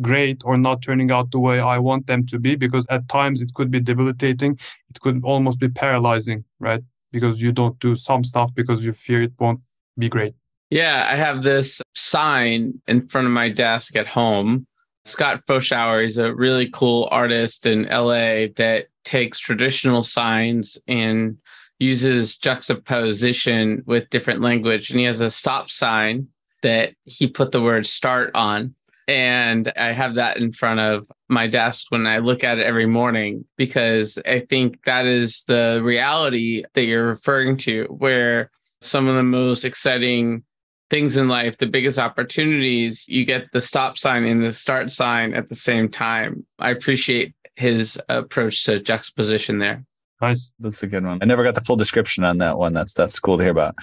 great 0.00 0.42
or 0.44 0.56
not 0.58 0.82
turning 0.82 1.10
out 1.10 1.30
the 1.30 1.38
way 1.38 1.60
I 1.60 1.78
want 1.78 2.06
them 2.06 2.26
to 2.26 2.38
be. 2.38 2.56
Because 2.56 2.86
at 2.90 3.08
times 3.08 3.40
it 3.40 3.54
could 3.54 3.70
be 3.70 3.80
debilitating. 3.80 4.58
It 4.90 5.00
could 5.00 5.20
almost 5.24 5.60
be 5.60 5.68
paralyzing, 5.68 6.44
right? 6.58 6.82
Because 7.12 7.40
you 7.40 7.52
don't 7.52 7.78
do 7.78 7.96
some 7.96 8.24
stuff 8.24 8.54
because 8.54 8.84
you 8.84 8.92
fear 8.92 9.22
it 9.22 9.32
won't 9.38 9.60
be 9.98 10.08
great. 10.08 10.34
Yeah, 10.70 11.06
I 11.08 11.16
have 11.16 11.42
this 11.42 11.80
sign 11.94 12.80
in 12.88 13.06
front 13.08 13.26
of 13.26 13.32
my 13.32 13.48
desk 13.50 13.94
at 13.94 14.06
home 14.06 14.66
Scott 15.04 15.42
Froschauer 15.46 16.04
is 16.04 16.16
a 16.16 16.34
really 16.34 16.68
cool 16.70 17.08
artist 17.10 17.66
in 17.66 17.82
LA 17.84 18.46
that 18.56 18.86
takes 19.04 19.38
traditional 19.38 20.02
signs 20.02 20.78
and 20.88 21.36
uses 21.78 22.38
juxtaposition 22.38 23.82
with 23.84 24.08
different 24.08 24.40
language. 24.40 24.90
And 24.90 24.98
he 24.98 25.04
has 25.04 25.20
a 25.20 25.30
stop 25.30 25.70
sign 25.70 26.28
that 26.64 26.94
he 27.04 27.28
put 27.28 27.52
the 27.52 27.62
word 27.62 27.86
start 27.86 28.30
on. 28.34 28.74
And 29.06 29.70
I 29.76 29.92
have 29.92 30.14
that 30.14 30.38
in 30.38 30.54
front 30.54 30.80
of 30.80 31.06
my 31.28 31.46
desk 31.46 31.86
when 31.90 32.06
I 32.06 32.18
look 32.18 32.42
at 32.42 32.58
it 32.58 32.64
every 32.64 32.86
morning 32.86 33.44
because 33.58 34.18
I 34.26 34.40
think 34.40 34.82
that 34.84 35.04
is 35.04 35.44
the 35.46 35.82
reality 35.84 36.64
that 36.72 36.84
you're 36.84 37.06
referring 37.06 37.58
to, 37.58 37.84
where 37.84 38.50
some 38.80 39.06
of 39.06 39.14
the 39.14 39.22
most 39.22 39.66
exciting 39.66 40.42
things 40.88 41.18
in 41.18 41.28
life, 41.28 41.58
the 41.58 41.66
biggest 41.66 41.98
opportunities, 41.98 43.04
you 43.06 43.26
get 43.26 43.52
the 43.52 43.60
stop 43.60 43.98
sign 43.98 44.24
and 44.24 44.42
the 44.42 44.54
start 44.54 44.90
sign 44.90 45.34
at 45.34 45.48
the 45.48 45.56
same 45.56 45.88
time. 45.88 46.46
I 46.58 46.70
appreciate 46.70 47.34
his 47.56 48.00
approach 48.08 48.64
to 48.64 48.80
juxtaposition 48.80 49.58
there. 49.58 49.84
Nice. 50.22 50.54
That's 50.58 50.82
a 50.82 50.86
good 50.86 51.04
one. 51.04 51.18
I 51.20 51.26
never 51.26 51.44
got 51.44 51.56
the 51.56 51.60
full 51.60 51.76
description 51.76 52.24
on 52.24 52.38
that 52.38 52.56
one. 52.56 52.72
That's 52.72 52.94
that's 52.94 53.20
cool 53.20 53.36
to 53.36 53.44
hear 53.44 53.52
about. 53.52 53.74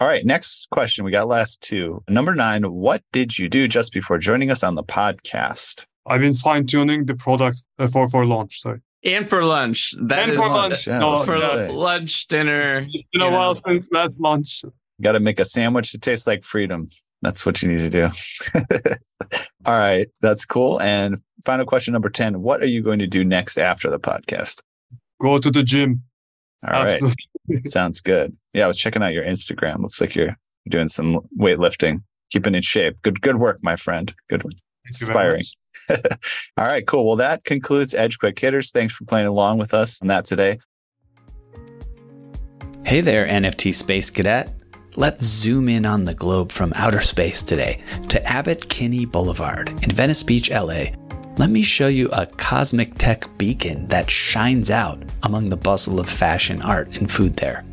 All 0.00 0.08
right, 0.08 0.24
next 0.24 0.66
question. 0.70 1.04
We 1.04 1.10
got 1.10 1.28
last 1.28 1.62
two. 1.62 2.02
Number 2.08 2.34
nine, 2.34 2.62
what 2.72 3.02
did 3.12 3.38
you 3.38 3.50
do 3.50 3.68
just 3.68 3.92
before 3.92 4.16
joining 4.16 4.50
us 4.50 4.64
on 4.64 4.74
the 4.74 4.82
podcast? 4.82 5.84
I've 6.06 6.22
been 6.22 6.34
fine 6.34 6.66
tuning 6.66 7.04
the 7.04 7.14
product 7.14 7.62
uh, 7.78 7.86
for 7.86 8.08
for 8.08 8.24
launch. 8.24 8.62
Sorry. 8.62 8.80
And 9.04 9.28
for 9.28 9.44
lunch. 9.44 9.94
That 10.00 10.20
and 10.20 10.32
is 10.32 10.38
for 10.38 10.48
lunch. 10.48 10.86
Yeah, 10.86 10.98
no, 11.00 11.18
for 11.18 11.36
yeah. 11.36 11.68
lunch, 11.70 12.26
dinner. 12.28 12.86
It's 12.88 13.04
been 13.12 13.20
a 13.20 13.30
while 13.30 13.54
since 13.54 13.90
last 13.92 14.18
lunch. 14.18 14.64
Got 15.02 15.12
to 15.12 15.20
make 15.20 15.38
a 15.38 15.44
sandwich 15.44 15.92
that 15.92 16.00
tastes 16.00 16.26
like 16.26 16.44
freedom. 16.44 16.88
That's 17.20 17.44
what 17.44 17.62
you 17.62 17.70
need 17.70 17.90
to 17.90 17.90
do. 17.90 18.08
All 19.66 19.78
right, 19.78 20.08
that's 20.22 20.46
cool. 20.46 20.80
And 20.80 21.20
final 21.44 21.66
question 21.66 21.92
number 21.92 22.08
10 22.08 22.40
What 22.40 22.62
are 22.62 22.66
you 22.66 22.82
going 22.82 23.00
to 23.00 23.06
do 23.06 23.22
next 23.22 23.58
after 23.58 23.90
the 23.90 24.00
podcast? 24.00 24.62
Go 25.20 25.38
to 25.38 25.50
the 25.50 25.62
gym. 25.62 26.02
All 26.66 26.72
right, 26.72 26.92
Absolutely. 26.94 27.24
Sounds 27.64 28.00
good. 28.00 28.36
Yeah, 28.52 28.64
I 28.64 28.66
was 28.66 28.76
checking 28.76 29.02
out 29.02 29.12
your 29.12 29.24
Instagram. 29.24 29.80
Looks 29.80 30.00
like 30.00 30.14
you're 30.14 30.36
doing 30.68 30.88
some 30.88 31.20
weightlifting, 31.38 32.02
keeping 32.30 32.54
in 32.54 32.62
shape. 32.62 32.96
Good, 33.02 33.20
good 33.20 33.36
work, 33.36 33.58
my 33.62 33.76
friend. 33.76 34.12
Good. 34.28 34.42
Thank 34.42 34.54
Inspiring. 34.86 35.44
All 35.90 36.66
right, 36.66 36.86
cool. 36.86 37.06
Well, 37.06 37.16
that 37.16 37.44
concludes 37.44 37.94
Edge 37.94 38.18
Quick 38.18 38.38
Hitters. 38.38 38.70
Thanks 38.70 38.94
for 38.94 39.04
playing 39.04 39.26
along 39.26 39.58
with 39.58 39.74
us 39.74 40.00
on 40.02 40.08
that 40.08 40.24
today. 40.24 40.58
Hey 42.84 43.00
there, 43.00 43.26
NFT 43.26 43.74
Space 43.74 44.10
Cadet. 44.10 44.52
Let's 44.96 45.24
zoom 45.24 45.68
in 45.68 45.86
on 45.86 46.04
the 46.04 46.14
globe 46.14 46.50
from 46.50 46.72
outer 46.74 47.00
space 47.00 47.42
today 47.42 47.82
to 48.08 48.22
Abbott 48.24 48.68
Kinney 48.68 49.04
Boulevard 49.04 49.68
in 49.84 49.92
Venice 49.92 50.22
Beach, 50.22 50.50
LA. 50.50 50.86
Let 51.38 51.48
me 51.48 51.62
show 51.62 51.88
you 51.88 52.08
a 52.08 52.26
cosmic 52.26 52.98
tech 52.98 53.26
beacon 53.38 53.86
that 53.88 54.10
shines 54.10 54.70
out 54.70 55.02
among 55.22 55.48
the 55.48 55.56
bustle 55.56 55.98
of 55.98 56.08
fashion, 56.08 56.60
art, 56.60 56.88
and 56.96 57.10
food 57.10 57.36
there. 57.36 57.64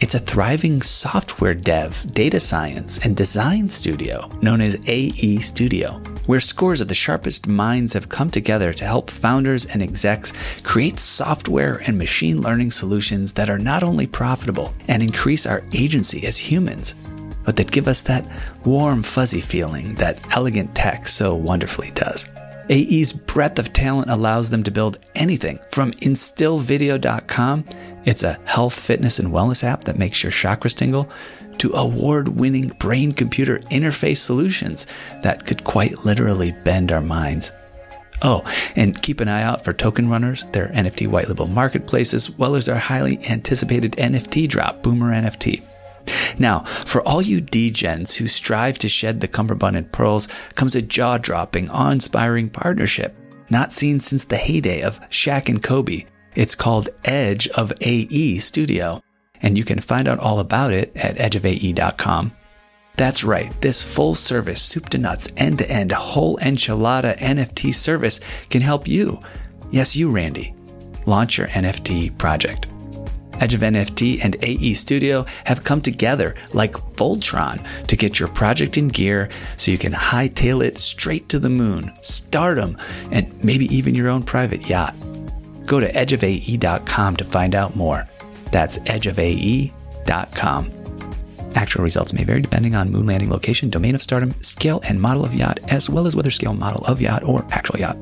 It's 0.00 0.16
a 0.16 0.18
thriving 0.18 0.82
software 0.82 1.54
dev, 1.54 2.04
data 2.12 2.40
science, 2.40 2.98
and 2.98 3.16
design 3.16 3.68
studio 3.68 4.28
known 4.42 4.60
as 4.60 4.76
AE 4.86 5.38
Studio, 5.38 6.02
where 6.26 6.40
scores 6.40 6.80
of 6.80 6.88
the 6.88 6.94
sharpest 6.94 7.46
minds 7.46 7.92
have 7.92 8.08
come 8.08 8.28
together 8.28 8.72
to 8.74 8.84
help 8.84 9.10
founders 9.10 9.64
and 9.66 9.80
execs 9.80 10.32
create 10.64 10.98
software 10.98 11.76
and 11.86 11.96
machine 11.96 12.42
learning 12.42 12.72
solutions 12.72 13.32
that 13.34 13.48
are 13.48 13.60
not 13.60 13.84
only 13.84 14.08
profitable 14.08 14.74
and 14.88 15.04
increase 15.04 15.46
our 15.46 15.62
agency 15.72 16.26
as 16.26 16.36
humans, 16.36 16.96
but 17.44 17.54
that 17.56 17.70
give 17.70 17.86
us 17.86 18.02
that 18.02 18.26
warm, 18.64 19.02
fuzzy 19.04 19.40
feeling 19.40 19.94
that 19.94 20.18
elegant 20.36 20.74
tech 20.74 21.06
so 21.06 21.32
wonderfully 21.32 21.92
does. 21.92 22.28
AE's 22.70 23.12
breadth 23.12 23.58
of 23.58 23.72
talent 23.72 24.10
allows 24.10 24.50
them 24.50 24.62
to 24.62 24.70
build 24.70 24.98
anything 25.14 25.58
from 25.70 25.90
instillvideo.com. 25.92 27.64
It's 28.04 28.24
a 28.24 28.38
health, 28.44 28.74
fitness, 28.74 29.18
and 29.18 29.28
wellness 29.32 29.64
app 29.64 29.84
that 29.84 29.98
makes 29.98 30.22
your 30.22 30.32
chakras 30.32 30.74
tingle 30.74 31.08
to 31.58 31.72
award 31.72 32.28
winning 32.28 32.68
brain 32.78 33.12
computer 33.12 33.58
interface 33.70 34.18
solutions 34.18 34.86
that 35.22 35.46
could 35.46 35.64
quite 35.64 36.04
literally 36.04 36.52
bend 36.64 36.90
our 36.92 37.00
minds. 37.00 37.52
Oh, 38.22 38.44
and 38.76 39.00
keep 39.02 39.20
an 39.20 39.28
eye 39.28 39.42
out 39.42 39.64
for 39.64 39.72
Token 39.72 40.08
Runners, 40.08 40.46
their 40.52 40.68
NFT 40.68 41.08
white 41.08 41.28
label 41.28 41.48
marketplace, 41.48 42.14
as 42.14 42.30
well 42.30 42.54
as 42.54 42.68
our 42.68 42.78
highly 42.78 43.18
anticipated 43.28 43.92
NFT 43.92 44.48
drop, 44.48 44.82
Boomer 44.82 45.10
NFT. 45.12 45.64
Now, 46.38 46.60
for 46.86 47.02
all 47.02 47.22
you 47.22 47.40
degens 47.40 48.16
who 48.16 48.26
strive 48.26 48.78
to 48.78 48.88
shed 48.88 49.20
the 49.20 49.28
cummerbund 49.28 49.76
and 49.76 49.90
pearls, 49.92 50.28
comes 50.54 50.74
a 50.74 50.82
jaw 50.82 51.18
dropping, 51.18 51.70
awe 51.70 51.90
inspiring 51.90 52.48
partnership, 52.48 53.14
not 53.50 53.72
seen 53.72 54.00
since 54.00 54.24
the 54.24 54.36
heyday 54.36 54.80
of 54.80 55.00
Shaq 55.10 55.48
and 55.48 55.62
Kobe. 55.62 56.06
It's 56.34 56.54
called 56.54 56.88
Edge 57.04 57.48
of 57.48 57.72
AE 57.80 58.38
Studio, 58.38 59.02
and 59.42 59.58
you 59.58 59.64
can 59.64 59.80
find 59.80 60.08
out 60.08 60.18
all 60.18 60.38
about 60.38 60.72
it 60.72 60.96
at 60.96 61.16
edgeofae.com. 61.16 62.32
That's 62.96 63.24
right, 63.24 63.52
this 63.60 63.82
full 63.82 64.14
service, 64.14 64.60
soup 64.60 64.90
to 64.90 64.98
nuts, 64.98 65.28
end 65.36 65.58
to 65.58 65.70
end, 65.70 65.92
whole 65.92 66.36
enchilada 66.38 67.16
NFT 67.18 67.74
service 67.74 68.20
can 68.50 68.62
help 68.62 68.86
you, 68.86 69.20
yes, 69.70 69.96
you, 69.96 70.10
Randy, 70.10 70.54
launch 71.06 71.38
your 71.38 71.48
NFT 71.48 72.16
project. 72.18 72.66
Edge 73.42 73.54
of 73.54 73.60
NFT 73.62 74.20
and 74.22 74.36
AE 74.40 74.74
Studio 74.74 75.26
have 75.44 75.64
come 75.64 75.80
together 75.80 76.36
like 76.52 76.74
Voltron 76.94 77.60
to 77.88 77.96
get 77.96 78.20
your 78.20 78.28
project 78.28 78.78
in 78.78 78.86
gear 78.86 79.28
so 79.56 79.72
you 79.72 79.78
can 79.78 79.92
hightail 79.92 80.64
it 80.64 80.78
straight 80.78 81.28
to 81.28 81.40
the 81.40 81.48
moon, 81.48 81.92
stardom, 82.02 82.78
and 83.10 83.32
maybe 83.42 83.64
even 83.74 83.96
your 83.96 84.08
own 84.08 84.22
private 84.22 84.68
yacht. 84.68 84.94
Go 85.66 85.80
to 85.80 85.92
edgeofae.com 85.92 87.16
to 87.16 87.24
find 87.24 87.56
out 87.56 87.74
more. 87.74 88.06
That's 88.52 88.78
edgeofae.com. 88.78 90.72
Actual 91.56 91.82
results 91.82 92.12
may 92.12 92.22
vary 92.22 92.42
depending 92.42 92.76
on 92.76 92.92
moon 92.92 93.06
landing 93.06 93.28
location, 93.30 93.70
domain 93.70 93.96
of 93.96 94.02
stardom, 94.02 94.40
scale 94.42 94.80
and 94.84 95.00
model 95.00 95.24
of 95.24 95.34
yacht, 95.34 95.58
as 95.66 95.90
well 95.90 96.06
as 96.06 96.14
whether 96.14 96.30
scale 96.30 96.54
model 96.54 96.84
of 96.84 97.00
yacht 97.00 97.24
or 97.24 97.44
actual 97.50 97.80
yacht. 97.80 97.96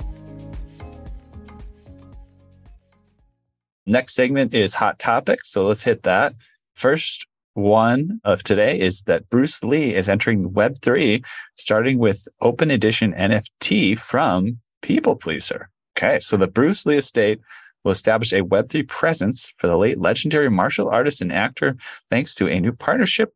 Next 3.87 4.15
segment 4.15 4.55
is 4.55 4.75
hot 4.75 4.99
topics. 4.99 5.51
So 5.51 5.67
let's 5.67 5.83
hit 5.83 6.03
that. 6.05 6.35
First 6.75 7.27
one 7.55 8.21
of 8.25 8.43
today 8.43 8.79
is 8.79 9.03
that 9.03 9.29
Bruce 9.29 9.63
Lee 9.65 9.95
is 9.95 10.09
entering 10.09 10.51
Web3, 10.51 11.25
starting 11.57 11.99
with 11.99 12.29
Open 12.41 12.71
Edition 12.71 13.13
NFT 13.15 13.99
from 13.99 14.59
People 14.83 15.17
Pleaser. 15.17 15.69
Okay, 15.97 16.19
so 16.21 16.37
the 16.37 16.47
Bruce 16.47 16.87
Lee 16.87 16.97
estate 16.97 17.41
will 17.85 17.93
establish 17.93 18.33
a 18.33 18.43
Web3 18.43 18.87
presence 18.89 19.53
for 19.59 19.67
the 19.67 19.77
late 19.77 19.99
legendary 19.99 20.51
martial 20.51 20.89
artist 20.89 21.21
and 21.21 21.33
actor 21.33 21.77
thanks 22.11 22.35
to 22.37 22.49
a 22.49 22.61
new 22.61 22.73
partnership 22.73 23.35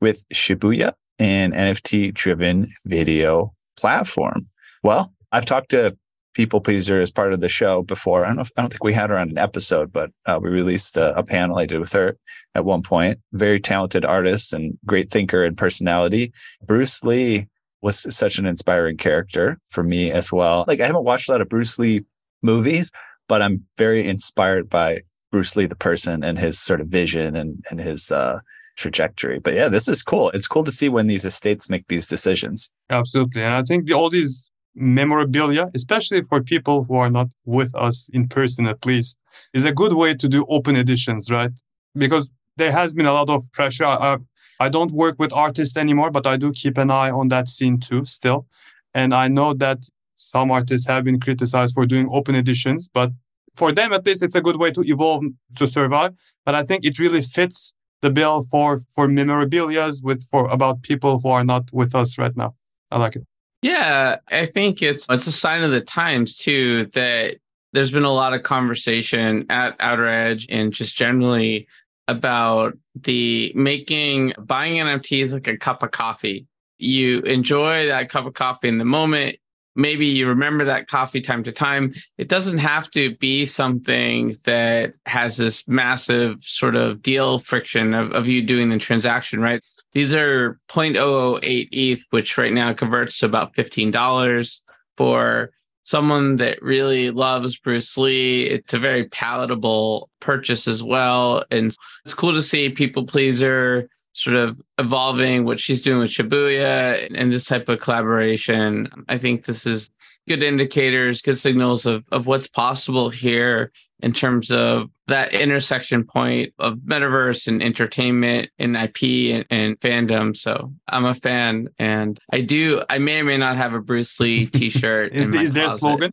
with 0.00 0.24
Shibuya, 0.32 0.92
an 1.18 1.52
NFT 1.52 2.12
driven 2.14 2.68
video 2.84 3.52
platform. 3.78 4.46
Well, 4.82 5.12
I've 5.32 5.46
talked 5.46 5.70
to 5.70 5.96
People 6.36 6.60
Pleaser 6.60 7.00
as 7.00 7.10
part 7.10 7.32
of 7.32 7.40
the 7.40 7.48
show 7.48 7.80
before. 7.80 8.24
I 8.24 8.28
don't 8.28 8.36
know 8.36 8.42
if, 8.42 8.52
I 8.58 8.60
don't 8.60 8.70
think 8.70 8.84
we 8.84 8.92
had 8.92 9.08
her 9.08 9.16
on 9.16 9.30
an 9.30 9.38
episode, 9.38 9.90
but 9.90 10.10
uh, 10.26 10.38
we 10.40 10.50
released 10.50 10.98
a, 10.98 11.16
a 11.16 11.22
panel 11.22 11.58
I 11.58 11.64
did 11.64 11.80
with 11.80 11.92
her 11.92 12.18
at 12.54 12.66
one 12.66 12.82
point. 12.82 13.18
Very 13.32 13.58
talented 13.58 14.04
artist 14.04 14.52
and 14.52 14.76
great 14.84 15.10
thinker 15.10 15.44
and 15.44 15.56
personality. 15.56 16.34
Bruce 16.66 17.02
Lee 17.02 17.46
was 17.80 18.06
such 18.14 18.38
an 18.38 18.44
inspiring 18.44 18.98
character 18.98 19.58
for 19.70 19.82
me 19.82 20.10
as 20.10 20.30
well. 20.30 20.66
Like 20.68 20.80
I 20.80 20.86
haven't 20.86 21.04
watched 21.04 21.30
a 21.30 21.32
lot 21.32 21.40
of 21.40 21.48
Bruce 21.48 21.78
Lee 21.78 22.04
movies, 22.42 22.92
but 23.28 23.40
I'm 23.40 23.64
very 23.78 24.06
inspired 24.06 24.68
by 24.68 25.00
Bruce 25.32 25.56
Lee, 25.56 25.64
the 25.64 25.74
person, 25.74 26.22
and 26.22 26.38
his 26.38 26.58
sort 26.58 26.82
of 26.82 26.88
vision 26.88 27.34
and 27.34 27.64
and 27.70 27.80
his 27.80 28.12
uh, 28.12 28.40
trajectory. 28.76 29.38
But 29.38 29.54
yeah, 29.54 29.68
this 29.68 29.88
is 29.88 30.02
cool. 30.02 30.30
It's 30.30 30.48
cool 30.48 30.64
to 30.64 30.70
see 30.70 30.90
when 30.90 31.06
these 31.06 31.24
estates 31.24 31.70
make 31.70 31.88
these 31.88 32.06
decisions. 32.06 32.68
Absolutely, 32.90 33.42
and 33.42 33.54
I 33.54 33.62
think 33.62 33.86
the, 33.86 33.94
all 33.94 34.10
these 34.10 34.50
memorabilia, 34.76 35.70
especially 35.74 36.22
for 36.22 36.42
people 36.42 36.84
who 36.84 36.96
are 36.96 37.10
not 37.10 37.28
with 37.44 37.74
us 37.74 38.08
in 38.12 38.28
person, 38.28 38.66
at 38.66 38.84
least, 38.86 39.18
is 39.54 39.64
a 39.64 39.72
good 39.72 39.94
way 39.94 40.14
to 40.14 40.28
do 40.28 40.44
open 40.48 40.76
editions, 40.76 41.30
right? 41.30 41.50
Because 41.94 42.30
there 42.56 42.72
has 42.72 42.94
been 42.94 43.06
a 43.06 43.12
lot 43.12 43.30
of 43.30 43.50
pressure. 43.52 43.86
I, 43.86 44.18
I 44.60 44.68
don't 44.68 44.92
work 44.92 45.16
with 45.18 45.32
artists 45.32 45.76
anymore, 45.76 46.10
but 46.10 46.26
I 46.26 46.36
do 46.36 46.52
keep 46.52 46.78
an 46.78 46.90
eye 46.90 47.10
on 47.10 47.28
that 47.28 47.48
scene 47.48 47.80
too, 47.80 48.04
still. 48.04 48.46
And 48.94 49.14
I 49.14 49.28
know 49.28 49.54
that 49.54 49.78
some 50.16 50.50
artists 50.50 50.86
have 50.86 51.04
been 51.04 51.20
criticized 51.20 51.74
for 51.74 51.86
doing 51.86 52.08
open 52.10 52.34
editions, 52.34 52.88
but 52.88 53.12
for 53.54 53.72
them 53.72 53.92
at 53.92 54.04
least 54.06 54.22
it's 54.22 54.34
a 54.34 54.40
good 54.40 54.56
way 54.56 54.70
to 54.70 54.82
evolve 54.82 55.24
to 55.56 55.66
survive. 55.66 56.12
But 56.44 56.54
I 56.54 56.62
think 56.62 56.84
it 56.84 56.98
really 56.98 57.22
fits 57.22 57.74
the 58.02 58.10
bill 58.10 58.46
for 58.50 58.80
for 58.94 59.08
memorabilia's 59.08 60.02
with 60.02 60.22
for 60.30 60.48
about 60.48 60.82
people 60.82 61.20
who 61.20 61.30
are 61.30 61.44
not 61.44 61.64
with 61.72 61.94
us 61.94 62.18
right 62.18 62.36
now. 62.36 62.54
I 62.90 62.98
like 62.98 63.16
it. 63.16 63.26
Yeah, 63.66 64.18
I 64.28 64.46
think 64.46 64.80
it's 64.80 65.08
it's 65.10 65.26
a 65.26 65.32
sign 65.32 65.64
of 65.64 65.72
the 65.72 65.80
times 65.80 66.36
too 66.36 66.86
that 66.94 67.38
there's 67.72 67.90
been 67.90 68.04
a 68.04 68.12
lot 68.12 68.32
of 68.32 68.44
conversation 68.44 69.44
at 69.50 69.74
Outer 69.80 70.06
Edge 70.06 70.46
and 70.48 70.72
just 70.72 70.96
generally 70.96 71.66
about 72.06 72.78
the 72.94 73.52
making 73.56 74.34
buying 74.38 74.76
NFTs 74.76 75.32
like 75.32 75.48
a 75.48 75.56
cup 75.56 75.82
of 75.82 75.90
coffee. 75.90 76.46
You 76.78 77.22
enjoy 77.22 77.88
that 77.88 78.08
cup 78.08 78.24
of 78.26 78.34
coffee 78.34 78.68
in 78.68 78.78
the 78.78 78.84
moment 78.84 79.36
maybe 79.76 80.06
you 80.06 80.26
remember 80.26 80.64
that 80.64 80.88
coffee 80.88 81.20
time 81.20 81.44
to 81.44 81.52
time. 81.52 81.94
It 82.18 82.28
doesn't 82.28 82.58
have 82.58 82.90
to 82.92 83.14
be 83.16 83.44
something 83.44 84.36
that 84.44 84.94
has 85.04 85.36
this 85.36 85.68
massive 85.68 86.42
sort 86.42 86.74
of 86.74 87.02
deal 87.02 87.38
friction 87.38 87.94
of, 87.94 88.10
of 88.12 88.26
you 88.26 88.42
doing 88.42 88.70
the 88.70 88.78
transaction, 88.78 89.40
right? 89.40 89.62
These 89.96 90.14
are 90.14 90.60
0.008 90.68 91.68
ETH, 91.72 92.04
which 92.10 92.36
right 92.36 92.52
now 92.52 92.74
converts 92.74 93.18
to 93.20 93.24
about 93.24 93.54
$15 93.54 94.60
for 94.98 95.52
someone 95.84 96.36
that 96.36 96.60
really 96.60 97.10
loves 97.10 97.58
Bruce 97.58 97.96
Lee. 97.96 98.42
It's 98.42 98.74
a 98.74 98.78
very 98.78 99.08
palatable 99.08 100.10
purchase 100.20 100.68
as 100.68 100.82
well. 100.82 101.46
And 101.50 101.74
it's 102.04 102.12
cool 102.12 102.34
to 102.34 102.42
see 102.42 102.68
people 102.68 103.06
pleaser 103.06 103.88
sort 104.12 104.36
of 104.36 104.60
evolving 104.76 105.46
what 105.46 105.58
she's 105.58 105.82
doing 105.82 106.00
with 106.00 106.10
Shibuya 106.10 107.10
and 107.14 107.32
this 107.32 107.46
type 107.46 107.66
of 107.70 107.80
collaboration. 107.80 108.90
I 109.08 109.16
think 109.16 109.46
this 109.46 109.64
is 109.64 109.88
good 110.28 110.42
indicators, 110.42 111.22
good 111.22 111.38
signals 111.38 111.86
of, 111.86 112.04
of 112.12 112.26
what's 112.26 112.48
possible 112.48 113.08
here 113.08 113.72
in 114.00 114.12
terms 114.12 114.50
of 114.50 114.90
that 115.08 115.32
intersection 115.32 116.04
point 116.04 116.52
of 116.58 116.74
metaverse 116.78 117.46
and 117.46 117.62
entertainment 117.62 118.50
and 118.58 118.76
IP 118.76 119.02
and, 119.34 119.46
and, 119.50 119.80
fandom. 119.80 120.36
So 120.36 120.72
I'm 120.88 121.04
a 121.04 121.14
fan 121.14 121.68
and 121.78 122.18
I 122.32 122.42
do, 122.42 122.82
I 122.90 122.98
may 122.98 123.20
or 123.20 123.24
may 123.24 123.38
not 123.38 123.56
have 123.56 123.72
a 123.72 123.80
Bruce 123.80 124.18
Lee 124.20 124.46
t-shirt. 124.52 125.12
is, 125.12 125.34
is 125.34 125.52
there 125.52 125.66
a 125.66 125.70
slogan 125.70 126.10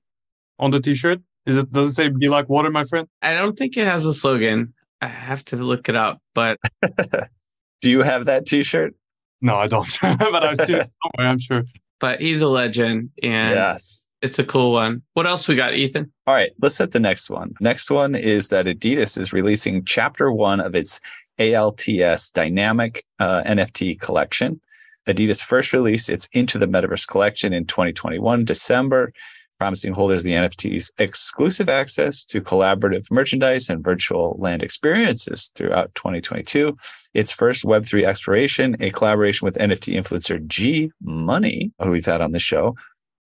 on 0.60 0.72
the 0.72 0.80
t-shirt? 0.80 1.22
Is 1.46 1.58
it, 1.58 1.72
does 1.72 1.90
it 1.90 1.94
say 1.96 2.08
be 2.08 2.30
like 2.30 2.48
water, 2.48 2.72
my 2.72 2.86
friend? 2.86 3.08
I 3.22 3.34
don't 3.34 3.58
think 3.58 3.76
it 3.76 3.86
has 3.86 4.06
a 4.06 4.14
slogan. 4.14 4.74
I 5.02 5.08
have 5.08 5.44
to 5.46 5.58
look 5.58 5.90
it 5.90 5.96
up, 5.96 6.22
but 6.34 6.58
Do 7.84 7.92
you 7.92 8.02
have 8.02 8.26
that 8.26 8.46
T-shirt? 8.46 8.96
No, 9.42 9.58
I 9.58 9.68
don't. 9.68 9.86
but 10.02 10.42
I've 10.42 10.58
seen 10.58 10.78
it 10.78 10.90
somewhere. 11.04 11.30
I'm 11.30 11.38
sure. 11.38 11.66
But 12.00 12.22
he's 12.22 12.40
a 12.40 12.48
legend, 12.48 13.10
and 13.22 13.54
yes, 13.54 14.08
it's 14.24 14.40
a 14.40 14.44
cool 14.44 14.72
one. 14.72 15.02
What 15.14 15.28
else 15.28 15.48
we 15.48 15.56
got, 15.56 15.76
Ethan? 15.76 16.12
All 16.26 16.34
right, 16.34 16.52
let's 16.62 16.78
hit 16.78 16.92
the 16.92 17.00
next 17.00 17.30
one. 17.30 17.54
Next 17.60 17.92
one 17.92 18.16
is 18.16 18.48
that 18.48 18.66
Adidas 18.66 19.18
is 19.18 19.34
releasing 19.34 19.84
Chapter 19.84 20.32
One 20.32 20.62
of 20.62 20.74
its 20.74 21.02
ALTS 21.40 22.32
Dynamic 22.32 23.04
uh, 23.20 23.44
NFT 23.44 24.00
collection. 24.00 24.62
Adidas 25.08 25.44
first 25.44 25.74
released 25.74 26.10
its 26.10 26.30
Into 26.32 26.58
the 26.58 26.68
Metaverse 26.68 27.06
collection 27.06 27.52
in 27.52 27.66
2021, 27.66 28.46
December, 28.46 29.12
promising 29.60 29.94
holders 29.94 30.22
of 30.22 30.24
the 30.24 30.34
NFTs 30.34 30.92
exclusive 31.00 31.68
access 31.68 32.24
to 32.26 32.42
collaborative 32.42 33.06
merchandise 33.12 33.70
and 33.70 33.84
virtual 33.84 34.38
land 34.40 34.64
experiences 34.64 35.52
throughout 35.56 35.94
2022. 35.96 36.78
Its 37.14 37.34
first 37.34 37.66
Web3 37.66 38.04
exploration, 38.04 38.78
a 38.80 38.90
collaboration 38.92 39.46
with 39.46 39.56
NFT 39.56 39.96
influencer 39.96 40.46
G 40.48 40.92
Money, 41.02 41.72
who 41.80 41.92
we've 41.92 42.06
had 42.06 42.22
on 42.22 42.32
the 42.32 42.40
show, 42.40 42.76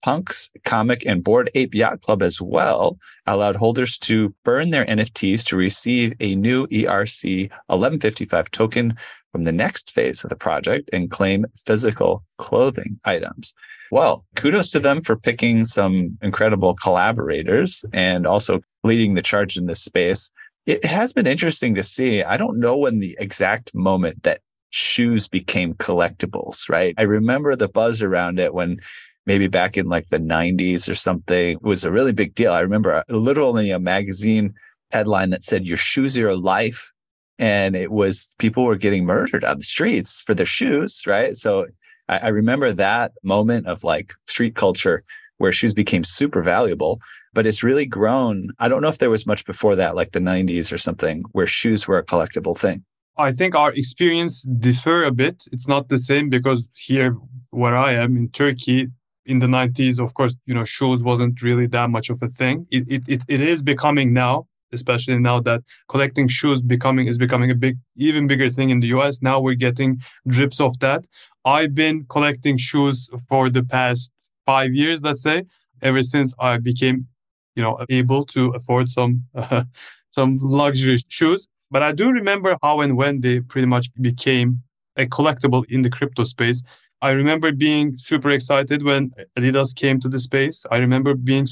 Punks, 0.04 0.50
Comic, 0.64 1.06
and 1.06 1.24
Bored 1.24 1.50
Ape 1.56 1.76
Yacht 1.76 2.02
Club 2.02 2.22
as 2.22 2.41
well 2.41 2.98
allowed 3.26 3.56
holders 3.56 3.98
to 4.00 4.34
burn 4.43 4.70
their 4.70 4.86
NFTs 4.86 5.45
to 5.45 5.58
receive 5.58 6.14
a 6.20 6.36
new 6.36 6.68
ERC 6.68 7.50
1155 7.68 8.52
token 8.52 8.95
from 9.32 9.43
the 9.43 9.52
next 9.52 9.93
phase 9.93 10.24
of 10.24 10.30
the 10.30 10.36
project 10.36 10.89
and 10.93 11.12
claim 11.12 11.45
physical 11.66 12.24
clothing 12.38 13.00
items. 13.06 13.54
Well, 13.91 14.26
kudos 14.36 14.72
to 14.72 14.80
them 14.80 15.02
for 15.02 15.16
picking 15.16 15.66
some 15.66 16.18
incredible 16.22 16.76
collaborators 16.76 17.86
and 17.93 18.28
also 18.28 18.62
leading 18.84 19.16
the 19.16 19.22
charge 19.22 19.58
in 19.58 19.66
this 19.66 19.84
space. 19.84 20.32
It 20.66 20.84
has 20.84 21.14
been 21.14 21.28
interesting 21.28 21.76
to 21.76 21.84
see. 21.84 22.24
I 22.24 22.36
don't 22.36 22.60
know 22.60 22.78
when 22.78 23.00
the 23.00 23.16
exact 23.20 23.74
moment 23.74 24.24
that 24.24 24.41
shoes 24.70 25.28
became 25.28 25.74
collectibles, 25.76 26.70
right? 26.70 26.93
I 26.98 27.04
remember 27.04 27.56
the 27.56 27.70
buzz 27.70 28.02
around 28.02 28.39
it 28.39 28.54
when 28.54 28.80
maybe 29.28 29.48
back 29.48 29.78
in 29.78 29.88
like 29.88 30.08
the 30.08 30.18
90s 30.18 30.90
or 30.90 30.96
something 30.96 31.60
was 31.62 31.84
a 31.84 31.92
really 31.92 32.14
big 32.14 32.34
deal. 32.34 32.54
I 32.54 32.62
remember 32.62 33.04
literally 33.10 33.70
a 33.70 33.78
magazine 33.78 34.56
headline 34.92 35.30
that 35.32 35.44
said, 35.44 35.66
Your 35.66 35.78
shoes 35.78 36.18
are 36.18 36.22
your 36.22 36.38
life. 36.38 36.92
And 37.38 37.76
it 37.76 37.92
was 37.92 38.34
people 38.40 38.66
were 38.66 38.78
getting 38.78 39.06
murdered 39.06 39.44
on 39.44 39.60
the 39.60 39.64
streets 39.64 40.24
for 40.26 40.34
their 40.34 40.48
shoes, 40.48 41.04
right? 41.06 41.36
So 41.36 41.68
I, 42.10 42.18
I 42.18 42.28
remember 42.30 42.72
that 42.72 43.12
moment 43.24 43.68
of 43.68 43.84
like 43.84 44.14
street 44.26 44.56
culture 44.56 45.04
where 45.38 45.52
shoes 45.52 45.74
became 45.74 46.04
super 46.04 46.42
valuable, 46.42 47.00
but 47.34 47.46
it's 47.46 47.64
really 47.64 47.86
grown. 47.86 48.50
I 48.58 48.70
don't 48.70 48.82
know 48.82 48.88
if 48.88 48.98
there 48.98 49.12
was 49.12 49.28
much 49.28 49.46
before 49.46 49.76
that, 49.76 49.96
like 49.96 50.14
the 50.14 50.20
90s 50.20 50.74
or 50.74 50.80
something, 50.80 51.24
where 51.34 51.46
shoes 51.46 51.88
were 51.88 52.00
a 52.00 52.06
collectible 52.06 52.58
thing. 52.58 52.84
I 53.20 53.32
think 53.32 53.54
our 53.54 53.72
experience 53.74 54.44
differ 54.44 55.04
a 55.04 55.12
bit. 55.12 55.44
It's 55.52 55.68
not 55.68 55.90
the 55.90 56.00
same 56.00 56.30
because 56.30 56.70
here 56.74 57.16
where 57.52 57.76
I 57.76 57.92
am 57.92 58.18
in 58.18 58.30
Turkey 58.30 58.88
in 59.28 59.40
the 59.40 59.48
90s, 59.48 60.04
of 60.04 60.14
course, 60.14 60.36
you 60.46 60.54
know, 60.54 60.64
shoes 60.64 61.04
wasn't 61.04 61.42
really 61.42 61.68
that 61.68 61.90
much 61.90 62.10
of 62.10 62.20
a 62.24 62.30
thing. 62.30 62.66
It, 62.72 62.90
it, 62.90 63.04
it, 63.08 63.24
it 63.28 63.42
is 63.42 63.62
becoming 63.62 64.14
now, 64.14 64.48
especially 64.72 65.20
now 65.20 65.40
that 65.42 65.62
collecting 65.90 66.28
shoes 66.30 66.62
becoming 66.62 67.08
is 67.08 67.18
becoming 67.18 67.52
a 67.52 67.56
big, 67.56 67.78
even 67.98 68.26
bigger 68.26 68.50
thing 68.50 68.70
in 68.70 68.80
the 68.80 68.88
US. 68.88 69.22
Now 69.22 69.40
we're 69.40 69.56
getting 69.68 70.02
drips 70.28 70.60
of 70.62 70.80
that. 70.80 71.08
I've 71.44 71.76
been 71.76 72.06
collecting 72.10 72.58
shoes 72.58 73.10
for 73.28 73.50
the 73.50 73.64
past 73.64 74.12
five 74.46 74.74
years, 74.74 75.04
let's 75.04 75.22
say, 75.22 75.44
ever 75.82 76.02
since 76.02 76.34
I 76.40 76.58
became, 76.58 77.08
you 77.56 77.64
know, 77.64 77.86
able 77.90 78.26
to 78.28 78.52
afford 78.52 78.90
some, 78.90 79.26
uh, 79.36 79.64
some 80.10 80.40
luxury 80.42 81.00
shoes. 81.10 81.48
But 81.70 81.84
I 81.84 81.92
do 81.92 82.12
remember 82.12 82.58
how 82.64 82.80
and 82.80 82.96
when 82.96 83.20
they 83.20 83.42
pretty 83.42 83.68
much 83.68 83.88
became 84.00 84.64
a 84.96 85.06
collectible 85.06 85.64
in 85.70 85.82
the 85.82 85.90
crypto 85.90 86.24
space. 86.24 86.64
I 87.02 87.12
remember 87.12 87.52
being 87.52 87.98
super 87.98 88.32
excited 88.32 88.84
when 88.84 89.12
Adidas 89.38 89.76
came 89.76 90.00
to 90.00 90.10
the 90.10 90.20
space. 90.20 90.66
I 90.72 90.78
remember 90.78 91.14
being 91.14 91.48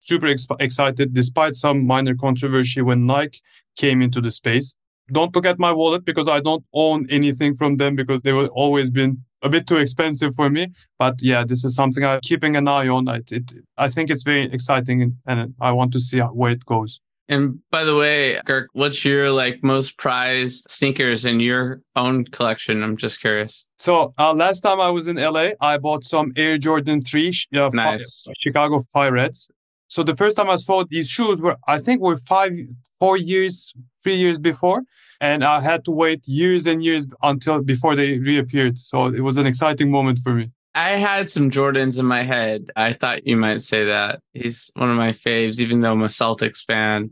super 0.00 0.26
ex- 0.26 0.46
excited 0.60 1.12
despite 1.12 1.54
some 1.54 1.86
minor 1.86 2.14
controversy 2.14 2.80
when 2.80 3.06
Nike 3.06 3.40
came 3.76 4.00
into 4.00 4.20
the 4.20 4.30
space. 4.30 4.76
Don't 5.12 5.34
look 5.34 5.46
at 5.46 5.58
my 5.58 5.72
wallet 5.72 6.04
because 6.04 6.28
I 6.28 6.40
don't 6.40 6.64
own 6.72 7.06
anything 7.10 7.56
from 7.56 7.76
them 7.76 7.96
because 7.96 8.22
they 8.22 8.32
were 8.32 8.48
always 8.48 8.90
been 8.90 9.24
a 9.42 9.48
bit 9.48 9.66
too 9.66 9.76
expensive 9.76 10.34
for 10.34 10.50
me. 10.50 10.68
But 10.98 11.16
yeah, 11.20 11.44
this 11.44 11.64
is 11.64 11.74
something 11.74 12.04
I'm 12.04 12.20
keeping 12.22 12.56
an 12.56 12.68
eye 12.68 12.88
on. 12.88 13.08
It, 13.08 13.32
it, 13.32 13.52
I 13.76 13.88
think 13.88 14.10
it's 14.10 14.22
very 14.22 14.50
exciting 14.52 15.02
and, 15.02 15.16
and 15.26 15.54
I 15.60 15.72
want 15.72 15.92
to 15.92 16.00
see 16.00 16.18
where 16.18 16.52
it 16.52 16.64
goes. 16.64 17.00
And 17.28 17.58
by 17.70 17.84
the 17.84 17.94
way, 17.94 18.40
Kirk, 18.46 18.70
what's 18.72 19.04
your 19.04 19.30
like 19.30 19.62
most 19.62 19.98
prized 19.98 20.64
sneakers 20.68 21.24
in 21.26 21.40
your 21.40 21.82
own 21.94 22.24
collection? 22.24 22.82
I'm 22.82 22.96
just 22.96 23.20
curious. 23.20 23.66
So 23.76 24.14
uh, 24.18 24.32
last 24.32 24.60
time 24.60 24.80
I 24.80 24.88
was 24.88 25.06
in 25.06 25.16
LA, 25.16 25.50
I 25.60 25.76
bought 25.76 26.04
some 26.04 26.32
Air 26.36 26.56
Jordan 26.56 27.02
3 27.02 27.28
uh, 27.54 27.70
nice. 27.72 28.24
fi- 28.24 28.32
Chicago 28.38 28.82
Fire 28.92 29.12
Reds. 29.12 29.50
So 29.88 30.02
the 30.02 30.16
first 30.16 30.36
time 30.36 30.48
I 30.48 30.56
saw 30.56 30.84
these 30.88 31.10
shoes 31.10 31.40
were, 31.40 31.56
I 31.66 31.78
think 31.78 32.00
were 32.00 32.16
five, 32.16 32.52
four 32.98 33.16
years, 33.16 33.72
three 34.02 34.16
years 34.16 34.38
before. 34.38 34.82
And 35.20 35.42
I 35.42 35.60
had 35.60 35.84
to 35.86 35.90
wait 35.90 36.26
years 36.26 36.66
and 36.66 36.82
years 36.82 37.06
until 37.22 37.62
before 37.62 37.96
they 37.96 38.18
reappeared. 38.18 38.78
So 38.78 39.06
it 39.06 39.20
was 39.20 39.36
an 39.36 39.46
exciting 39.46 39.90
moment 39.90 40.20
for 40.22 40.32
me. 40.32 40.50
I 40.74 40.90
had 40.90 41.28
some 41.30 41.50
Jordans 41.50 41.98
in 41.98 42.06
my 42.06 42.22
head. 42.22 42.70
I 42.76 42.92
thought 42.92 43.26
you 43.26 43.36
might 43.36 43.62
say 43.62 43.86
that. 43.86 44.20
He's 44.34 44.70
one 44.74 44.90
of 44.90 44.96
my 44.96 45.12
faves, 45.12 45.60
even 45.60 45.80
though 45.80 45.92
I'm 45.92 46.02
a 46.02 46.06
Celtics 46.06 46.64
fan. 46.64 47.10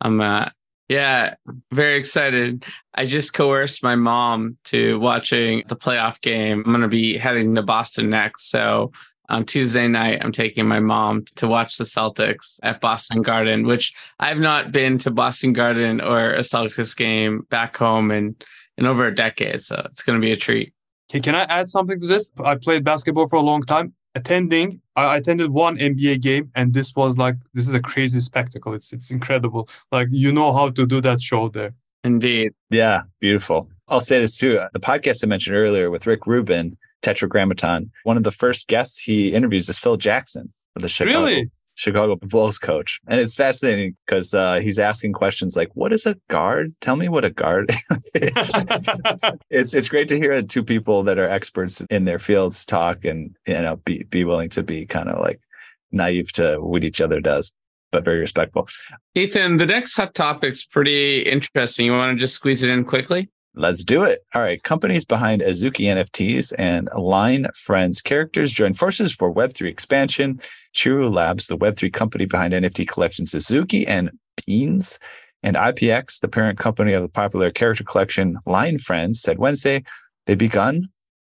I'm 0.00 0.20
uh 0.20 0.48
yeah, 0.88 1.34
very 1.72 1.96
excited. 1.96 2.64
I 2.94 3.06
just 3.06 3.32
coerced 3.32 3.82
my 3.82 3.96
mom 3.96 4.58
to 4.64 4.98
watching 5.00 5.62
the 5.68 5.76
playoff 5.76 6.20
game. 6.20 6.62
I'm 6.66 6.80
to 6.82 6.88
be 6.88 7.16
heading 7.16 7.54
to 7.54 7.62
Boston 7.62 8.10
next. 8.10 8.50
So 8.50 8.92
on 9.30 9.46
Tuesday 9.46 9.88
night, 9.88 10.20
I'm 10.22 10.32
taking 10.32 10.68
my 10.68 10.80
mom 10.80 11.24
to 11.36 11.48
watch 11.48 11.78
the 11.78 11.84
Celtics 11.84 12.58
at 12.62 12.82
Boston 12.82 13.22
Garden, 13.22 13.66
which 13.66 13.94
I've 14.20 14.38
not 14.38 14.72
been 14.72 14.98
to 14.98 15.10
Boston 15.10 15.54
Garden 15.54 16.02
or 16.02 16.34
a 16.34 16.40
Celtics 16.40 16.94
game 16.94 17.46
back 17.48 17.76
home 17.76 18.10
in, 18.10 18.36
in 18.76 18.84
over 18.84 19.06
a 19.06 19.14
decade. 19.14 19.62
So 19.62 19.80
it's 19.90 20.02
going 20.02 20.20
to 20.20 20.24
be 20.24 20.32
a 20.32 20.36
treat. 20.36 20.74
Okay, 21.10 21.20
can 21.20 21.34
I 21.34 21.42
add 21.42 21.68
something 21.68 22.00
to 22.00 22.06
this? 22.06 22.30
I 22.42 22.56
played 22.56 22.84
basketball 22.84 23.28
for 23.28 23.36
a 23.36 23.42
long 23.42 23.62
time. 23.62 23.94
Attending, 24.16 24.80
I 24.94 25.16
attended 25.16 25.50
one 25.50 25.76
NBA 25.76 26.20
game, 26.22 26.50
and 26.54 26.72
this 26.72 26.94
was 26.94 27.18
like 27.18 27.34
this 27.52 27.66
is 27.66 27.74
a 27.74 27.80
crazy 27.80 28.20
spectacle. 28.20 28.72
It's 28.72 28.92
it's 28.92 29.10
incredible. 29.10 29.68
Like 29.90 30.08
you 30.10 30.32
know 30.32 30.52
how 30.52 30.70
to 30.70 30.86
do 30.86 31.00
that 31.00 31.20
show 31.20 31.48
there. 31.48 31.74
Indeed. 32.04 32.52
Yeah, 32.70 33.02
beautiful. 33.20 33.68
I'll 33.88 34.00
say 34.00 34.20
this 34.20 34.38
too. 34.38 34.60
The 34.72 34.80
podcast 34.80 35.24
I 35.24 35.26
mentioned 35.26 35.56
earlier 35.56 35.90
with 35.90 36.06
Rick 36.06 36.26
Rubin, 36.26 36.76
Tetragrammaton, 37.02 37.90
one 38.04 38.16
of 38.16 38.22
the 38.22 38.30
first 38.30 38.68
guests 38.68 38.98
he 38.98 39.34
interviews 39.34 39.68
is 39.68 39.78
Phil 39.78 39.96
Jackson 39.96 40.52
of 40.76 40.82
the 40.82 40.88
Chicago. 40.88 41.24
Really? 41.24 41.50
Chicago 41.76 42.16
Bulls 42.16 42.58
coach. 42.58 43.00
And 43.08 43.20
it's 43.20 43.34
fascinating 43.34 43.96
because 44.06 44.34
uh, 44.34 44.60
he's 44.60 44.78
asking 44.78 45.12
questions 45.12 45.56
like, 45.56 45.70
"What 45.74 45.92
is 45.92 46.06
a 46.06 46.16
guard? 46.28 46.74
Tell 46.80 46.96
me 46.96 47.08
what 47.08 47.24
a 47.24 47.30
guard." 47.30 47.70
it's 49.50 49.74
it's 49.74 49.88
great 49.88 50.08
to 50.08 50.16
hear 50.16 50.40
two 50.42 50.62
people 50.62 51.02
that 51.04 51.18
are 51.18 51.28
experts 51.28 51.84
in 51.90 52.04
their 52.04 52.18
fields 52.18 52.64
talk 52.64 53.04
and 53.04 53.34
you 53.46 53.54
know 53.54 53.76
be 53.76 54.04
be 54.04 54.24
willing 54.24 54.48
to 54.50 54.62
be 54.62 54.86
kind 54.86 55.08
of 55.08 55.20
like 55.20 55.40
naive 55.92 56.32
to 56.32 56.56
what 56.60 56.84
each 56.84 57.00
other 57.00 57.20
does, 57.20 57.54
but 57.92 58.04
very 58.04 58.18
respectful. 58.18 58.68
Ethan, 59.14 59.56
the 59.56 59.66
next 59.66 59.94
hot 59.94 60.14
topic's 60.14 60.64
pretty 60.64 61.22
interesting. 61.22 61.86
You 61.86 61.92
want 61.92 62.12
to 62.12 62.18
just 62.18 62.34
squeeze 62.34 62.62
it 62.62 62.70
in 62.70 62.84
quickly? 62.84 63.28
Let's 63.56 63.84
do 63.84 64.02
it. 64.02 64.24
All 64.34 64.42
right. 64.42 64.60
Companies 64.62 65.04
behind 65.04 65.40
Azuki 65.40 65.86
NFTs 65.86 66.52
and 66.58 66.88
Line 66.96 67.46
Friends 67.54 68.00
characters 68.00 68.52
join 68.52 68.74
forces 68.74 69.14
for 69.14 69.32
Web3 69.32 69.68
expansion. 69.68 70.40
Chiru 70.74 71.12
Labs, 71.12 71.46
the 71.46 71.56
Web3 71.56 71.92
company 71.92 72.26
behind 72.26 72.52
NFT 72.52 72.88
collections 72.88 73.32
Azuki 73.32 73.84
and 73.86 74.10
Beans, 74.44 74.98
and 75.44 75.54
IPX, 75.54 76.20
the 76.20 76.28
parent 76.28 76.58
company 76.58 76.94
of 76.94 77.02
the 77.02 77.08
popular 77.08 77.52
character 77.52 77.84
collection 77.84 78.38
Line 78.46 78.78
Friends, 78.78 79.20
said 79.20 79.38
Wednesday 79.38 79.84
they 80.26 80.34
begun 80.34 80.82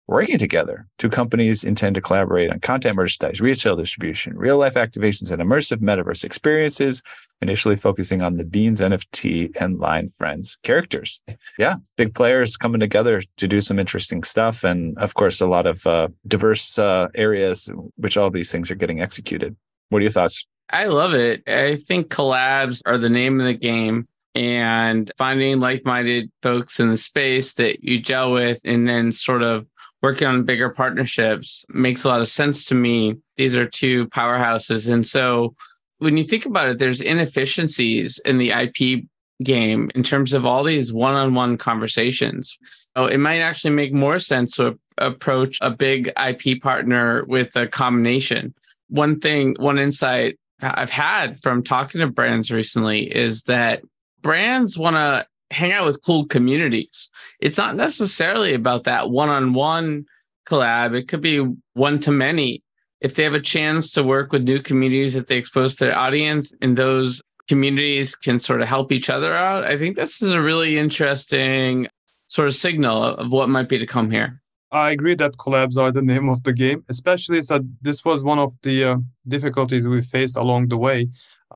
working 0.09 0.39
together. 0.39 0.87
Two 0.97 1.09
companies 1.09 1.63
intend 1.63 1.93
to 1.95 2.01
collaborate 2.01 2.51
on 2.51 2.59
content 2.59 2.95
merchandise, 2.95 3.39
retail 3.39 3.75
distribution, 3.75 4.35
real 4.35 4.57
life 4.57 4.73
activations, 4.73 5.31
and 5.31 5.41
immersive 5.41 5.77
metaverse 5.77 6.23
experiences, 6.23 7.03
initially 7.41 7.75
focusing 7.75 8.23
on 8.23 8.37
the 8.37 8.43
Beans 8.43 8.81
NFT 8.81 9.55
and 9.61 9.79
Line 9.79 10.11
Friends 10.17 10.57
characters. 10.63 11.21
Yeah, 11.59 11.75
big 11.95 12.15
players 12.15 12.57
coming 12.57 12.79
together 12.79 13.21
to 13.37 13.47
do 13.47 13.61
some 13.61 13.77
interesting 13.77 14.23
stuff. 14.23 14.63
And 14.63 14.97
of 14.97 15.13
course, 15.13 15.41
a 15.41 15.47
lot 15.47 15.67
of 15.67 15.85
uh, 15.85 16.07
diverse 16.27 16.79
uh, 16.79 17.07
areas, 17.13 17.69
which 17.97 18.17
all 18.17 18.31
these 18.31 18.51
things 18.51 18.71
are 18.71 18.75
getting 18.75 19.01
executed. 19.01 19.55
What 19.89 19.99
are 19.99 20.01
your 20.01 20.11
thoughts? 20.11 20.43
I 20.71 20.85
love 20.85 21.13
it. 21.13 21.47
I 21.47 21.75
think 21.75 22.09
collabs 22.09 22.81
are 22.85 22.97
the 22.97 23.09
name 23.09 23.39
of 23.39 23.45
the 23.45 23.53
game 23.53 24.07
and 24.35 25.11
finding 25.17 25.59
like-minded 25.59 26.31
folks 26.41 26.79
in 26.79 26.89
the 26.89 26.97
space 26.97 27.55
that 27.55 27.83
you 27.83 27.99
gel 27.99 28.31
with 28.31 28.61
and 28.63 28.87
then 28.87 29.11
sort 29.11 29.43
of 29.43 29.65
working 30.01 30.27
on 30.27 30.43
bigger 30.43 30.69
partnerships 30.69 31.65
makes 31.69 32.03
a 32.03 32.07
lot 32.07 32.21
of 32.21 32.27
sense 32.27 32.65
to 32.65 32.75
me. 32.75 33.15
These 33.37 33.55
are 33.55 33.67
two 33.67 34.07
powerhouses. 34.07 34.91
And 34.91 35.05
so 35.05 35.55
when 35.97 36.17
you 36.17 36.23
think 36.23 36.45
about 36.45 36.69
it, 36.69 36.79
there's 36.79 37.01
inefficiencies 37.01 38.19
in 38.25 38.37
the 38.37 38.51
IP 38.51 39.05
game 39.43 39.89
in 39.95 40.03
terms 40.03 40.33
of 40.33 40.45
all 40.45 40.63
these 40.63 40.93
one 40.93 41.13
on 41.15 41.33
one 41.33 41.57
conversations. 41.57 42.57
Oh, 42.95 43.05
it 43.05 43.17
might 43.17 43.39
actually 43.39 43.73
make 43.73 43.93
more 43.93 44.19
sense 44.19 44.55
to 44.55 44.79
approach 44.97 45.57
a 45.61 45.71
big 45.71 46.11
IP 46.17 46.61
partner 46.61 47.23
with 47.25 47.55
a 47.55 47.67
combination. 47.67 48.53
One 48.89 49.19
thing, 49.19 49.55
one 49.59 49.79
insight 49.79 50.37
I've 50.61 50.89
had 50.89 51.39
from 51.39 51.63
talking 51.63 52.01
to 52.01 52.07
brands 52.07 52.51
recently 52.51 53.03
is 53.03 53.43
that 53.43 53.81
brands 54.21 54.77
want 54.77 54.95
to 54.95 55.25
hang 55.51 55.71
out 55.71 55.85
with 55.85 56.03
cool 56.03 56.25
communities. 56.25 57.09
It's 57.39 57.57
not 57.57 57.75
necessarily 57.75 58.53
about 58.53 58.83
that 58.83 59.09
one 59.09 59.29
on 59.29 59.53
one 59.53 60.05
collab, 60.47 60.95
it 60.95 61.07
could 61.07 61.21
be 61.21 61.45
one 61.73 61.99
to 61.99 62.11
many. 62.11 62.63
If 63.01 63.15
they 63.15 63.23
have 63.23 63.33
a 63.33 63.39
chance 63.39 63.91
to 63.93 64.03
work 64.03 64.31
with 64.31 64.43
new 64.43 64.61
communities 64.61 65.13
that 65.13 65.27
they 65.27 65.37
expose 65.37 65.75
to 65.75 65.85
their 65.85 65.97
audience 65.97 66.51
and 66.61 66.77
those 66.77 67.21
communities 67.47 68.13
can 68.15 68.39
sort 68.39 68.61
of 68.61 68.67
help 68.67 68.91
each 68.91 69.09
other 69.09 69.33
out, 69.33 69.63
I 69.63 69.77
think 69.77 69.95
this 69.95 70.21
is 70.21 70.33
a 70.33 70.41
really 70.41 70.77
interesting 70.77 71.87
sort 72.27 72.47
of 72.47 72.55
signal 72.55 73.03
of 73.03 73.31
what 73.31 73.49
might 73.49 73.69
be 73.69 73.79
to 73.79 73.87
come 73.87 74.11
here. 74.11 74.41
I 74.71 74.91
agree 74.91 75.15
that 75.15 75.37
collabs 75.37 75.77
are 75.77 75.91
the 75.91 76.03
name 76.03 76.29
of 76.29 76.43
the 76.43 76.53
game, 76.53 76.83
especially 76.89 77.41
so 77.41 77.61
this 77.81 78.05
was 78.05 78.23
one 78.23 78.37
of 78.37 78.53
the 78.61 78.83
uh, 78.83 78.97
difficulties 79.27 79.87
we 79.87 80.03
faced 80.03 80.37
along 80.37 80.67
the 80.67 80.77
way 80.77 81.07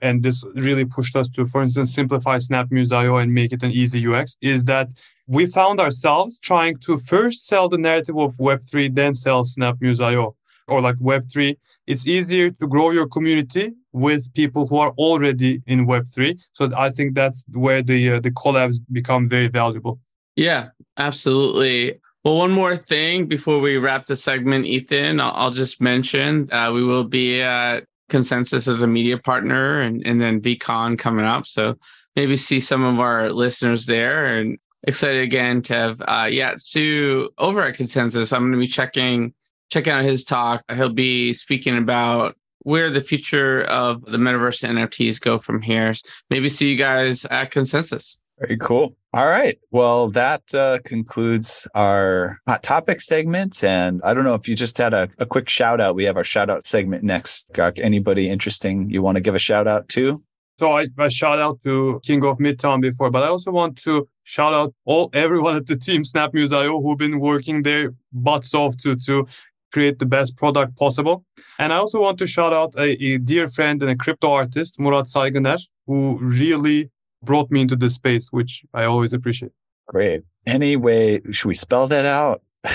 and 0.03 0.21
this 0.21 0.43
really 0.53 0.85
pushed 0.85 1.15
us 1.15 1.29
to, 1.29 1.45
for 1.45 1.63
instance, 1.63 1.95
simplify 1.95 2.37
SnapMuse.io 2.37 3.17
and 3.17 3.33
make 3.33 3.53
it 3.53 3.63
an 3.63 3.71
easy 3.71 4.05
UX, 4.05 4.37
is 4.41 4.65
that 4.65 4.89
we 5.27 5.45
found 5.45 5.79
ourselves 5.79 6.37
trying 6.37 6.77
to 6.79 6.97
first 6.97 7.47
sell 7.47 7.69
the 7.69 7.77
narrative 7.77 8.17
of 8.17 8.35
Web3, 8.35 8.93
then 8.93 9.15
sell 9.15 9.45
SnapMuse.io. 9.45 10.35
Or 10.67 10.81
like 10.81 10.95
Web3, 10.97 11.57
it's 11.87 12.07
easier 12.07 12.51
to 12.51 12.67
grow 12.67 12.91
your 12.91 13.07
community 13.07 13.73
with 13.91 14.33
people 14.33 14.65
who 14.67 14.77
are 14.77 14.91
already 14.91 15.61
in 15.67 15.87
Web3. 15.87 16.41
So 16.53 16.69
I 16.77 16.89
think 16.89 17.15
that's 17.15 17.45
where 17.51 17.81
the 17.81 18.13
uh, 18.13 18.19
the 18.21 18.31
collabs 18.31 18.77
become 18.91 19.27
very 19.27 19.49
valuable. 19.49 19.99
Yeah, 20.37 20.69
absolutely. 20.97 21.99
Well, 22.23 22.37
one 22.37 22.51
more 22.51 22.77
thing 22.77 23.25
before 23.27 23.59
we 23.59 23.77
wrap 23.77 24.05
the 24.05 24.15
segment, 24.15 24.65
Ethan, 24.65 25.19
I'll, 25.19 25.33
I'll 25.35 25.51
just 25.51 25.81
mention 25.81 26.49
uh, 26.53 26.71
we 26.73 26.83
will 26.83 27.03
be 27.03 27.41
at 27.41 27.83
consensus 28.09 28.67
as 28.67 28.81
a 28.81 28.87
media 28.87 29.17
partner 29.17 29.81
and, 29.81 30.05
and 30.05 30.19
then 30.19 30.41
VeeCon 30.41 30.97
coming 30.97 31.25
up. 31.25 31.47
So 31.47 31.75
maybe 32.15 32.35
see 32.35 32.59
some 32.59 32.83
of 32.83 32.99
our 32.99 33.31
listeners 33.31 33.85
there 33.85 34.37
and 34.37 34.57
excited 34.85 35.21
again 35.21 35.61
to 35.63 35.73
have 35.73 36.01
uh 36.01 36.27
yeah, 36.29 36.55
Sue 36.57 37.29
over 37.37 37.61
at 37.61 37.75
consensus. 37.75 38.33
I'm 38.33 38.43
gonna 38.43 38.57
be 38.57 38.67
checking 38.67 39.33
checking 39.69 39.93
out 39.93 40.03
his 40.03 40.23
talk. 40.23 40.63
He'll 40.71 40.93
be 40.93 41.33
speaking 41.33 41.77
about 41.77 42.35
where 42.59 42.89
the 42.89 43.01
future 43.01 43.63
of 43.63 44.03
the 44.05 44.17
metaverse 44.17 44.63
NFTs 44.63 45.19
go 45.19 45.37
from 45.37 45.61
here. 45.61 45.93
Maybe 46.29 46.49
see 46.49 46.69
you 46.69 46.77
guys 46.77 47.25
at 47.25 47.51
Consensus. 47.51 48.17
Very 48.43 48.57
cool. 48.57 48.93
All 49.13 49.27
right. 49.27 49.57
Well, 49.71 50.09
that 50.09 50.41
uh, 50.53 50.79
concludes 50.83 51.65
our 51.75 52.41
hot 52.45 52.61
topic 52.61 52.99
segment. 52.99 53.63
And 53.63 54.01
I 54.03 54.13
don't 54.13 54.25
know 54.25 54.33
if 54.33 54.49
you 54.49 54.55
just 54.55 54.77
had 54.77 54.93
a, 54.93 55.07
a 55.17 55.25
quick 55.25 55.47
shout 55.47 55.79
out. 55.79 55.95
We 55.95 56.03
have 56.03 56.17
our 56.17 56.25
shout 56.25 56.49
out 56.49 56.67
segment 56.67 57.03
next. 57.03 57.49
Gok, 57.53 57.79
anybody 57.79 58.29
interesting 58.29 58.89
you 58.89 59.01
want 59.01 59.15
to 59.15 59.21
give 59.21 59.33
a 59.33 59.39
shout 59.39 59.65
out 59.65 59.87
to? 59.89 60.21
So 60.59 60.77
I, 60.77 60.87
I 60.97 61.07
shout 61.07 61.39
out 61.39 61.61
to 61.63 62.01
King 62.03 62.25
of 62.25 62.37
Midtown 62.39 62.81
before, 62.81 63.09
but 63.09 63.23
I 63.23 63.27
also 63.27 63.51
want 63.51 63.77
to 63.83 64.09
shout 64.23 64.53
out 64.53 64.73
all 64.83 65.09
everyone 65.13 65.55
at 65.55 65.67
the 65.67 65.77
team 65.77 66.03
Snap 66.03 66.33
SnapMuse.io 66.33 66.81
who've 66.81 66.97
been 66.97 67.21
working 67.21 67.63
their 67.63 67.93
butts 68.11 68.53
off 68.53 68.75
to 68.79 68.97
to 69.05 69.25
create 69.71 69.99
the 69.99 70.05
best 70.05 70.37
product 70.37 70.77
possible. 70.77 71.25
And 71.59 71.71
I 71.71 71.77
also 71.77 72.01
want 72.01 72.17
to 72.19 72.27
shout 72.27 72.53
out 72.53 72.73
a, 72.77 72.91
a 73.03 73.17
dear 73.19 73.47
friend 73.47 73.81
and 73.81 73.89
a 73.89 73.95
crypto 73.95 74.31
artist, 74.31 74.79
Murat 74.79 75.05
Saygıner, 75.05 75.59
who 75.87 76.17
really 76.19 76.91
brought 77.23 77.51
me 77.51 77.61
into 77.61 77.75
this 77.75 77.95
space, 77.95 78.31
which 78.31 78.63
I 78.73 78.85
always 78.85 79.13
appreciate. 79.13 79.51
Great. 79.87 80.23
Any 80.45 80.75
way, 80.75 81.21
should 81.31 81.47
we 81.47 81.53
spell 81.53 81.87
that 81.87 82.05
out? 82.05 82.41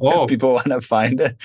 Oh, 0.00 0.26
people 0.26 0.52
want 0.52 0.66
to 0.66 0.80
find 0.80 1.20
it. 1.20 1.36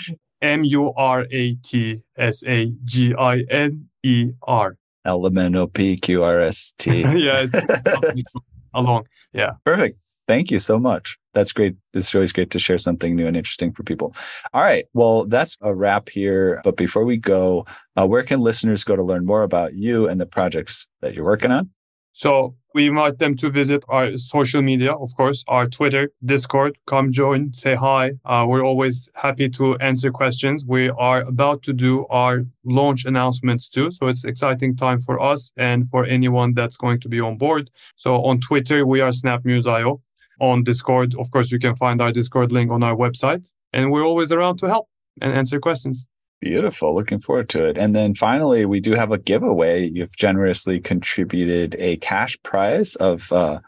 M 0.42 0.64
U 0.64 0.94
R 0.96 1.26
A 1.32 1.56
T 1.56 2.02
S 2.18 2.44
A 2.46 2.72
G 2.86 3.16
I 3.18 3.40
N 3.50 3.88
E 4.04 4.32
R. 4.44 4.78
L 5.06 5.26
M 5.26 5.38
N 5.38 5.56
O 5.56 5.68
P 5.68 5.96
Q 5.96 6.24
R 6.24 6.40
S 6.42 6.74
T. 6.78 7.02
Yeah. 7.18 7.48
Along. 8.74 9.08
Yeah. 9.34 9.54
Perfect. 9.66 9.98
Thank 10.28 10.52
you 10.52 10.60
so 10.60 10.80
much. 10.80 11.18
That's 11.34 11.52
great. 11.52 11.76
It's 11.94 12.14
always 12.14 12.32
great 12.32 12.50
to 12.52 12.60
share 12.60 12.78
something 12.78 13.16
new 13.16 13.28
and 13.28 13.36
interesting 13.36 13.72
for 13.72 13.84
people. 13.84 14.16
All 14.54 14.62
right. 14.62 14.86
Well, 14.94 15.26
that's 15.26 15.58
a 15.62 15.74
wrap 15.74 16.10
here. 16.10 16.62
But 16.64 16.78
before 16.78 17.06
we 17.06 17.18
go, 17.18 17.66
uh, 17.98 18.08
where 18.08 18.24
can 18.24 18.40
listeners 18.40 18.84
go 18.84 18.96
to 18.96 19.04
learn 19.04 19.26
more 19.26 19.44
about 19.44 19.74
you 19.74 20.08
and 20.08 20.20
the 20.20 20.26
projects 20.26 20.88
that 21.02 21.14
you're 21.14 21.26
working 21.26 21.52
on? 21.52 21.70
So 22.14 22.56
we 22.76 22.88
invite 22.88 23.18
them 23.18 23.36
to 23.38 23.50
visit 23.50 23.84
our 23.90 24.18
social 24.18 24.62
media, 24.62 24.94
of 24.94 25.10
course, 25.18 25.44
our 25.48 25.68
Twitter, 25.68 26.12
Discord. 26.24 26.78
Come 26.86 27.12
join, 27.12 27.54
say 27.54 27.74
hi. 27.74 28.14
Uh, 28.24 28.46
we're 28.48 28.64
always 28.64 29.10
happy 29.16 29.50
to 29.50 29.76
answer 29.78 30.12
questions. 30.12 30.64
We 30.66 30.90
are 30.90 31.22
about 31.22 31.64
to 31.64 31.74
do 31.74 32.06
our 32.08 32.46
launch 32.64 33.06
announcements 33.06 33.68
too. 33.68 33.92
So 33.92 34.08
it's 34.08 34.26
exciting 34.26 34.76
time 34.76 35.02
for 35.02 35.20
us 35.20 35.52
and 35.58 35.88
for 35.90 36.06
anyone 36.06 36.54
that's 36.54 36.78
going 36.78 37.00
to 37.02 37.10
be 37.10 37.20
on 37.20 37.38
board. 37.38 37.72
So 37.96 38.24
on 38.24 38.40
Twitter, 38.40 38.86
we 38.86 39.02
are 39.02 39.10
SnapMuse.io. 39.10 40.02
On 40.40 40.64
Discord, 40.64 41.16
of 41.16 41.32
course, 41.32 41.52
you 41.52 41.60
can 41.60 41.76
find 41.76 42.00
our 42.02 42.12
Discord 42.12 42.52
link 42.52 42.72
on 42.72 42.84
our 42.84 42.96
website. 42.96 43.50
And 43.72 43.92
we're 43.92 44.06
always 44.06 44.32
around 44.32 44.58
to 44.58 44.68
help 44.68 44.88
and 45.20 45.34
answer 45.34 45.60
questions. 45.60 46.06
Beautiful. 46.44 46.94
Looking 46.94 47.20
forward 47.20 47.48
to 47.50 47.64
it. 47.64 47.78
And 47.78 47.96
then 47.96 48.14
finally, 48.14 48.66
we 48.66 48.82
do 48.82 48.96
have 48.96 49.14
a 49.14 49.18
giveaway. 49.18 49.88
You've 49.88 50.18
generously 50.18 50.78
contributed 50.82 51.74
a 51.80 51.96
cash 51.98 52.38
prize 52.44 52.98
of 52.98 53.32
uh, 53.32 53.60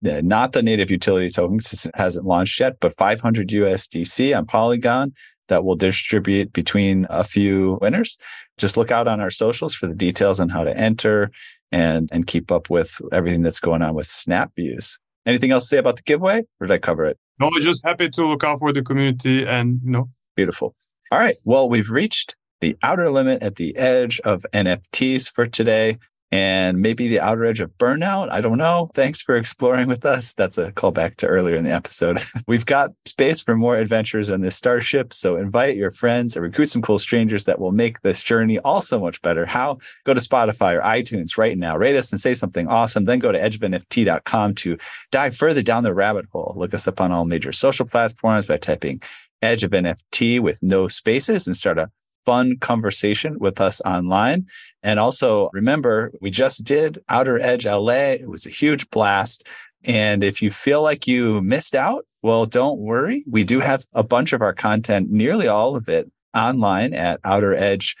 not 0.00 0.52
the 0.52 0.62
native 0.62 0.90
utility 0.90 1.28
tokens, 1.28 1.68
since 1.68 1.84
it 1.84 1.94
hasn't 1.94 2.24
launched 2.24 2.58
yet, 2.58 2.76
but 2.80 2.94
500 2.94 3.48
USDC 3.48 4.34
on 4.34 4.46
Polygon 4.46 5.12
that 5.48 5.66
will 5.66 5.76
distribute 5.76 6.50
between 6.54 7.06
a 7.10 7.24
few 7.24 7.76
winners. 7.82 8.16
Just 8.56 8.78
look 8.78 8.90
out 8.90 9.06
on 9.06 9.20
our 9.20 9.28
socials 9.28 9.74
for 9.74 9.86
the 9.86 9.94
details 9.94 10.40
on 10.40 10.48
how 10.48 10.64
to 10.64 10.74
enter 10.74 11.30
and, 11.72 12.08
and 12.10 12.26
keep 12.26 12.50
up 12.50 12.70
with 12.70 13.02
everything 13.12 13.42
that's 13.42 13.60
going 13.60 13.82
on 13.82 13.92
with 13.92 14.06
SnapMuse. 14.06 14.98
Anything 15.26 15.50
else 15.50 15.64
to 15.64 15.68
say 15.68 15.78
about 15.78 15.96
the 15.96 16.02
giveaway 16.02 16.44
or 16.58 16.68
did 16.68 16.72
I 16.72 16.78
cover 16.78 17.04
it? 17.04 17.18
No, 17.38 17.50
just 17.60 17.84
happy 17.84 18.08
to 18.08 18.26
look 18.26 18.44
out 18.44 18.60
for 18.60 18.72
the 18.72 18.82
community 18.82 19.46
and 19.46 19.80
you 19.84 19.90
know. 19.90 20.08
Beautiful. 20.36 20.74
All 21.10 21.18
right. 21.18 21.36
Well, 21.44 21.68
we've 21.68 21.90
reached 21.90 22.36
the 22.60 22.76
outer 22.82 23.10
limit 23.10 23.42
at 23.42 23.56
the 23.56 23.76
edge 23.76 24.20
of 24.20 24.44
NFTs 24.52 25.30
for 25.30 25.46
today 25.46 25.98
and 26.34 26.80
maybe 26.80 27.06
the 27.06 27.20
outer 27.20 27.44
edge 27.44 27.60
of 27.60 27.70
burnout. 27.78 28.28
I 28.32 28.40
don't 28.40 28.58
know. 28.58 28.90
Thanks 28.94 29.22
for 29.22 29.36
exploring 29.36 29.86
with 29.86 30.04
us. 30.04 30.34
That's 30.34 30.58
a 30.58 30.72
callback 30.72 31.14
to 31.18 31.28
earlier 31.28 31.54
in 31.54 31.62
the 31.62 31.70
episode. 31.70 32.18
We've 32.48 32.66
got 32.66 32.90
space 33.06 33.40
for 33.40 33.54
more 33.54 33.76
adventures 33.76 34.32
on 34.32 34.40
this 34.40 34.56
starship. 34.56 35.14
So 35.14 35.36
invite 35.36 35.76
your 35.76 35.92
friends 35.92 36.34
and 36.34 36.42
recruit 36.42 36.70
some 36.70 36.82
cool 36.82 36.98
strangers 36.98 37.44
that 37.44 37.60
will 37.60 37.70
make 37.70 38.00
this 38.00 38.20
journey 38.20 38.58
all 38.58 38.80
so 38.80 38.98
much 38.98 39.22
better. 39.22 39.46
How? 39.46 39.78
Go 40.02 40.12
to 40.12 40.20
Spotify 40.20 40.76
or 40.76 40.80
iTunes 40.80 41.38
right 41.38 41.56
now, 41.56 41.76
rate 41.76 41.94
us 41.94 42.10
and 42.10 42.20
say 42.20 42.34
something 42.34 42.66
awesome. 42.66 43.04
Then 43.04 43.20
go 43.20 43.30
to 43.30 43.38
edgeofnft.com 43.38 44.54
to 44.54 44.76
dive 45.12 45.36
further 45.36 45.62
down 45.62 45.84
the 45.84 45.94
rabbit 45.94 46.26
hole. 46.32 46.54
Look 46.56 46.74
us 46.74 46.88
up 46.88 47.00
on 47.00 47.12
all 47.12 47.26
major 47.26 47.52
social 47.52 47.86
platforms 47.86 48.48
by 48.48 48.56
typing 48.56 49.00
edge 49.44 49.62
of 49.62 49.70
NFT 49.70 50.40
with 50.40 50.62
no 50.62 50.88
spaces 50.88 51.46
and 51.46 51.56
start 51.56 51.78
a 51.78 51.90
fun 52.24 52.56
conversation 52.58 53.38
with 53.38 53.60
us 53.60 53.80
online. 53.82 54.46
And 54.82 54.98
also 54.98 55.50
remember, 55.52 56.12
we 56.20 56.30
just 56.30 56.64
did 56.64 56.98
Outer 57.08 57.38
Edge 57.38 57.66
LA. 57.66 58.14
It 58.14 58.28
was 58.28 58.46
a 58.46 58.50
huge 58.50 58.88
blast. 58.90 59.44
And 59.84 60.24
if 60.24 60.40
you 60.40 60.50
feel 60.50 60.82
like 60.82 61.06
you 61.06 61.40
missed 61.42 61.74
out, 61.74 62.06
well, 62.22 62.46
don't 62.46 62.78
worry. 62.78 63.22
We 63.30 63.44
do 63.44 63.60
have 63.60 63.84
a 63.92 64.02
bunch 64.02 64.32
of 64.32 64.40
our 64.40 64.54
content, 64.54 65.10
nearly 65.10 65.46
all 65.46 65.76
of 65.76 65.88
it 65.88 66.10
online 66.34 66.94
at 66.94 67.20
Outer 67.24 67.54
Edge 67.54 67.94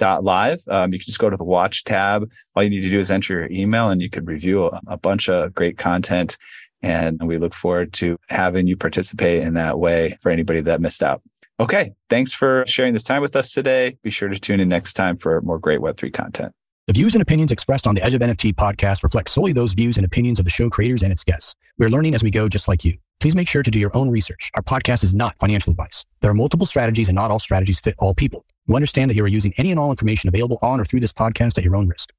live. 0.00 0.62
Um, 0.68 0.92
you 0.92 0.98
can 0.98 1.06
just 1.06 1.18
go 1.18 1.28
to 1.28 1.36
the 1.36 1.44
watch 1.44 1.84
tab. 1.84 2.30
All 2.54 2.62
you 2.62 2.70
need 2.70 2.80
to 2.82 2.88
do 2.88 2.98
is 2.98 3.10
enter 3.10 3.34
your 3.34 3.50
email 3.50 3.88
and 3.88 4.00
you 4.00 4.08
could 4.08 4.26
review 4.26 4.66
a, 4.66 4.80
a 4.86 4.96
bunch 4.96 5.28
of 5.28 5.54
great 5.54 5.76
content 5.76 6.38
and 6.82 7.20
we 7.22 7.38
look 7.38 7.54
forward 7.54 7.92
to 7.94 8.16
having 8.28 8.66
you 8.66 8.76
participate 8.76 9.42
in 9.42 9.54
that 9.54 9.78
way 9.78 10.16
for 10.20 10.30
anybody 10.30 10.60
that 10.60 10.80
missed 10.80 11.02
out. 11.02 11.22
Okay. 11.60 11.90
Thanks 12.08 12.32
for 12.32 12.64
sharing 12.66 12.94
this 12.94 13.04
time 13.04 13.20
with 13.20 13.36
us 13.36 13.52
today. 13.52 13.98
Be 14.02 14.10
sure 14.10 14.28
to 14.28 14.38
tune 14.38 14.60
in 14.60 14.68
next 14.68 14.94
time 14.94 15.18
for 15.18 15.42
more 15.42 15.58
great 15.58 15.80
Web3 15.80 16.12
content. 16.12 16.52
The 16.86 16.94
views 16.94 17.14
and 17.14 17.22
opinions 17.22 17.52
expressed 17.52 17.86
on 17.86 17.94
the 17.94 18.02
Edge 18.02 18.14
of 18.14 18.20
NFT 18.22 18.54
podcast 18.54 19.02
reflect 19.02 19.28
solely 19.28 19.52
those 19.52 19.74
views 19.74 19.96
and 19.96 20.04
opinions 20.04 20.38
of 20.38 20.46
the 20.46 20.50
show 20.50 20.70
creators 20.70 21.02
and 21.02 21.12
its 21.12 21.22
guests. 21.22 21.54
We're 21.78 21.90
learning 21.90 22.14
as 22.14 22.22
we 22.22 22.30
go, 22.30 22.48
just 22.48 22.66
like 22.66 22.84
you. 22.84 22.96
Please 23.20 23.36
make 23.36 23.46
sure 23.46 23.62
to 23.62 23.70
do 23.70 23.78
your 23.78 23.94
own 23.94 24.10
research. 24.10 24.50
Our 24.54 24.62
podcast 24.62 25.04
is 25.04 25.14
not 25.14 25.38
financial 25.38 25.70
advice. 25.70 26.06
There 26.20 26.30
are 26.30 26.34
multiple 26.34 26.66
strategies 26.66 27.10
and 27.10 27.14
not 27.14 27.30
all 27.30 27.38
strategies 27.38 27.78
fit 27.78 27.94
all 27.98 28.14
people. 28.14 28.46
You 28.66 28.74
understand 28.74 29.10
that 29.10 29.14
you 29.14 29.22
are 29.22 29.28
using 29.28 29.52
any 29.58 29.70
and 29.70 29.78
all 29.78 29.90
information 29.90 30.28
available 30.28 30.58
on 30.62 30.80
or 30.80 30.86
through 30.86 31.00
this 31.00 31.12
podcast 31.12 31.58
at 31.58 31.64
your 31.64 31.76
own 31.76 31.86
risk. 31.86 32.12